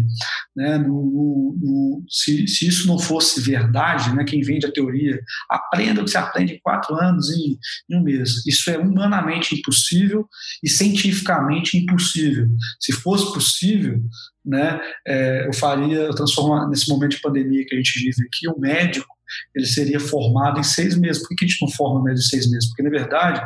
Né? 0.57 0.79
No, 0.79 1.55
no, 1.61 2.05
se, 2.09 2.47
se, 2.49 2.67
isso 2.67 2.87
não 2.87 2.99
fosse 2.99 3.41
verdade, 3.41 4.15
né? 4.15 4.25
quem 4.25 4.41
vende 4.41 4.67
a 4.67 4.73
teoria, 4.73 5.21
aprenda 5.51 6.01
o 6.01 6.05
que 6.05 6.11
você 6.11 6.19
aprende 6.19 6.55
em 6.55 6.61
quatro 6.61 6.95
anos 6.97 7.31
em, 7.31 7.59
em 7.91 7.99
um 7.99 8.03
mês. 8.03 8.47
Isso 8.47 8.71
é 8.71 8.79
humanamente 8.79 9.55
impossível 9.55 10.27
e 10.63 10.69
cientificamente 10.69 11.77
impossível. 11.77 12.49
Se 12.81 12.93
fosse 12.93 13.33
possível, 13.33 14.01
né, 14.45 14.81
é, 15.07 15.47
eu 15.47 15.53
faria, 15.53 15.99
eu 15.99 16.15
transformar 16.15 16.67
nesse 16.69 16.89
momento 16.89 17.11
de 17.11 17.21
pandemia 17.21 17.67
que 17.67 17.75
a 17.75 17.79
gente 17.79 17.99
vive 17.99 18.27
aqui, 18.27 18.49
um 18.49 18.59
médico 18.59 19.18
ele 19.55 19.67
seria 19.67 20.01
formado 20.01 20.61
em 20.61 20.65
seis 20.65 20.97
meses. 20.97 21.23
Por 21.23 21.29
que 21.37 21.45
a 21.45 21.49
gente 21.49 21.61
não 21.63 21.71
forma 21.71 22.01
em 22.01 22.05
média 22.05 22.21
de 22.21 22.29
seis 22.29 22.51
meses? 22.51 22.69
Porque, 22.69 22.83
na 22.83 22.91
verdade, 22.91 23.43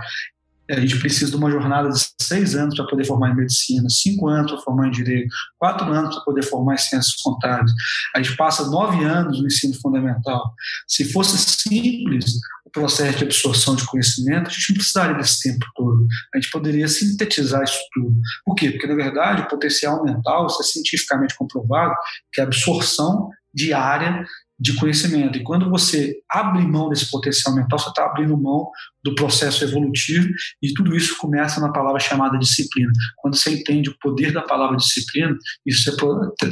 a 0.70 0.80
gente 0.80 0.98
precisa 0.98 1.30
de 1.30 1.36
uma 1.36 1.50
jornada 1.50 1.88
de 1.90 1.98
seis 2.20 2.54
anos 2.54 2.74
para 2.76 2.86
poder 2.86 3.04
formar 3.04 3.30
em 3.30 3.36
medicina, 3.36 3.88
cinco 3.90 4.28
anos 4.28 4.52
para 4.52 4.60
formar 4.62 4.88
em 4.88 4.90
direito, 4.90 5.28
quatro 5.58 5.92
anos 5.92 6.14
para 6.14 6.24
poder 6.24 6.42
formar 6.44 6.74
em 6.74 6.78
ciências 6.78 7.16
contábeis. 7.22 7.72
A 8.14 8.22
gente 8.22 8.36
passa 8.36 8.68
nove 8.70 9.04
anos 9.04 9.40
no 9.40 9.46
ensino 9.46 9.74
fundamental. 9.74 10.54
Se 10.86 11.04
fosse 11.12 11.36
simples 11.38 12.36
o 12.64 12.70
processo 12.70 13.18
de 13.18 13.24
absorção 13.24 13.74
de 13.74 13.84
conhecimento, 13.86 14.48
a 14.48 14.50
gente 14.50 14.70
não 14.70 14.76
precisaria 14.76 15.16
desse 15.16 15.42
tempo 15.42 15.66
todo. 15.74 16.06
A 16.34 16.38
gente 16.38 16.50
poderia 16.50 16.88
sintetizar 16.88 17.62
isso 17.62 17.78
tudo. 17.92 18.14
Por 18.44 18.54
quê? 18.54 18.70
Porque, 18.70 18.86
na 18.86 18.94
verdade, 18.94 19.42
o 19.42 19.48
potencial 19.48 20.02
mental, 20.04 20.46
isso 20.46 20.62
é 20.62 20.64
cientificamente 20.64 21.36
comprovado, 21.36 21.94
que 22.32 22.40
a 22.40 22.44
absorção 22.44 23.28
diária 23.54 24.24
de 24.62 24.76
conhecimento. 24.76 25.36
E 25.36 25.42
quando 25.42 25.68
você 25.68 26.16
abre 26.30 26.62
mão 26.62 26.88
desse 26.88 27.10
potencial 27.10 27.52
mental, 27.52 27.80
você 27.80 27.88
está 27.88 28.06
abrindo 28.06 28.38
mão 28.38 28.70
do 29.02 29.12
processo 29.16 29.64
evolutivo 29.64 30.28
e 30.62 30.72
tudo 30.72 30.94
isso 30.96 31.18
começa 31.18 31.60
na 31.60 31.72
palavra 31.72 31.98
chamada 31.98 32.38
disciplina. 32.38 32.92
Quando 33.16 33.36
você 33.36 33.50
entende 33.50 33.90
o 33.90 33.98
poder 34.00 34.32
da 34.32 34.42
palavra 34.42 34.76
disciplina, 34.76 35.36
isso 35.66 35.90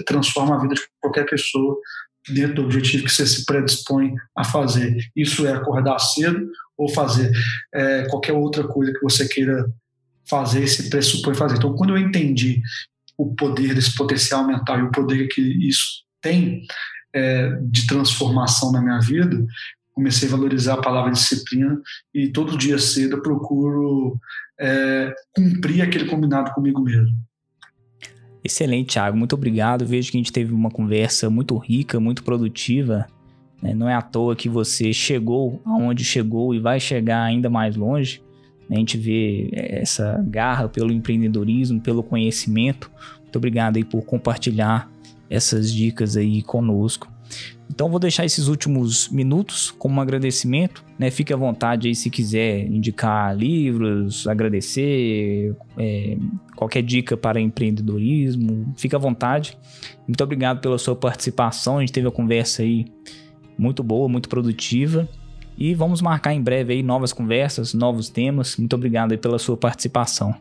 transforma 0.05 0.57
a 0.57 0.61
vida 0.61 0.75
de 0.75 0.81
qualquer 1.01 1.25
pessoa 1.25 1.77
dentro 2.29 2.57
do 2.57 2.63
objetivo 2.63 3.05
que 3.05 3.13
você 3.13 3.25
se 3.25 3.47
predispõe 3.47 4.13
a 4.37 4.43
fazer. 4.43 4.97
Isso 5.15 5.47
é 5.47 5.53
acordar 5.53 6.01
cedo 6.01 6.51
ou 6.77 6.89
fazer 6.89 7.31
é, 7.73 8.07
qualquer 8.09 8.33
outra 8.33 8.67
coisa 8.67 8.93
que 8.93 9.03
você 9.03 9.29
queira 9.29 9.65
fazer 10.29 10.67
se 10.67 10.91
pressupõe 10.91 11.35
fazer. 11.35 11.57
Então, 11.57 11.77
quando 11.77 11.97
eu 11.97 11.99
entendi 11.99 12.61
o 13.17 13.37
poder 13.37 13.73
desse 13.73 13.95
potencial 13.95 14.45
mental 14.45 14.81
e 14.81 14.83
o 14.83 14.91
poder 14.91 15.29
que 15.29 15.41
isso 15.41 16.03
tem, 16.21 16.63
é, 17.15 17.59
de 17.63 17.87
transformação 17.87 18.73
na 18.73 18.81
minha 18.81 19.01
vida, 19.01 19.45
comecei 19.93 20.29
a 20.29 20.33
valorizar 20.33 20.75
a 20.75 20.81
palavra 20.81 21.13
disciplina 21.13 21.81
e 22.15 22.29
todo 22.29 22.57
dia 22.57 22.79
cedo 22.79 23.17
eu 23.17 23.23
procuro 23.23 24.19
é, 24.59 25.13
cumprir 25.35 25.83
aquele 25.83 26.07
combinado 26.07 26.53
comigo 26.53 26.81
mesmo. 26.81 27.15
Excelente, 28.43 28.93
Thiago. 28.93 29.17
Muito 29.17 29.35
obrigado. 29.35 29.85
Vejo 29.85 30.11
que 30.11 30.17
a 30.17 30.21
gente 30.21 30.33
teve 30.33 30.53
uma 30.53 30.71
conversa 30.71 31.29
muito 31.29 31.57
rica, 31.59 32.01
muito 32.01 32.25
produtiva. 32.25 33.07
Né? 33.63 33.75
Não 33.75 33.89
é 33.89 33.95
à 33.95 34.01
toa 34.01 34.35
que 34.35 34.49
você 34.49 34.93
chegou 34.93 35.61
aonde 35.65 36.03
chegou 36.05 36.55
e 36.55 36.59
vai 36.59 36.81
chegar 36.81 37.23
ainda 37.23 37.51
mais 37.51 37.77
longe. 37.77 38.23
A 38.71 38.75
gente 38.77 38.97
vê 38.97 39.51
essa 39.53 40.25
garra 40.29 40.69
pelo 40.69 40.93
empreendedorismo, 40.93 41.81
pelo 41.81 42.03
conhecimento, 42.03 42.91
Muito 43.21 43.37
obrigado 43.37 43.77
aí 43.77 43.85
por 43.85 44.03
compartilhar 44.03 44.89
essas 45.31 45.73
dicas 45.73 46.17
aí 46.17 46.43
conosco. 46.43 47.09
Então 47.71 47.89
vou 47.89 48.01
deixar 48.01 48.25
esses 48.25 48.49
últimos 48.49 49.09
minutos 49.09 49.71
como 49.71 49.95
um 49.95 50.01
agradecimento, 50.01 50.85
né? 50.99 51.11
Fique 51.11 51.33
à 51.33 51.37
vontade 51.37 51.87
aí 51.87 51.95
se 51.95 52.11
quiser 52.11 52.67
indicar 52.67 53.35
livros, 53.37 54.27
agradecer, 54.27 55.55
é, 55.79 56.17
qualquer 56.57 56.83
dica 56.83 57.17
para 57.17 57.41
empreendedorismo, 57.41 58.75
fique 58.77 58.97
à 58.97 58.99
vontade. 58.99 59.57
Muito 60.07 60.23
obrigado 60.25 60.61
pela 60.61 60.77
sua 60.79 60.97
participação, 60.97 61.79
a 61.79 61.81
gente 61.81 61.93
teve 61.93 62.07
uma 62.07 62.13
conversa 62.13 62.63
aí 62.63 62.87
muito 63.57 63.83
boa, 63.85 64.09
muito 64.09 64.29
produtiva. 64.29 65.09
E 65.57 65.75
vamos 65.75 66.01
marcar 66.01 66.33
em 66.33 66.43
breve 66.43 66.73
aí 66.73 66.83
novas 66.83 67.13
conversas, 67.13 67.75
novos 67.75 68.09
temas. 68.09 68.57
Muito 68.57 68.75
obrigado 68.75 69.13
aí 69.13 69.19
pela 69.19 69.39
sua 69.39 69.59
participação. 69.59 70.35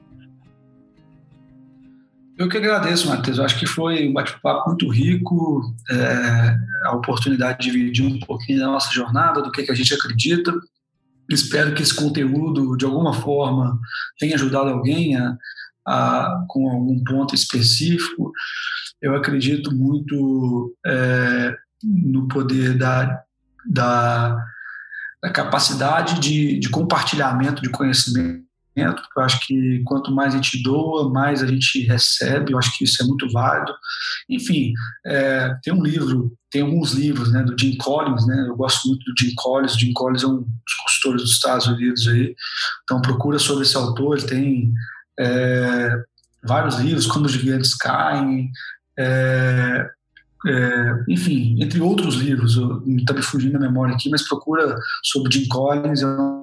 Eu 2.40 2.48
que 2.48 2.56
agradeço, 2.56 3.10
Matheus. 3.10 3.38
Eu 3.38 3.44
acho 3.44 3.60
que 3.60 3.66
foi 3.66 4.08
um 4.08 4.14
bate-papo 4.14 4.70
muito 4.70 4.88
rico, 4.90 5.76
é, 5.90 6.58
a 6.86 6.96
oportunidade 6.96 7.58
de 7.60 7.70
dividir 7.70 8.06
um 8.06 8.18
pouquinho 8.22 8.60
da 8.60 8.68
nossa 8.68 8.94
jornada, 8.94 9.42
do 9.42 9.52
que, 9.52 9.64
que 9.64 9.72
a 9.74 9.76
gente 9.76 9.94
acredita. 9.94 10.54
Espero 11.30 11.76
que 11.76 11.84
esse 11.84 11.94
conteúdo, 11.94 12.78
de 12.78 12.86
alguma 12.86 13.12
forma, 13.12 13.78
tenha 14.18 14.36
ajudado 14.36 14.70
alguém 14.70 15.18
a, 15.18 15.38
a 15.86 16.46
com 16.48 16.70
algum 16.70 17.04
ponto 17.04 17.36
específico. 17.36 18.32
Eu 19.02 19.18
acredito 19.18 19.76
muito 19.76 20.74
é, 20.86 21.54
no 21.84 22.26
poder 22.30 22.78
da, 22.78 23.22
da, 23.70 24.46
da 25.22 25.30
capacidade 25.30 26.22
de, 26.22 26.58
de 26.58 26.70
compartilhamento 26.70 27.62
de 27.62 27.70
conhecimento 27.70 28.49
eu 28.76 29.24
acho 29.24 29.46
que 29.46 29.82
quanto 29.86 30.12
mais 30.12 30.34
a 30.34 30.38
gente 30.38 30.62
doa, 30.64 31.10
mais 31.10 31.44
a 31.44 31.48
gente 31.48 31.82
recebe. 31.82 32.54
Eu 32.54 32.58
acho 32.58 32.78
que 32.78 32.84
isso 32.84 33.02
é 33.04 33.06
muito 33.06 33.30
válido. 33.32 33.74
Enfim, 34.30 34.74
é, 35.06 35.56
tem 35.64 35.74
um 35.74 35.84
livro, 35.84 36.32
tem 36.52 36.62
alguns 36.62 36.94
livros, 36.94 37.32
né, 37.32 37.44
do 37.44 37.60
Jim 37.60 37.76
Collins, 37.78 38.26
né? 38.28 38.46
Eu 38.48 38.56
gosto 38.56 38.88
muito 38.88 39.04
do 39.04 39.14
Jim 39.20 39.34
Collins. 39.36 39.76
O 39.76 39.80
Jim 39.80 39.94
Collins 39.94 40.24
é 40.24 40.28
um 40.28 40.38
dos 40.38 40.74
consultores 40.84 41.22
dos 41.24 41.32
Estados 41.32 41.68
Unidos 41.68 42.08
aí. 42.08 42.36
Então 42.84 43.02
procura 43.02 43.40
sobre 43.40 43.64
esse 43.64 43.76
autor. 43.76 44.18
Ele 44.18 44.28
tem 44.28 44.74
é, 45.20 46.04
vários 46.44 46.78
livros, 46.78 47.06
como 47.06 47.26
os 47.26 47.32
gigantes 47.32 47.76
caem. 47.76 48.50
É, 48.98 49.90
é, 50.48 51.04
enfim, 51.10 51.62
entre 51.62 51.82
outros 51.82 52.16
livros, 52.16 52.58
está 52.88 53.14
me 53.14 53.22
fugindo 53.22 53.54
da 53.54 53.60
memória 53.60 53.94
aqui, 53.94 54.10
mas 54.10 54.28
procura 54.28 54.78
sobre 55.04 55.32
Jim 55.32 55.48
Collins, 55.48 56.02
é 56.02 56.08
um, 56.08 56.39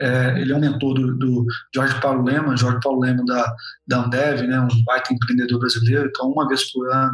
é, 0.00 0.40
ele 0.40 0.52
é 0.52 0.56
um 0.56 0.60
mentor 0.60 0.94
do, 0.94 1.16
do 1.16 1.46
Jorge 1.74 2.00
Paulo 2.00 2.22
Lema, 2.22 2.56
Jorge 2.56 2.78
Paulo 2.82 3.00
Lema 3.00 3.24
da, 3.24 3.54
da 3.86 4.06
né, 4.06 4.60
um 4.60 4.84
baita 4.84 5.12
empreendedor 5.12 5.58
brasileiro. 5.58 6.08
Então, 6.08 6.30
uma 6.30 6.46
vez 6.46 6.70
por 6.72 6.88
ano, 6.92 7.12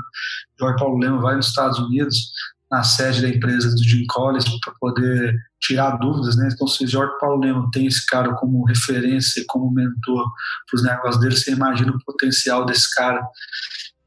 Jorge 0.58 0.78
Paulo 0.78 0.98
Lema 0.98 1.20
vai 1.20 1.36
nos 1.36 1.48
Estados 1.48 1.78
Unidos, 1.78 2.30
na 2.70 2.82
sede 2.82 3.22
da 3.22 3.28
empresa 3.28 3.70
do 3.70 3.82
Jim 3.82 4.04
Collins, 4.08 4.44
para 4.60 4.74
poder 4.78 5.34
tirar 5.60 5.96
dúvidas. 5.96 6.36
Né? 6.36 6.48
Então, 6.52 6.66
se 6.66 6.86
Jorge 6.86 7.12
Paulo 7.18 7.40
Lema 7.40 7.70
tem 7.72 7.86
esse 7.86 8.04
cara 8.06 8.34
como 8.34 8.64
referência, 8.64 9.42
como 9.48 9.72
mentor 9.72 10.30
para 10.70 10.76
os 10.76 10.82
negócios 10.82 11.20
dele, 11.20 11.36
você 11.36 11.52
imagina 11.52 11.92
o 11.92 12.04
potencial 12.04 12.66
desse 12.66 12.92
cara 12.94 13.22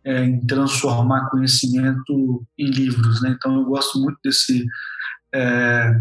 é, 0.04 0.24
em 0.24 0.46
transformar 0.46 1.30
conhecimento 1.30 2.46
em 2.58 2.68
livros. 2.68 3.22
Né? 3.22 3.36
Então, 3.36 3.56
eu 3.56 3.66
gosto 3.66 4.00
muito 4.00 4.20
desse. 4.24 4.66
É, 5.34 5.92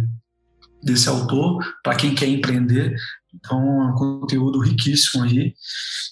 desse 0.82 1.08
autor, 1.08 1.58
para 1.82 1.96
quem 1.96 2.14
quer 2.14 2.28
empreender. 2.28 2.94
Então, 3.34 3.60
é 3.82 3.86
um 3.86 3.94
conteúdo 3.94 4.60
riquíssimo 4.60 5.24
aí. 5.24 5.54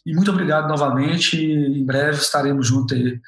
E 0.04 0.14
muito 0.14 0.30
obrigado 0.30 0.68
novamente. 0.68 1.36
Em 1.36 1.84
breve 1.84 2.18
estaremos 2.18 2.66
juntos 2.66 2.96
aí 2.96 3.20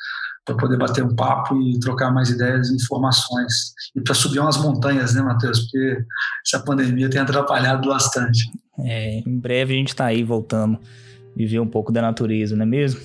para 0.44 0.56
poder 0.56 0.78
bater 0.78 1.02
um 1.02 1.14
papo 1.14 1.60
e 1.60 1.78
trocar 1.80 2.12
mais 2.12 2.30
ideias 2.30 2.68
e 2.68 2.76
informações. 2.76 3.72
E 3.94 4.00
para 4.00 4.14
subir 4.14 4.38
umas 4.38 4.56
montanhas, 4.56 5.14
né, 5.14 5.20
Matheus? 5.20 5.60
Porque 5.60 5.98
essa 6.46 6.62
pandemia 6.64 7.10
tem 7.10 7.20
atrapalhado 7.20 7.88
bastante. 7.88 8.48
É, 8.78 9.18
em 9.26 9.38
breve 9.38 9.74
a 9.74 9.76
gente 9.76 9.88
está 9.88 10.06
aí 10.06 10.22
voltando, 10.22 10.78
viver 11.34 11.58
um 11.58 11.66
pouco 11.66 11.90
da 11.90 12.00
natureza, 12.00 12.54
não 12.54 12.62
é 12.62 12.66
mesmo? 12.66 13.00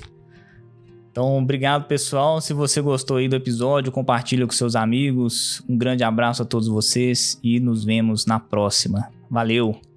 Então, 1.12 1.38
obrigado 1.38 1.88
pessoal. 1.88 2.40
Se 2.40 2.54
você 2.54 2.82
gostou 2.82 3.18
aí 3.18 3.28
do 3.28 3.36
episódio, 3.36 3.92
compartilha 3.92 4.48
com 4.48 4.54
seus 4.54 4.76
amigos. 4.76 5.62
Um 5.68 5.78
grande 5.78 6.04
abraço 6.04 6.42
a 6.42 6.46
todos 6.46 6.70
vocês 6.70 7.38
e 7.44 7.60
nos 7.60 7.84
vemos 7.84 8.26
na 8.26 8.40
próxima. 8.40 9.10
Valeu! 9.30 9.91